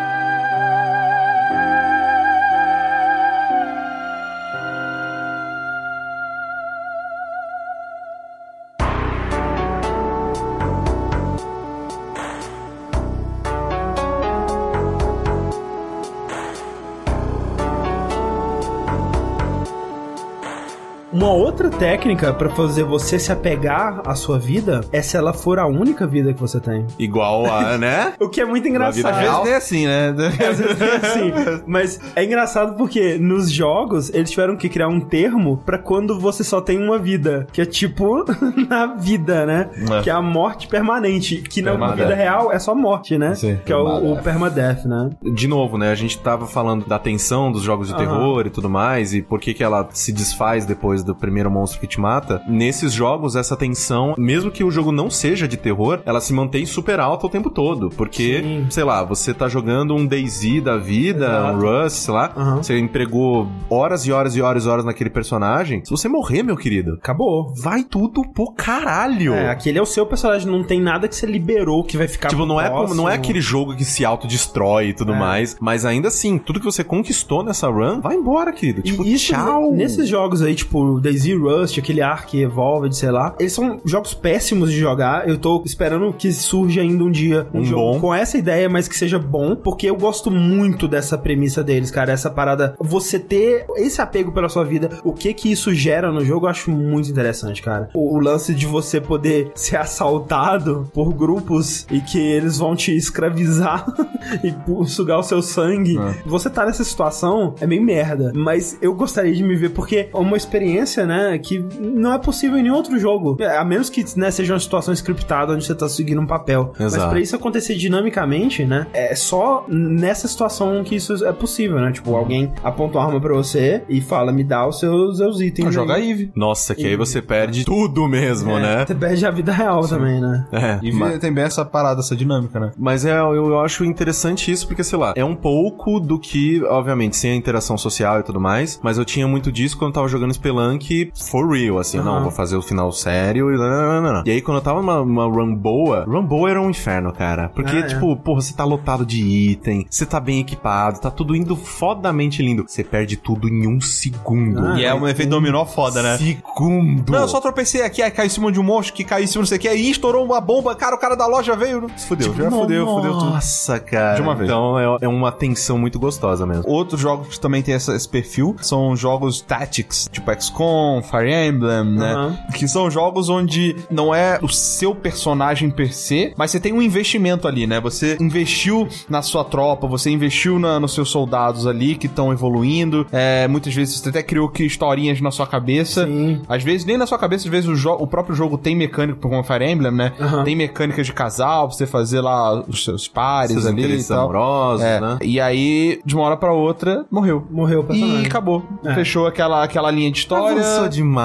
[21.78, 26.06] técnica pra fazer você se apegar à sua vida é se ela for a única
[26.06, 26.86] vida que você tem.
[26.98, 28.14] Igual a, né?
[28.20, 29.06] O que é muito engraçado.
[29.06, 30.08] Às vezes nem é assim, né?
[30.50, 31.32] Às vezes é assim.
[31.66, 36.42] Mas é engraçado porque nos jogos eles tiveram que criar um termo pra quando você
[36.42, 37.46] só tem uma vida.
[37.52, 38.24] Que é tipo
[38.68, 39.70] na vida, né?
[39.98, 40.02] É.
[40.02, 41.36] Que é a morte permanente.
[41.36, 41.98] Que na Permadeath.
[42.08, 43.34] vida real é só morte, né?
[43.34, 44.84] Sim, que é o, o permadeath.
[44.86, 45.10] né?
[45.22, 45.90] De novo, né?
[45.90, 49.40] A gente tava falando da tensão dos jogos de terror e tudo mais, e por
[49.40, 52.42] que que ela se desfaz depois do primeiro monstro que te mata.
[52.46, 56.64] Nesses jogos, essa tensão, mesmo que o jogo não seja de terror, ela se mantém
[56.66, 57.90] super alta o tempo todo.
[57.90, 58.66] Porque, Sim.
[58.70, 61.56] sei lá, você tá jogando um DayZ da vida, Exato.
[61.56, 62.56] um Rust, sei lá, Aham.
[62.56, 65.82] você empregou horas e horas e horas e horas naquele personagem.
[65.84, 67.52] Se você morrer, meu querido, Acabou.
[67.56, 69.32] vai tudo pro caralho.
[69.34, 72.28] É, aquele é o seu personagem, não tem nada que você liberou que vai ficar
[72.28, 75.18] Tipo, não é, como, não é aquele jogo que se autodestrói e tudo É.
[75.18, 78.80] mais, mas ainda assim, tudo que você conquistou nessa run, vai embora, querido.
[78.80, 79.72] E Tipo, isso, tchau.
[79.72, 84.70] nesses jogos aí, tipo, Daisy Rust, aquele Ark Evolved, sei lá, eles são jogos péssimos
[84.70, 85.28] de jogar.
[85.28, 88.00] Eu tô esperando que surja ainda um dia um, Um jogo bom.
[88.00, 92.12] com essa ideia, mas que seja bom, porque eu gosto muito dessa premissa deles, cara.
[92.12, 96.24] Essa parada, você ter esse apego pela sua vida, o que que isso gera no
[96.24, 97.90] jogo, eu acho muito interessante, cara.
[97.94, 102.94] O, o lance de você poder ser assaltado por grupos e que eles vão te
[102.96, 103.86] escravizar
[104.42, 104.54] e
[104.86, 105.96] sugar o seu sangue.
[106.24, 110.16] Você tá nessa situação é meio merda, mas eu gostaria de me ver porque é
[110.16, 113.36] uma experiência, né, que não é possível em nenhum outro jogo.
[113.42, 116.72] A menos que, né, seja uma situação scriptada onde você tá seguindo um papel.
[116.78, 117.10] Mas Exato.
[117.10, 121.92] pra isso acontecer dinamicamente, né, é só nessa situação que isso é possível, né?
[121.92, 125.72] Tipo, alguém aponta uma arma pra você e fala, me dá os seus, seus itens.
[125.72, 126.10] Joga aí.
[126.10, 126.30] Eve.
[126.34, 128.86] Nossa, que aí você perde tudo mesmo, É, né?
[128.86, 130.46] Você perde a vida real também, né?
[130.52, 132.72] É, E mas, tem bem essa parada, essa dinâmica, né?
[132.76, 136.62] mas é, eu, eu acho interessante isso porque, sei lá, é um pouco do que,
[136.64, 139.94] obviamente, sem a interação social e tudo mais, mas eu tinha muito disso quando eu
[139.94, 142.22] tava jogando Spelunk for real, assim, não, Aham.
[142.22, 144.22] vou fazer o final sério e não, não, não, não.
[144.26, 147.48] E aí quando eu tava numa, numa run boa, run boa era um inferno, cara,
[147.48, 147.82] porque, Ah, é.
[147.84, 152.42] tipo, porra, você tá lotado de item, você tá bem equipado, tá tudo indo fodamente
[152.42, 154.66] lindo, você perde tudo em um segundo.
[154.66, 156.16] Ah, E é um efeito dominó foda, né?
[156.18, 157.12] Segundo!
[157.12, 159.26] Não, eu só tropecei aqui, aí caiu em cima de um monstro, que caiu em
[159.26, 161.86] cima não sei o que, aí estourou uma bomba, cara, o cara da loja veio,
[162.08, 163.30] fudeu, já fudeu, fudeu tudo.
[163.30, 164.14] Nossa, cara.
[164.14, 164.48] De uma vez.
[164.48, 166.64] Então é, é uma tensão muito gostosa mesmo.
[166.66, 171.48] Outros jogos que também tem essa- esse perfil são jogos Tactics, tipo XCOM, XCOM, Fire
[171.48, 172.12] Emblem, né?
[172.12, 172.38] Aham.
[172.54, 176.82] Que são jogos onde não é o seu personagem per se, mas você tem um
[176.82, 177.80] investimento ali, né?
[177.80, 183.06] Você investiu na sua tropa, você investiu na- nos seus soldados ali que estão evoluindo.
[183.12, 186.06] É, muitas vezes você até criou que historinhas na sua cabeça.
[186.06, 186.40] Sim.
[186.48, 189.18] Às vezes nem na sua cabeça, às vezes o, jo- o próprio jogo tem mecânica,
[189.20, 190.12] como Fire Emblem, né?
[190.20, 190.44] Aham.
[190.44, 194.20] Tem mecânicas de casal, pra você fazer lá os seus pares Seus ali e tal.
[194.24, 195.18] amorosos, É, né?
[195.22, 197.46] E aí, de uma hora pra outra, morreu.
[197.50, 198.22] Morreu o personagem.
[198.22, 198.62] E acabou.
[198.84, 198.94] É.
[198.94, 200.60] Fechou aquela, aquela linha de história.
[200.60, 201.15] Avançou demais.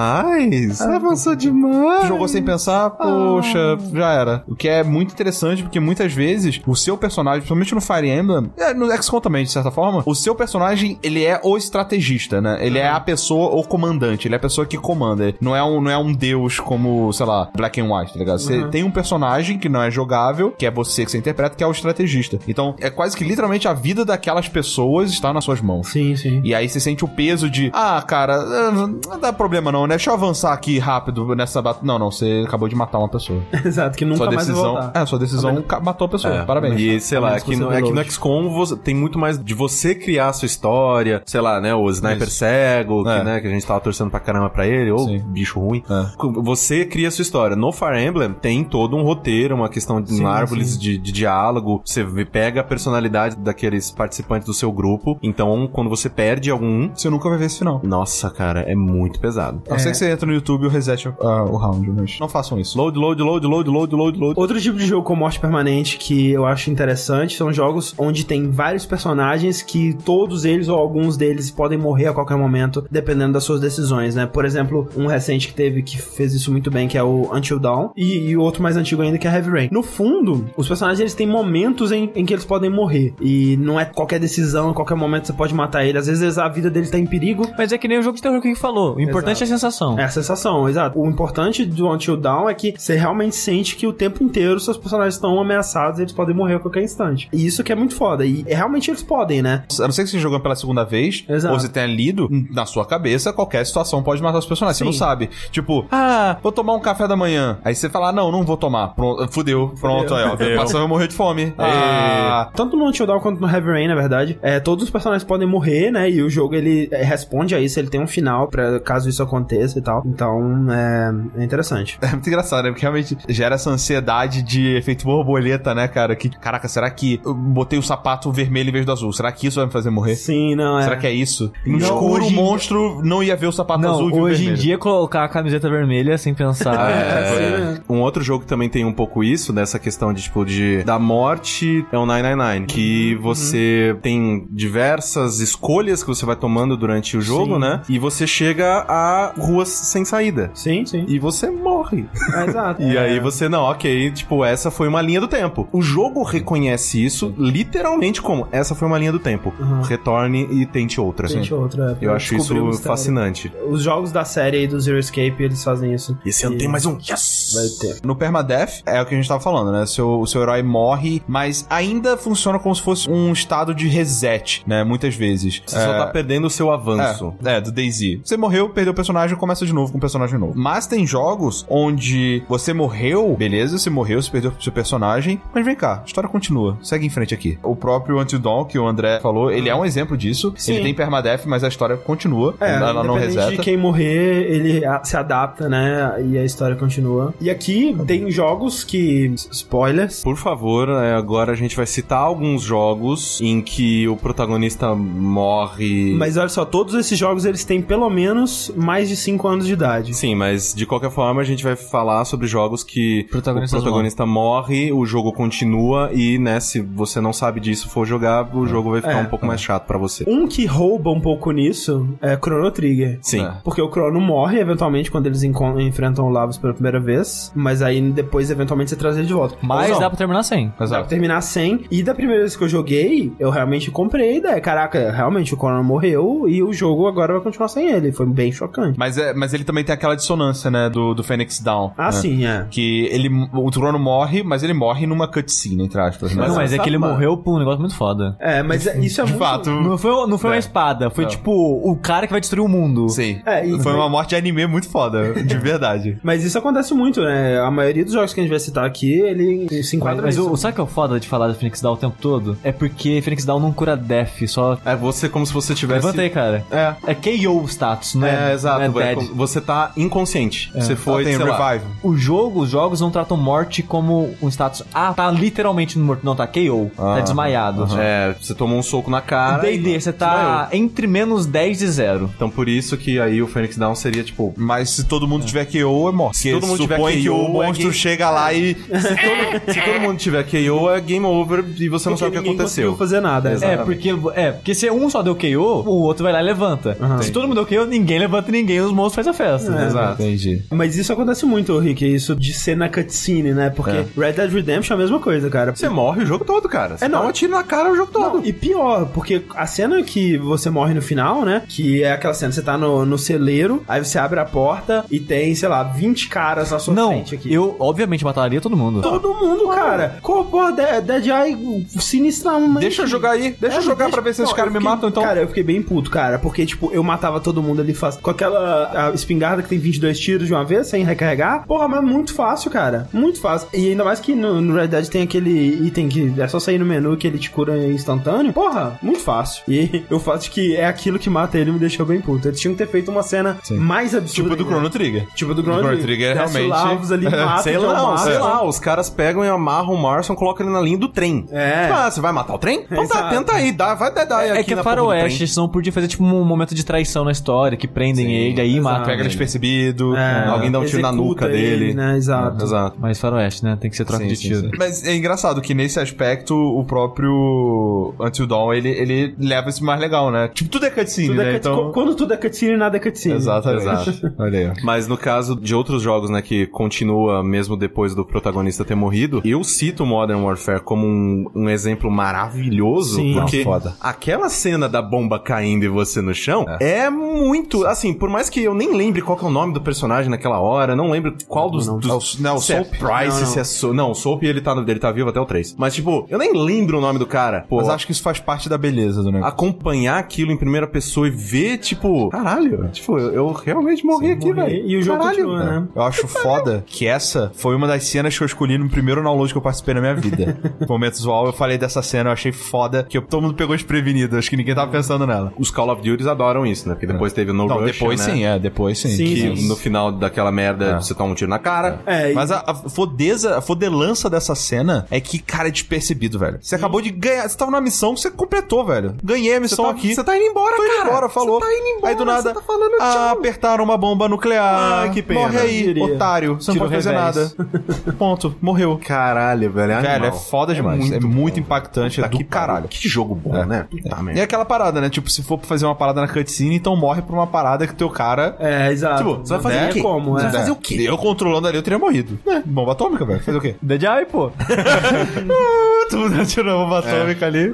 [0.81, 2.07] Avançou demais.
[2.07, 4.43] Jogou sem pensar, poxa, já era.
[4.47, 8.51] O que é muito interessante, porque muitas vezes o seu personagem, principalmente no Fire Emblem,
[8.57, 12.57] é, no XCOM também, de certa forma, o seu personagem, ele é o estrategista, né?
[12.61, 15.33] Ele é a pessoa, o comandante, ele é a pessoa que comanda.
[15.41, 18.39] Não é um, não é um deus como, sei lá, Black and White, tá ligado?
[18.39, 21.63] Você tem um personagem que não é jogável, que é você que você interpreta, que
[21.63, 22.39] é o estrategista.
[22.47, 25.89] Então, é quase que literalmente a vida daquelas pessoas está nas suas mãos.
[25.89, 26.41] Sim, sim.
[26.43, 29.95] E aí você sente o peso de, ah, cara, eh, não dá problema não, né?
[29.95, 31.85] Deixa eu avançar aqui rápido nessa batalha.
[31.85, 33.41] Não, não, você acabou de matar uma pessoa.
[33.65, 34.91] Exato, que nunca sua mais decisão, voltar.
[35.01, 36.33] é, sua decisão ca- matou a pessoa.
[36.35, 36.79] É, Parabéns.
[36.79, 38.03] E, sei lá, aqui que no, aqui no.
[38.03, 41.73] XCOM você- tem muito mais de você criar a sua história, sei lá, né?
[41.75, 42.37] O sniper Isso.
[42.37, 43.23] cego, que, É.
[43.23, 45.19] né, que a gente tava torcendo pra caramba pra ele, ou Sim.
[45.27, 45.83] bicho ruim.
[45.89, 46.05] É.
[46.41, 47.55] Você cria a sua história.
[47.55, 50.79] No Fire Emblem tem todo um roteiro, uma questão de Sim, árvores sim.
[50.79, 51.81] de, de diálogo.
[51.85, 55.17] Você pega a personalidade daqueles participantes do seu grupo.
[55.21, 56.89] Então, quando você perde algum.
[56.93, 57.81] Você nunca vai ver esse final.
[57.83, 59.60] Nossa, cara, é muito pesado.
[59.67, 62.29] A não ser que você entra no YouTube e reset ah, o round, mas não
[62.29, 62.77] façam isso.
[62.77, 64.39] Load, load, load, load, load, load, load.
[64.39, 68.49] Outro tipo de jogo com morte permanente que eu acho interessante são jogos onde tem
[68.49, 73.43] vários personagens que todos eles ou alguns deles podem morrer a qualquer momento, dependendo das
[73.43, 74.25] suas decisões, né?
[74.25, 77.59] Por exemplo, um recente que teve que fez isso muito bem, que é o Until
[77.59, 79.69] Dawn, e, e outro mais antigo ainda, que é Heavy Rain.
[79.71, 83.79] No fundo, os personagens eles têm momentos em, em que eles podem morrer, e não
[83.79, 85.97] é qualquer decisão, a qualquer momento você pode matar ele.
[85.97, 88.21] Às vezes a vida dele tá em perigo, Mas é que nem o jogo de
[88.21, 88.95] terror que a gente falou.
[88.95, 89.43] O importante Exato.
[89.43, 89.99] é a sensação.
[89.99, 90.99] é a sensação, exato.
[90.99, 94.77] O importante do Until Dawn é que você realmente sente que o tempo inteiro seus
[94.77, 97.29] personagens estão ameaçados e eles podem morrer a qualquer instante.
[97.31, 98.25] E isso que é muito foda.
[98.25, 99.63] E realmente eles podem, né?
[99.79, 101.53] A não ser que você jogando pela segunda vez, Exato.
[101.53, 104.77] ou você tenha lido, na sua cabeça, qualquer situação pode matar os personagens.
[104.77, 104.89] Você Sim.
[104.89, 105.29] não sabe.
[105.51, 107.57] Tipo, ah, vou tomar um café da manhã.
[107.63, 108.89] Aí você fala, ah, não, não vou tomar.
[108.95, 109.73] Pronto, fudeu.
[109.79, 110.37] Pronto, aí, ó.
[110.57, 111.53] Passou, vai morrer de fome.
[111.57, 115.23] Ah, Tanto no Until Dawn quanto no Heavy Rain, na verdade, é, todos os personagens
[115.23, 116.09] podem morrer, né?
[116.09, 119.21] E o jogo ele é, responde a isso, ele tem um final pra caso isso
[119.21, 120.03] aconteça e tal.
[120.05, 121.97] Então, é, é interessante.
[122.01, 122.69] É muito engraçado, né?
[122.71, 126.15] Porque realmente gera essa ansiedade de efeito borboleta, né, cara?
[126.15, 129.11] Que, caraca, será que eu botei o sapato vermelho em vez do azul?
[129.13, 130.15] Será que isso vai me fazer morrer?
[130.15, 130.83] Sim, não é.
[130.83, 131.51] Será que é isso?
[131.65, 134.53] No Não, escuro, o monstro não ia ver o sapato Não, azul e hoje em
[134.53, 136.71] dia colocar a camiseta vermelha sem pensar.
[136.91, 137.81] É, sim, é- né?
[137.89, 140.83] Um outro jogo que também tem um pouco isso, dessa questão de, tipo, de...
[140.83, 147.17] Da morte é o 999, que você tem diversas escolhas que você vai tomando durante
[147.17, 147.59] o jogo, Sim.
[147.61, 147.81] né?
[147.89, 150.51] E você chega a ruas sem saída.
[150.53, 151.05] Sim, sim.
[151.07, 152.05] E você morre.
[152.35, 152.81] É, exato.
[152.91, 152.99] E É.
[152.99, 155.67] aí você, não, ok, tipo, essa foi uma linha do tempo.
[155.71, 159.53] O jogo reconhece isso literalmente como, essa foi uma linha do tempo.
[159.59, 159.81] Uhum.
[159.81, 161.27] Retorne e tente outra.
[161.27, 161.97] Gente, outra.
[162.01, 163.51] Eu acho isso fascinante.
[163.67, 166.17] Os jogos da série aí do Zero Escape, eles fazem isso.
[166.25, 166.97] Esse ano E tem mais um.
[166.97, 167.53] Yes!
[167.55, 167.99] Vai ter.
[168.05, 169.85] No Permadeath, é o que a gente tava falando, né?
[169.85, 174.63] Seu, o seu herói morre, mas ainda funciona como se fosse um estado de reset,
[174.65, 174.83] né?
[174.83, 175.61] Muitas vezes.
[175.65, 177.33] Você só tá perdendo o seu avanço.
[177.43, 178.21] É, é, do Daisy.
[178.23, 180.53] Você morreu, perdeu o personagem, começa de novo com um personagem novo.
[180.55, 185.65] Mas tem jogos onde você morreu, beleza, você morreu, você perdeu o seu personagem, mas
[185.65, 186.77] vem cá, a história continua.
[186.81, 187.57] Segue em frente aqui.
[187.63, 190.53] O próprio Until Dawn, que o André falou, ele é um exemplo disso.
[190.57, 190.73] Sim.
[190.73, 192.55] Ele tem permadeath, mas a história continua.
[192.59, 193.51] É, ela não reseta.
[193.51, 196.23] de quem morrer, ele se adapta, né?
[196.25, 197.33] E a história continua.
[197.39, 199.33] E aqui tem jogos que.
[199.51, 200.23] Spoilers.
[200.23, 206.13] Por favor, é, agora a gente vai citar alguns jogos em que o protagonista morre.
[206.13, 209.73] Mas olha só, todos esses jogos eles têm pelo menos mais de 5 anos de
[209.73, 210.13] idade.
[210.13, 214.25] Sim, mas de qualquer forma a gente vai falar sobre jogos que Protagonistas o protagonista
[214.25, 218.91] morre, o jogo continua e, né, se você não sabe disso for jogar, o jogo
[218.91, 219.21] vai ficar É.
[219.21, 220.23] um pouco mais chato pra você.
[220.27, 223.19] Um que rouba um pouco nisso é Chrono Trigger.
[223.21, 223.43] Sim.
[223.45, 223.53] É.
[223.63, 228.01] Porque o Chrono morre eventualmente quando eles enfrentam o Lavos pela primeira vez, mas aí
[228.11, 229.55] depois eventualmente você traz ele de volta.
[229.61, 230.67] Mas dá pra terminar sem.
[230.67, 231.09] Dá pra Exato.
[231.09, 231.81] terminar sem.
[231.91, 234.61] E da primeira vez que eu joguei, eu realmente comprei a ideia.
[234.61, 238.11] Caraca, realmente o Conan morreu e o jogo agora vai continuar sem ele.
[238.11, 238.97] Foi bem chocante.
[239.01, 241.91] Mas, é, mas ele também tem aquela dissonância, né, do, do Phoenix Down.
[241.97, 242.11] Ah, né?
[242.11, 242.67] sim, é.
[242.69, 246.35] Que ele, o Trono morre, mas ele morre numa cutscene, entre aspas.
[246.35, 246.47] Né?
[246.47, 248.35] não, mas é que ele morreu por um negócio muito foda.
[248.39, 249.43] É, mas é- isso é De muito...
[249.43, 249.71] fato.
[249.71, 250.53] Não foi, não foi É.
[250.53, 251.31] uma espada, foi Não.
[251.31, 253.09] tipo o cara que vai destruir o mundo.
[253.09, 253.41] Sim.
[253.43, 256.19] É, e- Foi uma morte de anime muito foda, de verdade.
[256.21, 257.59] Mas isso acontece muito, né?
[257.59, 260.37] A maioria dos jogos que a gente vai citar aqui, ele se Mas, enquadra mas
[260.37, 260.51] nisso.
[260.51, 262.55] o, sabe o que é o foda de falar do Phoenix Down o tempo todo?
[262.63, 264.77] É porque Phoenix Down não cura death, só.
[264.85, 266.05] É você como se você tivesse.
[266.05, 266.63] Levanta aí, cara.
[266.69, 266.93] É.
[267.07, 268.80] É KO status, não é- exato.
[268.89, 270.71] Não é é você tá inconsciente.
[270.73, 271.85] Você foi, tem sei lá, revive.
[272.03, 274.83] O jogo, os jogos não tratam morte como um status.
[274.93, 276.25] Ah, tá literalmente morto.
[276.25, 276.91] Não, tá KO.
[276.95, 277.87] tá desmaiado.
[277.99, 279.59] É, você tomou um soco na cara.
[279.61, 282.29] D&D, e você tá entre menos 10 e 0.
[282.35, 284.53] Então por isso que aí o Phoenix Down seria tipo.
[284.57, 286.37] Mas se todo mundo tiver KO, é morte.
[286.37, 288.73] Se todo mundo tiver supõe que KO, o é monstro game- chega lá e...
[288.75, 292.37] Se todo, se todo mundo tiver KO, é game over e você não Porque sabe
[292.37, 292.91] o que aconteceu.
[292.91, 293.51] conseguiu fazer nada.
[293.61, 296.97] É, porque, é, porque se um só deu KO, o outro vai lá e levanta.
[297.21, 299.81] Se todo mundo deu KO, ninguém levanta ninguém, os monstros fazem a festa.
[299.81, 299.85] É.
[299.87, 300.21] Exato.
[300.21, 300.61] Entendi.
[300.71, 303.69] Mas isso acontece muito, Rick, isso de ser na cutscene, né?
[303.69, 305.75] Porque Red Dead Redemption é a mesma coisa, cara.
[305.75, 306.97] Você morre o jogo todo, cara.
[306.97, 307.21] Você É, não.
[307.23, 308.37] dá um tiro na cara o jogo todo.
[308.39, 311.63] Não, e pior, porque a cena que você morre no final, né?
[311.67, 315.19] Que é aquela cena, você tá no, no celeiro, aí você abre a porta e
[315.19, 317.53] tem, sei lá, 20 caras na sua Não, frente aqui.
[317.53, 319.01] eu obviamente mataria todo mundo.
[319.01, 320.17] Todo mundo, cara.
[320.21, 322.79] Pô, porra, Dead, Dead Eye sinistramente.
[322.79, 323.55] Deixa eu jogar aí.
[323.59, 325.23] Deixa eu jogar pra ver se esses caras me matam, então.
[325.23, 326.39] Cara, eu fiquei bem puto, cara.
[326.39, 328.21] Porque, tipo, eu matava todo mundo ali fácil.
[328.21, 331.65] Com aquela a espingarda que tem 22 tiros de uma vez, sem recarregar.
[331.65, 333.07] Porra, mas muito fácil, cara.
[333.11, 333.67] Muito fácil.
[333.73, 336.77] E ainda mais que no, no Red Dead tem aquele item que é só sair
[336.77, 338.53] no menu que ele te cura instantâneo.
[338.53, 339.63] Porra, muito fácil.
[339.67, 342.47] E o fato de que é aquilo que mata ele me deixou bem puto.
[342.47, 344.49] Eles tinham que ter feito uma cena mais absurda.
[344.49, 344.69] Tipo do.
[344.69, 345.27] Chrono Trigger.
[345.35, 347.13] Tipo do Chrono, Chrono Trigger, Desce o realmente.
[347.13, 350.35] Ali, mata, Sei é lá, não, sei lá, os caras pegam e amarram o Marson,
[350.35, 351.45] colocam ele na linha do trem.
[351.51, 351.89] É.
[351.91, 352.85] Ah, você vai matar o trem?
[352.91, 355.91] Então tá, tenta aí, dá, vai dar dar É aqui que é faroeste, senão podia
[355.91, 358.83] fazer tipo um momento de traição na história, que prendem ele, aí exato.
[358.83, 359.29] matam Pega ele.
[359.29, 360.15] despercebido.
[360.17, 361.93] É, Alguém dá um tiro na nuca ele, dele.
[361.93, 362.17] né?
[362.17, 362.63] Exato.
[362.65, 362.97] Exato.
[362.99, 363.77] Mas faroeste, né?
[363.79, 364.61] Tem que ser troca Sim, de sim, tiro.
[364.61, 364.71] sim.
[364.77, 369.99] Mas é engraçado que nesse aspecto o próprio Until Dawn ele, ele leva isso mais
[369.99, 370.49] legal, né?
[370.53, 371.51] Tipo, tudo é cutscene, Tudo é né?
[371.53, 371.91] cut- Então.
[371.91, 373.35] Quando tudo é cutscene, nada é cutscene.
[373.35, 373.81] Exatamente.
[374.09, 374.33] Exato.
[374.37, 374.83] Olha aí.
[374.83, 379.41] Mas no caso de outros jogos, né, que continua mesmo depois do protagonista ter morrido,
[379.45, 383.33] eu cito Modern Warfare como um, um exemplo maravilhoso, Sim.
[383.33, 383.93] porque Não, foda.
[383.99, 388.61] aquela cena da bomba caindo e você no chão é, muito, assim, por mais que
[388.63, 391.69] eu nem lembre qual que é o nome do personagem naquela hora, não lembro qual
[391.69, 392.89] dos, Não, dos É o- não, o se é Soap?
[392.91, 393.01] Price,
[393.35, 393.45] Não, não.
[393.47, 395.75] se é so, não, o Soap ele tá, ele tá vivo até o 3.
[395.77, 397.65] Mas tipo, eu nem lembro o nome do cara.
[397.67, 399.47] Pô, Mas acho que isso faz parte da beleza do negócio.
[399.53, 404.53] acompanhar aquilo em primeira pessoa e ver, tipo, caralho, tipo, eu, eu realmente morri aqui,
[404.53, 404.61] morri.
[404.73, 404.87] velho.
[404.87, 405.45] E o jogo Caralho.
[405.45, 405.87] continua, né?
[405.95, 409.51] Eu acho foda que essa foi uma das cenas que eu escolhi no primeiro download
[409.51, 410.57] que eu participei na minha vida.
[410.87, 414.49] Momentos usual, eu falei dessa cena, eu achei foda, que todo mundo pegou desprevenido, acho
[414.49, 415.53] que ninguém tava pensando nela.
[415.57, 416.95] Os Call of Duty adoram isso, né?
[416.95, 418.30] Porque depois teve o No Não, Rush, depois né?
[418.33, 419.09] Sim, é, depois sim.
[419.09, 419.67] Sim, Que sim.
[419.67, 421.99] no final daquela merda você toma um tiro na cara.
[422.05, 426.39] É, e- Mas a, a fodeza, a fodelança dessa cena é que, cara, é despercebido,
[426.39, 426.59] velho.
[426.61, 429.15] Você acabou de ganhar, você tava numa missão que você completou, velho.
[429.23, 430.13] Ganhei a missão tá- aqui.
[430.15, 431.09] você tá indo embora, Tô indo cara.
[431.09, 431.59] embora, falou.
[431.59, 435.01] Você tá indo embora, Aí do nada, você tá falando ah, apertaram uma bomba nuclear.
[435.03, 435.39] Ai, que pena.
[435.41, 436.55] Morre aí, otário.
[436.55, 437.51] Você não pode fazer nada.
[438.17, 438.99] Ponto, morreu.
[439.05, 439.91] Caralho, velho.
[439.93, 441.11] É Velho, é foda demais.
[441.11, 442.87] É muito, impactante, é Puta do que caralho.
[442.87, 443.65] Que jogo bom, É.
[443.65, 443.87] né?
[443.89, 444.39] Puta E merda.
[444.39, 445.09] é aquela parada, né?
[445.09, 447.93] Tipo, se for pra fazer uma parada na cutscene, então morre por uma parada que
[447.95, 448.20] teu cara.
[448.59, 449.17] É, exato.
[449.23, 450.01] Tipo, você vai fazer Não o quê?
[450.01, 450.49] como, Você é.
[450.49, 450.95] vai fazer o quê?
[451.07, 452.39] Eu controlando ali, eu teria morrido.
[452.47, 453.39] É, bomba atômica, velho.
[453.41, 453.75] Fazer o quê?
[453.81, 454.51] Dead Eye, pô.
[456.09, 457.73] Tudo atirando bomba atômica ali,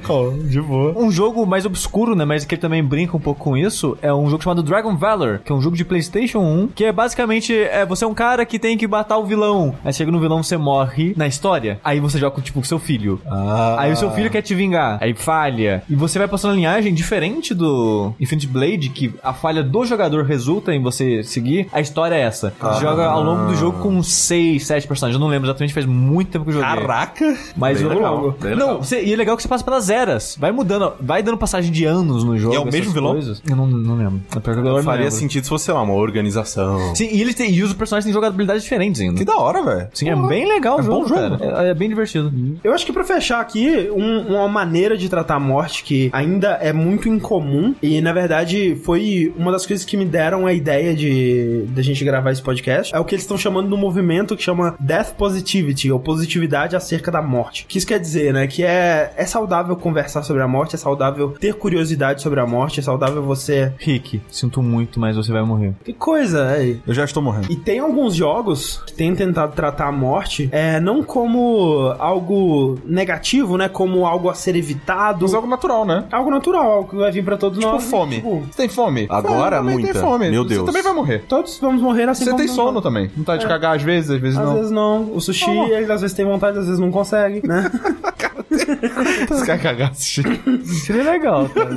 [0.50, 0.94] de boa.
[0.98, 2.24] Um jogo mais obscuro, né?
[2.26, 3.98] Mas que ele também brinca um pouco com isso.
[4.02, 6.68] É um jogo chamado Dragon Valor, que é um jogo de PlayStation 1.
[6.76, 9.76] Que é basicamente: é, você é um cara que tem que matar o vilão.
[9.84, 11.80] Aí chega no vilão, você morre na história.
[11.84, 13.20] Aí você joga tipo com seu filho.
[13.28, 13.76] Ah.
[13.80, 14.98] Aí o seu filho quer te vingar.
[15.02, 15.84] Aí falha.
[15.90, 20.26] E você vai passando a linhagem diferente do Infinite Blade, que a falha do jogador
[20.38, 21.68] resulta em você seguir.
[21.74, 22.54] A história é essa.
[22.60, 25.16] Você joga ao longo do jogo com 6, 7 personagens.
[25.16, 26.68] Eu não lembro exatamente, faz muito tempo que eu joguei.
[26.70, 27.38] Caraca!
[27.56, 28.36] Mas Bem jogo legal, longo.
[28.42, 28.78] Não, legal.
[28.84, 30.38] você- e é legal que você passa pelas eras.
[30.40, 32.54] Vai mudando, vai dando passagem de anos no jogo.
[32.54, 33.14] E é o mesmo vilão?
[33.14, 33.42] coisas.
[33.50, 34.22] Eu não, não lembro.
[34.36, 35.20] É pior que agora eu não Faria lembro.
[35.20, 36.96] sentido se fosse, sei lá, uma organização.
[36.96, 39.16] Sim, e, eles têm, e os personagens têm jogabilidades diferentes ainda.
[39.18, 39.88] Que da hora, velho.
[39.94, 41.38] Sim, é bem legal o É jogo, bom jogo.
[41.40, 41.66] cara.
[41.68, 42.32] É, é bem divertido.
[42.64, 46.58] Eu acho que pra fechar aqui, um- uma maneira de tratar a morte que ainda
[46.62, 50.96] é muito incomum e na verdade foi uma das coisas que me deram a ideia
[50.96, 54.44] de da gente gravar esse podcast, é o que eles estão chamando no movimento que
[54.44, 57.64] chama Death Positivity, ou positividade acerca da morte.
[57.64, 58.48] O que isso quer dizer, né?
[58.48, 62.80] Que é, é saudável conversar sobre a morte, é saudável ter curiosidade sobre a morte,
[62.80, 63.72] é saudável você...
[63.78, 65.74] Rick, sinto muito, mas você vai morrer.
[65.84, 66.76] Que coisa, é...
[66.86, 67.52] Eu já estou morrendo.
[67.52, 73.58] E tem alguns jogos que têm tentado tratar a morte é, não como algo negativo,
[73.58, 73.70] né?
[73.70, 75.20] Como algo a ser evitado.
[75.22, 76.06] Mas algo natural, né?
[76.12, 77.84] Algo natural, algo que vai vir pra todos Tipo nós.
[77.84, 78.16] fome.
[78.16, 79.06] Tipo, Você tem fome?
[79.10, 79.94] Agora, Fome, muita.
[80.08, 80.30] Fome.
[80.32, 80.66] Meu Você Deus.
[80.66, 81.24] também vai morrer.
[81.28, 82.84] todos vamos morrer assim Você como tem sono vamos.
[82.84, 83.12] também.
[83.16, 84.54] Não tá de cagar às vezes, às vezes Às não.
[84.56, 85.12] vezes não.
[85.14, 85.68] O sushi, Não.
[85.68, 87.70] ele às vezes tem vontade, às vezes não consegue, né?
[89.30, 90.24] Os caras cagassem.
[90.64, 91.70] Seria legal, cara.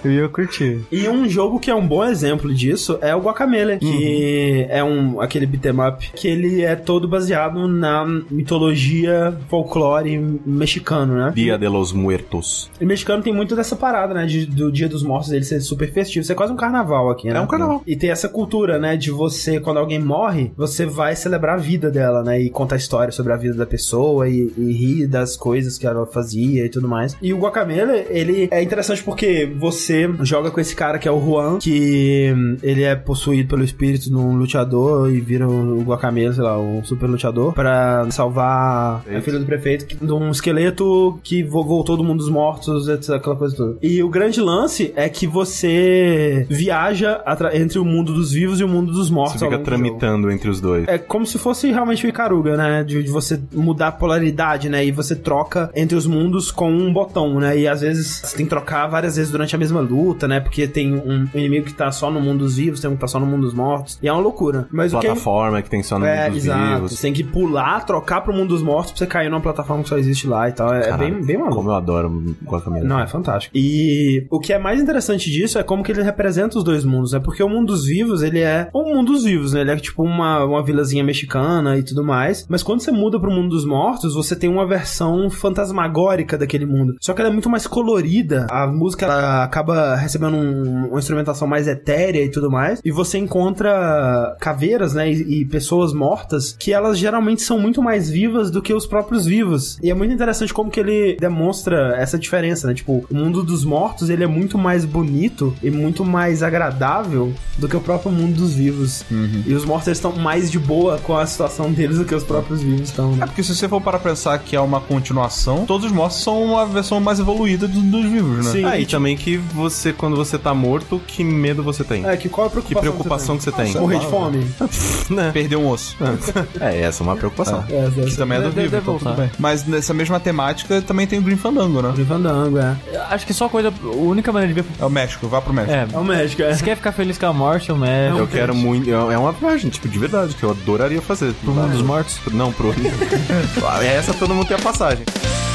[0.04, 0.80] Eu ia curtir.
[0.90, 5.20] E um jogo que é um bom exemplo disso é o Guacamele, que é um
[5.20, 11.32] aquele beat'em up que ele é todo baseado na mitologia folclore mexicano, né?
[11.34, 12.70] Dia de los Muertos.
[12.80, 14.26] E mexicano tem muito dessa parada, né?
[14.26, 16.22] de- do Dia dos Mortos ele ser super festivo.
[16.22, 17.38] Isso é quase um carnaval aqui, né?
[17.38, 17.82] É um carnaval.
[17.86, 18.96] E tem essa cultura, né?
[18.96, 22.40] De você, quando alguém morre, você vai celebrar a vida dela, né?
[22.40, 26.04] E contar história sobre a vida da pessoa e, e rir das coisas que ela
[26.06, 27.16] fazia e tudo mais.
[27.22, 31.20] E o Guacamele, ele é interessante porque você joga com esse cara que é o
[31.24, 36.34] Juan, que hum, ele é possuído pelo espírito de um luteador e vira o Guacamele,
[36.34, 41.18] sei lá, um super luteador, pra salvar a filha do prefeito que- de um esqueleto
[41.22, 43.76] que vo- voltou do mundo dos mortos, etc, aquela coisa toda.
[43.82, 47.22] E o grande lance é que você viaja
[47.54, 49.38] entre o mundo dos vivos e o mundo dos mortos.
[49.40, 50.86] Você fica tramitando entre os dois.
[50.88, 52.84] É como se fosse realmente o Icaruga, né?
[52.84, 54.84] De, de você mudar a polaridade, né?
[54.84, 57.58] E você troca entre os mundos com um botão, né?
[57.58, 60.40] E às vezes você tem que trocar várias vezes durante a mesma luta, né?
[60.40, 63.06] Porque tem um inimigo que tá só no mundo dos vivos, tem um que tá
[63.06, 63.98] só no mundo dos mortos.
[64.02, 64.66] E é uma loucura.
[64.72, 66.74] Mas o que Plataforma que tem só no é, mundo dos exato.
[66.74, 66.92] vivos.
[66.92, 69.88] Você tem que pular, trocar pro mundo dos mortos pra você cair numa plataforma que
[69.90, 70.72] só existe lá e tal.
[70.72, 71.56] É, é Caralho, bem, bem maluco.
[71.56, 72.86] Como eu adoro Guacamele.
[72.86, 73.52] Não, é fantástico.
[73.54, 77.12] E o que é mais interessante disso é como que ele representa os dois mundos,
[77.12, 77.20] né?
[77.20, 79.60] Porque o mundo dos vivos, ele é o mundo dos vivos, né?
[79.60, 82.46] Ele é tipo uma, uma vilazinha mexicana e tudo mais.
[82.48, 86.96] Mas quando você muda pro mundo dos mortos, você tem uma versão fantasmagórica daquele mundo.
[87.00, 88.46] Só que ela é muito mais colorida.
[88.50, 92.80] A música ela acaba recebendo um- uma instrumentação mais etérea e tudo mais.
[92.84, 95.10] E você encontra caveiras, né?
[95.10, 99.26] E, e pessoas mortas que elas geralmente são muito mais vivas do que os próprios
[99.26, 99.78] vivos.
[99.82, 102.74] E é muito interessante como que ele demonstra essa diferença, né?
[102.74, 107.68] Tipo, o mundo dos mortos, ele é muito mais bonito e muito mais agradável do
[107.68, 109.04] que o próprio mundo dos vivos.
[109.46, 112.62] E os mortos estão mais de boa com a situação deles do que os próprios
[112.62, 113.26] vivos estão, É né?
[113.26, 116.66] porque se você for para pensar que é uma continuação, todos os mortos são uma
[116.66, 118.52] versão mais evoluída do- dos vivos, né?
[118.52, 118.64] Sim.
[118.64, 122.06] Ah, e também que você, quando você tá morto, que medo você tem?
[122.06, 123.72] É, que qual a Que preocupação preocupação que você tem?
[123.74, 124.46] Morrer de fome.
[125.10, 125.30] Né?
[125.32, 125.96] Perder um osso.
[126.60, 127.64] É, essa é uma preocupação.
[127.70, 129.30] É, essa- Que também é do vivo, então tudo bem.
[129.38, 131.92] Mas nessa mesma temática também tem o Green Fandango, né?
[131.94, 132.76] Green Fandango, é.
[133.10, 133.68] Acho que só coisa.
[133.82, 134.68] A única maneira de ver.
[134.78, 135.72] É o México, vá pro México.
[135.74, 135.86] É.
[135.92, 136.54] É o médico, é.
[136.54, 138.18] Se quer ficar feliz com a morte, o médico.
[138.18, 138.90] Eu quero muito.
[138.90, 141.32] É uma viagem, tipo, de verdade, que eu adoraria fazer.
[141.34, 142.18] Pro mundo dos mortos?
[142.32, 142.74] Não, pro.
[143.82, 144.97] Essa todo mundo tem a passagem.
[144.98, 145.47] Chegou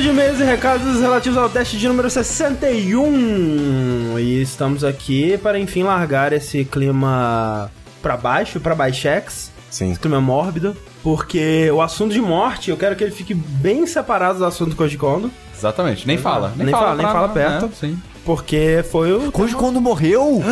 [0.00, 4.18] leitura de e-mails e recados relativos ao teste de número 61.
[4.18, 7.70] E estamos aqui para enfim largar esse clima
[8.02, 9.90] pra baixo, pra baixex, Sim.
[9.90, 14.38] esse clima mórbido, porque o assunto de morte eu quero que ele fique bem separado
[14.38, 16.06] do assunto do Koji Kondo, Exatamente.
[16.06, 16.54] Nem fala.
[16.56, 17.66] Nem fala, nem pra- fala perto.
[17.66, 17.72] né?
[17.78, 17.98] Sim.
[18.24, 20.42] porque foi o Hoje, quando morreu?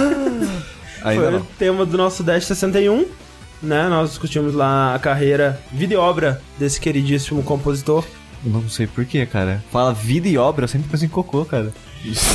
[1.03, 1.39] Ainda foi não.
[1.41, 3.07] o tema do nosso Dash 61.
[3.61, 8.05] Né, nós discutimos lá a carreira, vida e obra desse queridíssimo compositor.
[8.45, 9.63] Eu não sei porquê, cara.
[9.71, 11.73] Fala vida e obra, eu sempre penso em cocô, cara.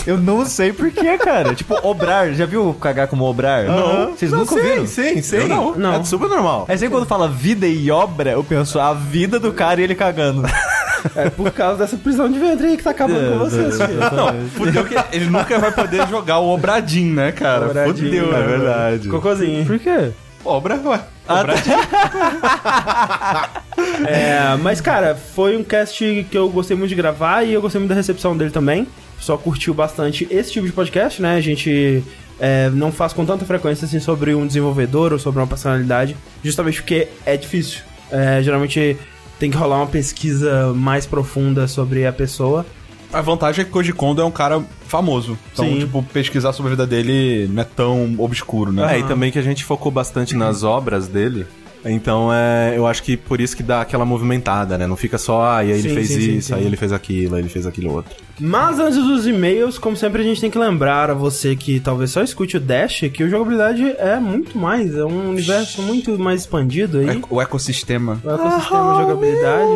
[0.06, 1.56] Eu não sei porquê, cara.
[1.56, 2.34] tipo, obrar.
[2.34, 3.64] Já viu cagar como obrar?
[3.66, 4.12] Não.
[4.12, 4.86] Vocês nunca ouviram?
[4.86, 5.48] Sim, sim.
[5.48, 5.76] não.
[5.76, 5.94] Não.
[5.96, 6.66] É super normal.
[6.68, 9.96] É sempre quando fala vida e obra, eu penso a vida do cara e ele
[9.96, 10.44] cagando.
[11.18, 14.00] É por causa dessa prisão de ventre aí que tá acabando com vocês, filho.
[14.16, 17.66] Não, fudeu que ele nunca vai poder jogar o Obradinho, né, cara?
[17.66, 19.10] Obradinho, Fudeu, é verdade.
[19.10, 19.66] Cocôzinho.
[19.66, 20.12] Por quê?
[20.46, 21.02] Obra, ué.
[24.08, 27.80] É, mas, cara, foi um cast que eu gostei muito de gravar e eu gostei
[27.80, 28.84] muito da recepção dele também.
[28.84, 31.36] O pessoal curtiu bastante esse tipo de podcast, né?
[31.36, 32.04] A gente
[32.40, 36.82] é, não faz com tanta frequência assim sobre um desenvolvedor ou sobre uma personalidade, justamente
[36.82, 37.82] porque é difícil.
[38.12, 38.98] É, geralmente
[39.40, 42.66] tem que rolar uma pesquisa mais profunda sobre a pessoa.
[43.14, 45.38] A vantagem é que Koji Kondo é um cara famoso.
[45.54, 45.80] Então, Sim.
[45.80, 48.96] tipo, pesquisar sobre a vida dele não é tão obscuro, né?
[48.96, 51.46] É, e também que a gente focou bastante nas obras dele.
[51.86, 54.88] Então, é, eu acho que por isso que dá aquela movimentada, né?
[54.88, 56.54] Não fica só, ah, e aí ele Sim, fez sim, isso, sim.
[56.54, 58.16] aí ele fez aquilo, aí ele fez aquilo outro.
[58.40, 62.12] Mas antes dos e-mails, como sempre, a gente tem que lembrar a você que talvez
[62.12, 66.42] só escute o Dash que o jogabilidade é muito mais, é um universo muito mais
[66.42, 67.22] expandido aí.
[67.30, 68.20] O ecossistema.
[68.24, 69.72] O ecossistema de jogabilidade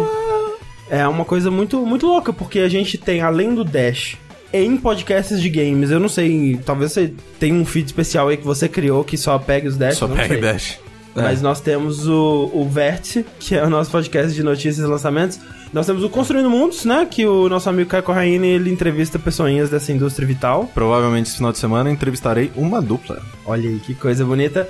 [0.89, 4.17] é uma coisa muito, muito louca, porque a gente tem, além do Dash,
[4.53, 8.45] em podcasts de games, eu não sei, talvez você tenha um feed especial aí que
[8.45, 10.41] você criou que só pega os Dash, Só pega sei.
[10.41, 10.79] dash.
[11.15, 15.39] Mas nós temos o, o Vértice, que é o nosso podcast de notícias e lançamentos.
[15.73, 17.07] Nós temos o Construindo Mundos, né?
[17.09, 20.69] Que o nosso amigo Caio Corraine, ele entrevista pessoinhas dessa indústria vital.
[20.75, 23.19] Provavelmente esse final de semana entrevistarei uma dupla.
[23.47, 24.69] Olha aí, que coisa bonita.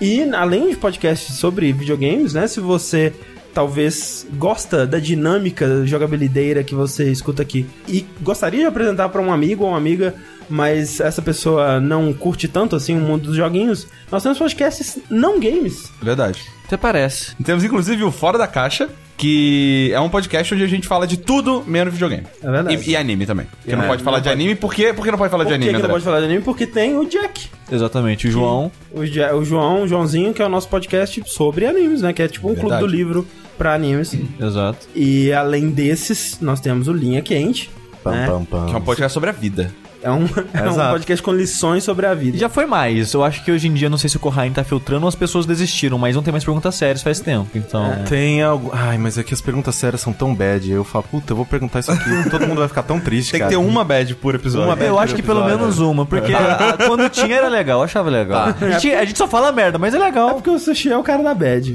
[0.00, 2.48] E além de podcasts sobre videogames, né?
[2.48, 3.12] Se você
[3.54, 9.32] talvez gosta da dinâmica jogabilideira que você escuta aqui e gostaria de apresentar para um
[9.32, 10.14] amigo ou uma amiga,
[10.50, 15.38] mas essa pessoa não curte tanto assim o mundo dos joguinhos, nós temos podcasts não
[15.38, 15.90] games.
[16.02, 16.42] Verdade.
[16.66, 17.34] Até parece.
[17.44, 21.16] Temos inclusive o Fora da Caixa, que é um podcast onde a gente fala de
[21.16, 22.26] tudo menos videogame.
[22.42, 22.88] É verdade.
[22.88, 23.46] E, e anime também.
[23.46, 24.40] Porque É, não pode falar não de pode.
[24.40, 24.92] anime, por quê?
[24.92, 25.92] Por que não pode falar Por de anime, que não André?
[25.92, 26.42] pode falar de anime?
[26.42, 27.48] Porque tem o Jack.
[27.70, 28.26] Exatamente.
[28.26, 28.72] O João.
[28.92, 32.12] O, Ja- o João, o Joãozinho, que é o nosso podcast sobre animes, né?
[32.12, 32.86] Que é tipo um clube Verdade.
[32.86, 33.26] do livro
[33.56, 34.16] pra animes.
[34.40, 34.88] Exato.
[34.94, 37.70] E além desses, nós temos o Linha Quente.
[38.02, 38.26] Pam, né?
[38.26, 38.66] pam, pam.
[38.66, 39.72] Que é um podcast sobre a vida.
[40.04, 42.36] É um, é um podcast com lições sobre a vida.
[42.38, 43.12] Já foi mais.
[43.14, 45.14] Eu acho que hoje em dia, não sei se o Corraine tá filtrando ou as
[45.14, 47.48] pessoas desistiram, mas não tem mais perguntas sérias faz tempo.
[47.54, 48.04] Então.
[48.08, 48.70] Tem algo.
[48.72, 50.70] Ai, mas é que as perguntas sérias são tão bad.
[50.70, 52.04] Eu falo, puta, eu vou perguntar isso aqui.
[52.30, 53.32] todo mundo vai ficar tão triste.
[53.32, 53.50] Tem que cara.
[53.50, 54.68] ter uma bad por episódio.
[54.68, 54.88] Uma bad.
[54.88, 55.58] Eu acho que pelo episódio.
[55.58, 58.48] menos uma, porque a- a- quando tinha era legal, eu achava legal.
[58.60, 60.34] A, gente, a gente só fala merda, mas é É legal.
[60.34, 61.74] porque o Sushi é o cara da bad.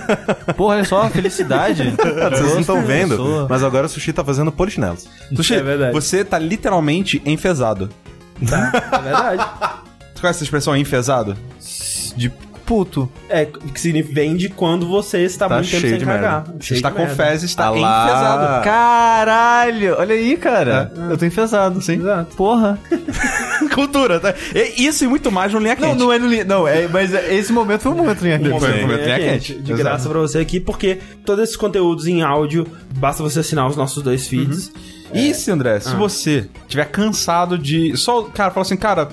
[0.56, 1.94] Porra, olha só, felicidade.
[2.30, 5.06] Vocês não estão vendo, mas agora o Sushi tá fazendo polichinelos.
[5.34, 5.92] Sushi, É verdade.
[5.92, 7.65] você tá literalmente enfesado.
[7.74, 8.72] Tá?
[8.92, 9.42] É verdade.
[10.14, 11.36] Você conhece essa expressão enfesado?
[12.16, 12.30] De
[12.66, 13.08] puto.
[13.28, 16.42] É, que significa vem de quando você está Tá muito tempo cheio sem de cagar.
[16.48, 16.54] merda.
[16.64, 17.14] Você está com merda.
[17.14, 18.04] fezes, está Ah lá.
[18.08, 18.64] enfesado.
[18.64, 19.96] Caralho!
[19.98, 20.92] Olha aí, cara.
[21.10, 21.80] Eu tô enfesado.
[21.80, 21.94] Sim.
[22.00, 22.34] Exato.
[22.36, 22.76] Porra.
[23.74, 24.34] Cultura, tá?
[24.54, 25.98] E Isso e muito mais no Linha Não, Quente.
[26.00, 28.58] não é no li- Não, é, mas esse momento foi um momento linha quente.
[28.58, 29.62] Foi um momento É, linha quente, quente.
[29.62, 29.88] De Exato.
[29.88, 32.66] graça pra você aqui, porque todos esses conteúdos em áudio,
[32.96, 34.72] basta você assinar os nossos dois feeds.
[35.12, 35.80] E se, André, Ah.
[35.80, 37.96] se você tiver cansado de.
[37.96, 39.08] Só, cara, fala assim, cara,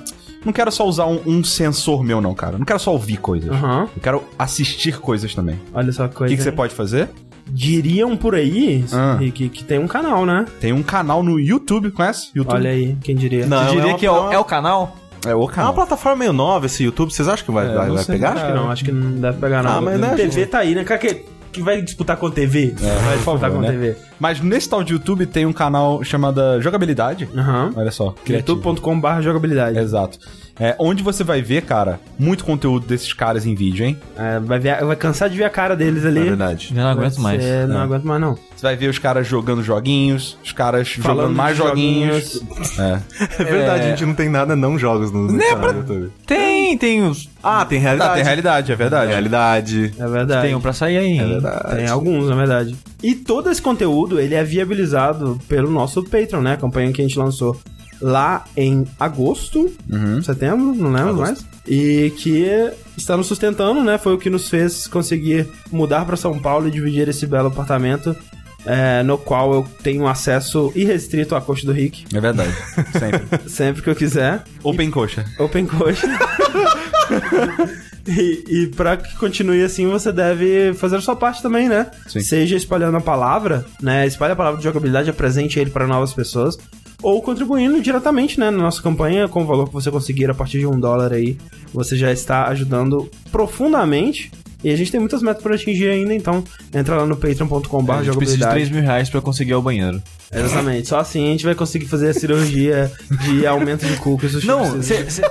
[0.46, 2.58] não quero só usar um, um sensor meu, não, cara.
[2.58, 3.50] Não quero só ouvir coisas.
[3.52, 3.88] Aham.
[3.96, 5.60] Eu quero assistir coisas também.
[5.74, 6.32] Olha só que O coisa.
[6.34, 7.10] que, que você pode fazer?
[7.48, 9.18] Diriam por aí Ah.
[9.34, 10.46] que, que tem um canal, né?
[10.62, 12.30] Tem um canal no YouTube, conhece?
[12.34, 12.56] YouTube.
[12.56, 13.46] Olha aí, quem diria.
[13.46, 14.96] Não, Você é diria uma- que é o, é o canal?
[15.26, 15.74] É o É uma canal.
[15.74, 17.14] plataforma meio nova esse YouTube.
[17.14, 18.32] Vocês acham que vai, vai, não vai sei, pegar?
[18.34, 19.72] Acho que não, acho que não deve pegar não.
[19.72, 20.84] Ah, mas, né, TV tá aí, né?
[20.84, 22.74] Cara, que, que vai disputar com TV?
[22.78, 23.72] vai disputar favor, com né?
[23.72, 23.96] TV.
[24.20, 27.30] Mas nesse tal de YouTube tem um canal chamado Jogabilidade.
[27.36, 27.72] Aham.
[27.76, 28.14] Olha só.
[28.28, 29.78] youtube.com.br jogabilidade.
[29.78, 30.20] Exato.
[30.60, 33.98] É, onde você vai ver, cara, muito conteúdo desses caras em vídeo, hein?
[34.16, 36.20] É, vai, ver, vai cansar de ver a cara deles ali.
[36.20, 36.72] É verdade.
[36.76, 37.42] Já não aguento mais.
[37.44, 37.84] Você não É.
[37.84, 38.36] aguento mais, não.
[38.56, 42.42] Você vai ver os caras jogando joguinhos, os caras Falando jogando mais de joguinhos.
[42.80, 43.00] É.
[43.40, 46.12] É verdade, a gente não tem nada não jogos no, no canal do YouTube.
[46.26, 47.28] Tem, tem os.
[47.42, 48.14] Ah, tem Tá, realidade.
[48.16, 49.12] tem realidade, é verdade.
[49.12, 49.94] Realidade.
[50.00, 50.42] É verdade.
[50.48, 51.18] Tem um pra sair aí.
[51.20, 51.76] É verdade.
[51.76, 52.76] Tem alguns, na verdade.
[53.02, 56.54] E todo esse conteúdo, ele é viabilizado pelo nosso Patreon, né?
[56.54, 57.60] A campanha que a gente lançou
[58.04, 60.22] lá em agosto, Uhum.
[60.22, 61.46] setembro, não lembro mais.
[61.66, 62.46] E que
[62.98, 63.98] está nos sustentando, né?
[63.98, 68.16] Foi o que nos fez conseguir mudar para São Paulo e dividir esse belo apartamento.
[68.66, 72.54] é, no qual eu tenho acesso irrestrito à coxa do Rick, É verdade.
[72.98, 73.50] Sempre.
[73.50, 74.42] sempre que eu quiser.
[74.64, 75.26] Open coxa.
[75.38, 76.08] Open coxa.
[78.08, 81.90] e, e pra que continue assim, você deve fazer a sua parte também, né?
[82.08, 82.20] Sim.
[82.22, 84.06] Seja espalhando a palavra, né?
[84.08, 86.58] Espalhe a palavra de jogabilidade, apresente ele para novas pessoas.
[87.04, 90.60] Ou contribuindo diretamente, né, na nossa campanha, com o valor que você conseguir a partir
[90.60, 91.38] de um dólar aí.
[91.74, 94.32] Você já está ajudando profundamente.
[94.64, 96.42] E a gente tem muitas metas para atingir ainda, então
[96.74, 98.74] entra lá no patreon.com.br A gente precisa de 3 jogabilidade.
[98.74, 100.02] mil reais pra conseguir ir ao banheiro.
[100.34, 100.88] Exatamente.
[100.88, 102.90] Só assim a gente vai conseguir fazer a cirurgia
[103.26, 105.30] de aumento de cu que o Sushi Não, cê, cê-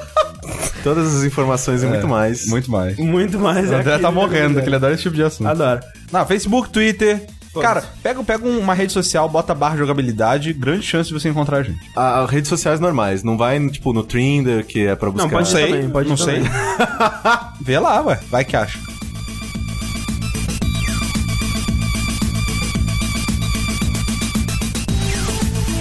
[0.84, 2.46] Todas as informações e muito mais.
[2.46, 2.96] Muito mais.
[2.98, 3.70] Muito mais.
[3.70, 4.62] O é André aquele tá morrendo, jogabilidade.
[4.64, 5.46] que ele adora esse tipo de assunto.
[5.46, 5.80] Adoro.
[6.12, 7.24] Não, Facebook, Twitter.
[7.60, 11.62] Cara, pega, pega uma rede social, bota barra jogabilidade, grande chance de você encontrar a
[11.62, 11.80] gente.
[11.94, 13.22] Ah, redes sociais normais.
[13.22, 15.28] Não vai, tipo, no Trinder, que é pra buscar...
[15.28, 16.42] pode Não sei, também, pode não também.
[16.42, 16.50] sei.
[17.60, 18.18] Vê lá, ué.
[18.30, 18.78] Vai que acha.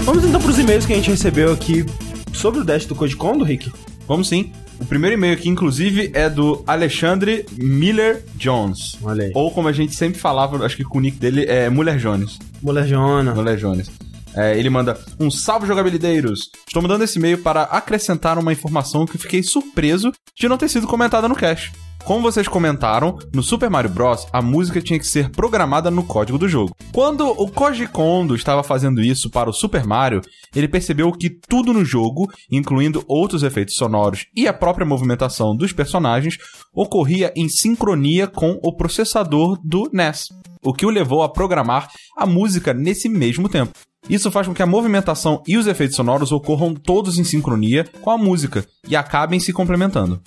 [0.04, 1.86] Vamos então pros e-mails que a gente recebeu aqui
[2.34, 3.72] sobre o Dash do Code Kondo, Rick.
[4.08, 4.52] Vamos sim.
[4.82, 8.98] O primeiro e-mail aqui, inclusive, é do Alexandre Miller Jones.
[9.04, 9.32] Olha aí.
[9.36, 12.40] Ou como a gente sempre falava, acho que com o nick dele é Mulher Jones.
[12.64, 13.36] Mulher Jona.
[13.36, 13.92] Mulher Jones.
[14.36, 16.50] É, ele manda um salve jogabilideiros.
[16.66, 20.88] Estou mandando esse e-mail para acrescentar uma informação que fiquei surpreso de não ter sido
[20.88, 21.72] comentada no cast.
[22.04, 26.38] Como vocês comentaram, no Super Mario Bros, a música tinha que ser programada no código
[26.38, 26.76] do jogo.
[26.92, 30.22] Quando o Koji Kondo estava fazendo isso para o Super Mario,
[30.54, 35.72] ele percebeu que tudo no jogo, incluindo outros efeitos sonoros e a própria movimentação dos
[35.72, 36.38] personagens,
[36.74, 40.30] ocorria em sincronia com o processador do NES,
[40.64, 43.72] o que o levou a programar a música nesse mesmo tempo.
[44.10, 48.10] Isso faz com que a movimentação e os efeitos sonoros ocorram todos em sincronia com
[48.10, 50.20] a música e acabem se complementando.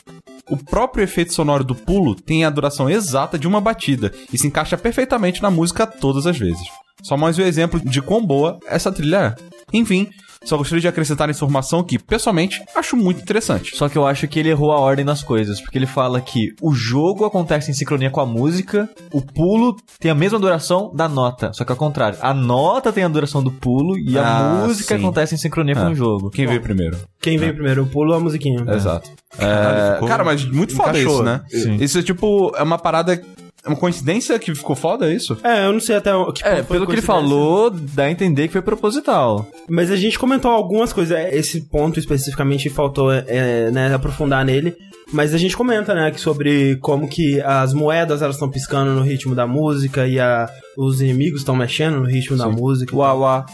[0.49, 4.47] O próprio efeito sonoro do pulo tem a duração exata de uma batida e se
[4.47, 6.67] encaixa perfeitamente na música todas as vezes.
[7.03, 9.45] Só mais um exemplo de quão boa essa trilha é.
[9.73, 10.09] Enfim,
[10.45, 13.77] só gostaria de acrescentar informação que, pessoalmente, acho muito interessante.
[13.77, 16.55] Só que eu acho que ele errou a ordem das coisas, porque ele fala que
[16.63, 21.09] o jogo acontece em sincronia com a música, o pulo tem a mesma duração da
[21.09, 24.67] nota, só que ao contrário, a nota tem a duração do pulo e a Ah,
[24.67, 25.03] música sim.
[25.03, 25.91] acontece em sincronia com Ah.
[25.91, 26.31] o jogo.
[26.31, 26.97] Quem veio primeiro?
[27.21, 27.83] Quem veio primeiro?
[27.85, 28.65] O pulo ou a musiquinha?
[28.75, 29.11] Exato.
[29.39, 31.15] É, cara, mas muito foda encaixou.
[31.15, 31.41] isso, né?
[31.49, 31.77] Sim.
[31.77, 33.21] Isso é tipo, é uma parada.
[33.65, 35.37] É uma coincidência que ficou foda é isso?
[35.43, 38.47] É, eu não sei até o que É, pelo que ele falou, dá a entender
[38.49, 39.47] que foi proposital.
[39.69, 41.17] Mas a gente comentou algumas coisas.
[41.17, 44.77] é, Esse ponto especificamente faltou é, né, aprofundar nele.
[45.13, 49.03] Mas a gente comenta, né, que sobre como que as moedas elas estão piscando no
[49.03, 52.95] ritmo da música e a, os inimigos estão mexendo no ritmo da música.
[52.95, 53.47] Uau, uau.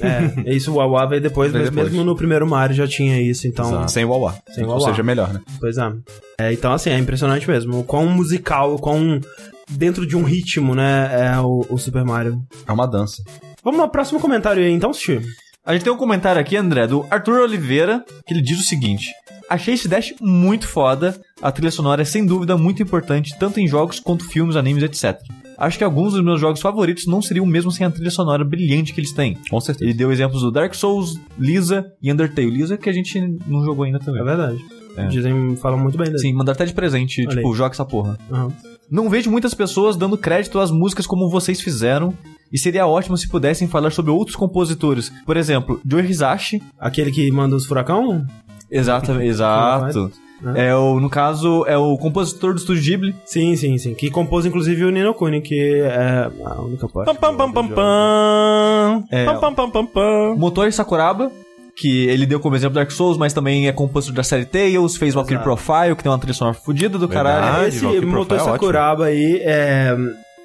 [0.00, 1.88] É, isso o Wawa veio depois, Veio mas depois.
[1.92, 3.64] mesmo no primeiro Mario já tinha isso, então.
[3.66, 3.92] Exato.
[3.92, 4.34] Sem Wawa.
[4.52, 5.40] Sem Ou seja, melhor, né?
[5.60, 5.92] Pois é.
[6.38, 7.78] É, Então, assim, é impressionante mesmo.
[7.80, 9.20] O quão musical, o quão
[9.68, 12.42] dentro de um ritmo, né, é o, o Super Mario.
[12.66, 13.22] É uma dança.
[13.62, 15.26] Vamos ao próximo comentário aí, então, Steve.
[15.64, 19.06] A gente tem um comentário aqui, André, do Arthur Oliveira, que ele diz o seguinte:
[19.48, 21.18] Achei esse dash muito foda.
[21.40, 25.18] A trilha sonora é sem dúvida muito importante, tanto em jogos quanto filmes, animes, etc.
[25.56, 28.92] Acho que alguns dos meus jogos favoritos não seriam mesmo sem a trilha sonora brilhante
[28.92, 29.38] que eles têm.
[29.48, 29.84] Com certeza.
[29.84, 32.50] Ele deu exemplos do Dark Souls, Lisa e Undertale.
[32.50, 34.20] Lisa que a gente não jogou ainda também.
[34.20, 34.58] É verdade.
[34.96, 35.06] É.
[35.06, 36.18] Dizem, falam muito bem dele.
[36.18, 37.56] Sim, mandaram até de presente, Olha tipo, aí.
[37.56, 38.18] joga essa porra.
[38.30, 38.52] Aham.
[38.90, 42.14] Não vejo muitas pessoas dando crédito às músicas como vocês fizeram.
[42.52, 45.10] E seria ótimo se pudessem falar sobre outros compositores.
[45.26, 48.24] Por exemplo, Joe Hisashi, Aquele que manda os furacão?
[48.70, 50.10] Exato, exato.
[50.40, 50.68] né?
[50.68, 53.14] É o, no caso, é o compositor do estúdio Ghibli.
[53.24, 53.94] Sim, sim, sim.
[53.94, 57.06] Que compôs, inclusive, o Nino Kuni, que é a única parte.
[57.06, 59.04] Pam, pam, pam, pam, pam.
[59.10, 59.24] É.
[59.26, 60.34] Pam, pam, pam, pam, pam.
[60.36, 61.30] Motor Sakuraba,
[61.76, 65.14] que ele deu como exemplo Dark Souls, mas também é compositor da série Tales, fez
[65.14, 65.42] Valkyrie.
[65.42, 67.40] Profile, que tem uma trilha sonora fodida do Verdade.
[67.40, 67.64] caralho.
[67.64, 69.96] Ah, Esse Valkyrie Motor Profile é Sakuraba aí, é,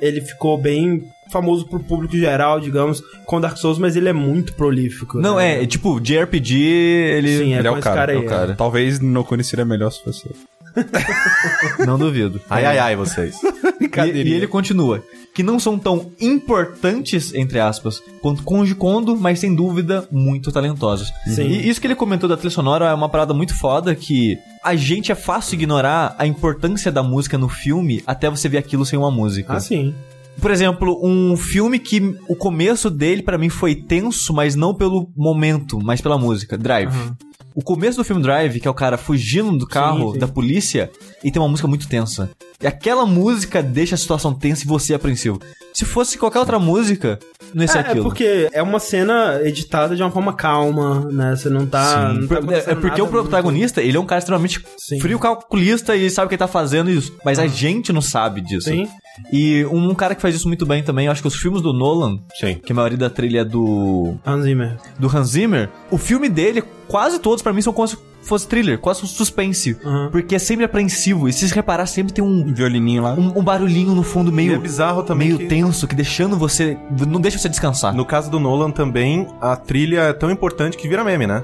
[0.01, 4.53] ele ficou bem famoso pro público geral, digamos, com Dark Souls, mas ele é muito
[4.53, 5.19] prolífico.
[5.19, 5.59] Não, né?
[5.59, 7.37] é, é tipo, de RPG, ele...
[7.37, 8.25] Sim, é Ele é com o esse cara, cara é aí.
[8.25, 8.51] o cara.
[8.53, 8.55] é.
[8.55, 10.27] Talvez no Kuni seria melhor se fosse.
[11.85, 12.41] Não duvido.
[12.49, 13.35] Ai, ai, ai, vocês.
[13.79, 15.03] E, e ele continua.
[15.33, 21.11] Que não são tão importantes, entre aspas, quanto Konji Kondo, mas sem dúvida muito talentosos.
[21.25, 21.47] Sim.
[21.47, 24.75] E isso que ele comentou da trilha sonora é uma parada muito foda que a
[24.75, 28.97] gente é fácil ignorar a importância da música no filme até você ver aquilo sem
[28.97, 29.53] uma música.
[29.53, 29.93] Ah, sim.
[30.39, 35.11] Por exemplo, um filme que o começo dele pra mim foi tenso, mas não pelo
[35.15, 36.57] momento, mas pela música.
[36.57, 36.93] Drive.
[37.53, 40.19] O começo do filme Drive, que é o cara fugindo do carro sim.
[40.19, 40.89] da polícia,
[41.23, 42.29] e tem uma música muito tensa.
[42.61, 45.39] E aquela música deixa a situação tensa e você apreensivo.
[45.73, 47.19] Se fosse qualquer outra música,
[47.53, 48.03] não ia ser É, é aquilo.
[48.03, 51.35] porque é uma cena editada de uma forma calma, né?
[51.35, 52.11] Você não tá.
[52.13, 54.99] Não tá É, é porque o protagonista, ele é um cara extremamente Sim.
[54.99, 57.13] frio calculista e sabe o que ele tá fazendo isso.
[57.23, 58.69] Mas a gente não sabe disso.
[58.69, 58.87] Sim.
[59.31, 61.71] E um cara que faz isso muito bem também, eu acho que os filmes do
[61.73, 62.55] Nolan, Sim.
[62.55, 64.77] que a maioria da trilha é do Hans Zimmer.
[64.97, 67.73] do Hans Zimmer, o filme dele, quase todos pra mim são
[68.21, 69.77] fosse thriller, quase suspense.
[69.83, 70.09] Aham.
[70.11, 71.27] Porque é sempre apreensivo.
[71.27, 73.13] E se você reparar, sempre tem um, Um violininho lá.
[73.13, 76.37] um, um barulhinho no fundo E meio, é bizarro também meio que- tenso, que deixando
[76.37, 76.77] você.
[77.07, 77.93] Não deixa você descansar.
[77.93, 81.43] No caso do Nolan também, a trilha é tão importante que vira meme, né?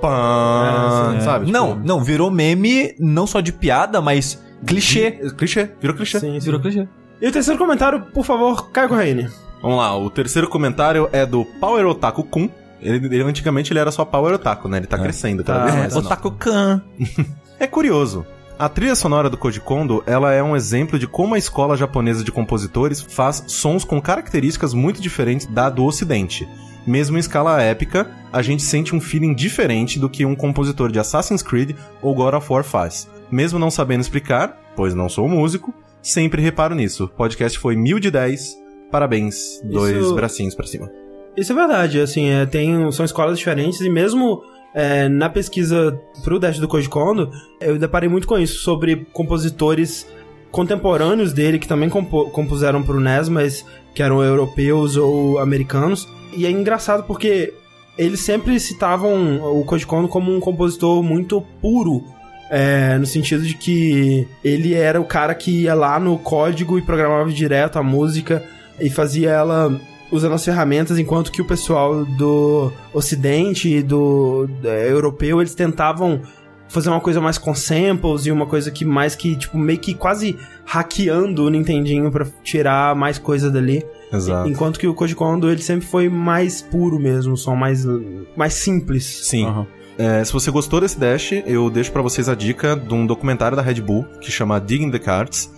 [0.00, 1.20] Pã, É, é.
[1.20, 1.46] sabe?
[1.46, 5.12] Tipo, não, não, virou meme não só de piada, mas clichê.
[5.36, 6.18] Clichê, virou clichê.
[6.20, 6.44] Sim, sim.
[6.44, 6.88] Virou clichê.
[7.20, 9.28] E o terceiro comentário, por favor, Caio Correine.
[9.62, 12.48] Vamos lá, o terceiro comentário é do Power Otaku Kun.
[12.82, 14.78] Ele, ele- antigamente ele era só Power Otaku, né?
[14.78, 15.96] Ele tá crescendo cada Tá, vez é, mais.
[15.96, 16.82] Otaku-kan.
[17.60, 18.26] É curioso.
[18.58, 22.24] A trilha sonora do Koji Kondo, ela é um exemplo de como a escola japonesa
[22.24, 26.48] de compositores faz sons com características muito diferentes da do ocidente.
[26.84, 30.98] Mesmo em escala épica, a gente sente um feeling diferente do que um compositor de
[30.98, 33.08] Assassin's Creed ou God of War faz.
[33.30, 35.72] Mesmo não sabendo explicar, pois não sou músico,
[36.02, 37.04] sempre reparo nisso.
[37.04, 38.56] O podcast foi mil de 10.
[38.90, 39.60] Parabéns.
[39.64, 40.90] Dois Isso- bracinhos pra cima.
[41.36, 44.42] Isso é verdade, assim, é, tem, são escolas diferentes e mesmo
[44.74, 47.30] é, na pesquisa pro Dash do Koji Kondo,
[47.60, 50.06] eu deparei muito com isso, sobre compositores
[50.50, 53.64] contemporâneos dele que também compo- compuseram pro NES, mas
[53.94, 56.06] que eram europeus ou americanos.
[56.36, 57.54] E é engraçado porque
[57.96, 62.02] eles sempre citavam o Koji Kondo como um compositor muito puro
[62.54, 66.82] É, no sentido de que ele era o cara que ia lá no código e
[66.82, 68.44] programava direto a música
[68.78, 69.80] e fazia ela
[70.12, 76.20] usando as ferramentas, enquanto que o pessoal do Ocidente e do é, europeu, eles tentavam
[76.68, 79.92] fazer uma coisa mais com samples e uma coisa que mais que, tipo, meio que
[79.94, 83.84] quase hackeando o Nintendinho pra tirar mais coisa dali.
[84.12, 84.48] Exato.
[84.48, 87.84] Enquanto que o Koji Kondo, ele sempre foi mais puro mesmo, som mais,
[88.36, 89.04] mais simples.
[89.24, 89.46] Sim.
[89.46, 89.66] Aham.
[89.98, 93.56] É, se você gostou desse Dash, eu deixo pra vocês a dica de um documentário
[93.56, 95.52] da Red Bull que chama Digging the Cards,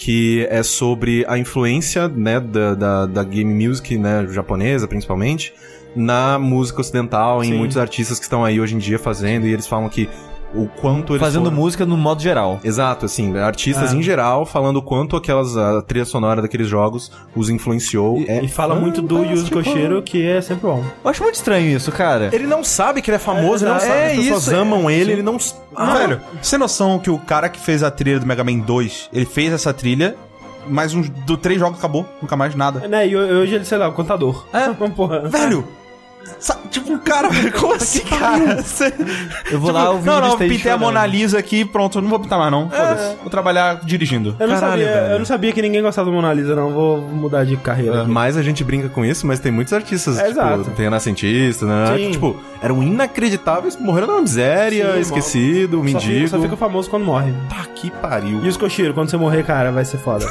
[0.00, 5.52] que é sobre a influência né, da, da, da game music né, japonesa, principalmente,
[5.94, 7.58] na música ocidental, em Sim.
[7.58, 10.08] muitos artistas que estão aí hoje em dia fazendo, e eles falam que
[10.54, 12.58] o quanto eles Fazendo foram- música no modo geral.
[12.64, 13.96] Exato, assim, artistas É.
[13.96, 18.22] em geral falando o quanto aquelas a trilha sonora daqueles jogos os influenciou.
[18.26, 19.50] É E fala muito do Yuzo.
[19.50, 20.82] Koshiro, que é sempre bom.
[21.04, 22.30] Eu acho muito estranho isso, cara.
[22.32, 24.58] Ele não sabe que ele é famoso, ele não É, sabe, as pessoas isso, é.
[24.58, 25.36] amam ele, ele não.
[25.76, 28.58] Ah, velho, você tem noção que o cara que fez a trilha do Mega Man
[28.58, 30.16] 2, ele fez essa trilha,
[30.68, 32.86] mas uns do três jogos acabou, nunca mais nada.
[32.88, 34.44] Né, e hoje ele, sei lá, o contador.
[34.52, 34.68] É?
[34.90, 35.20] Porra.
[35.28, 35.64] Velho!
[36.70, 37.28] Tipo, cara,
[37.58, 38.62] como assim, cara?
[38.62, 38.94] Você-
[39.50, 40.80] Eu vou Tipo, lá ouvir Não, o não, pintei a chorando.
[40.80, 42.70] Mona Lisa aqui, pronto, eu não vou pintar mais não.
[42.70, 43.16] Foda-se.
[43.20, 44.36] Vou trabalhar dirigindo.
[44.38, 45.12] Eu não, Caralho, sabia, velho.
[45.14, 46.70] eu não sabia que ninguém gostava do Mona Lisa, não.
[46.72, 48.02] Vou mudar de carreira.
[48.02, 48.10] aqui.
[48.10, 50.70] Mas a gente brinca com isso, mas tem muitos artistas, É, tipo, exato.
[50.76, 51.86] tem renascentistas, né?
[51.88, 51.96] Sim.
[52.06, 56.28] Que, tipo, eram inacreditáveis, morreram na miséria, Sim, esquecido, Só fica, mendigo.
[56.28, 57.32] só fica famoso quando morre.
[57.48, 58.44] Tá que pariu.
[58.44, 60.24] E os Koshiro, quando você morrer, cara, vai ser foda.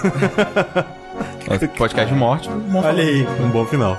[1.49, 2.49] É, podcast de morte.
[2.73, 3.27] Olha aí.
[3.41, 3.97] Um bom final.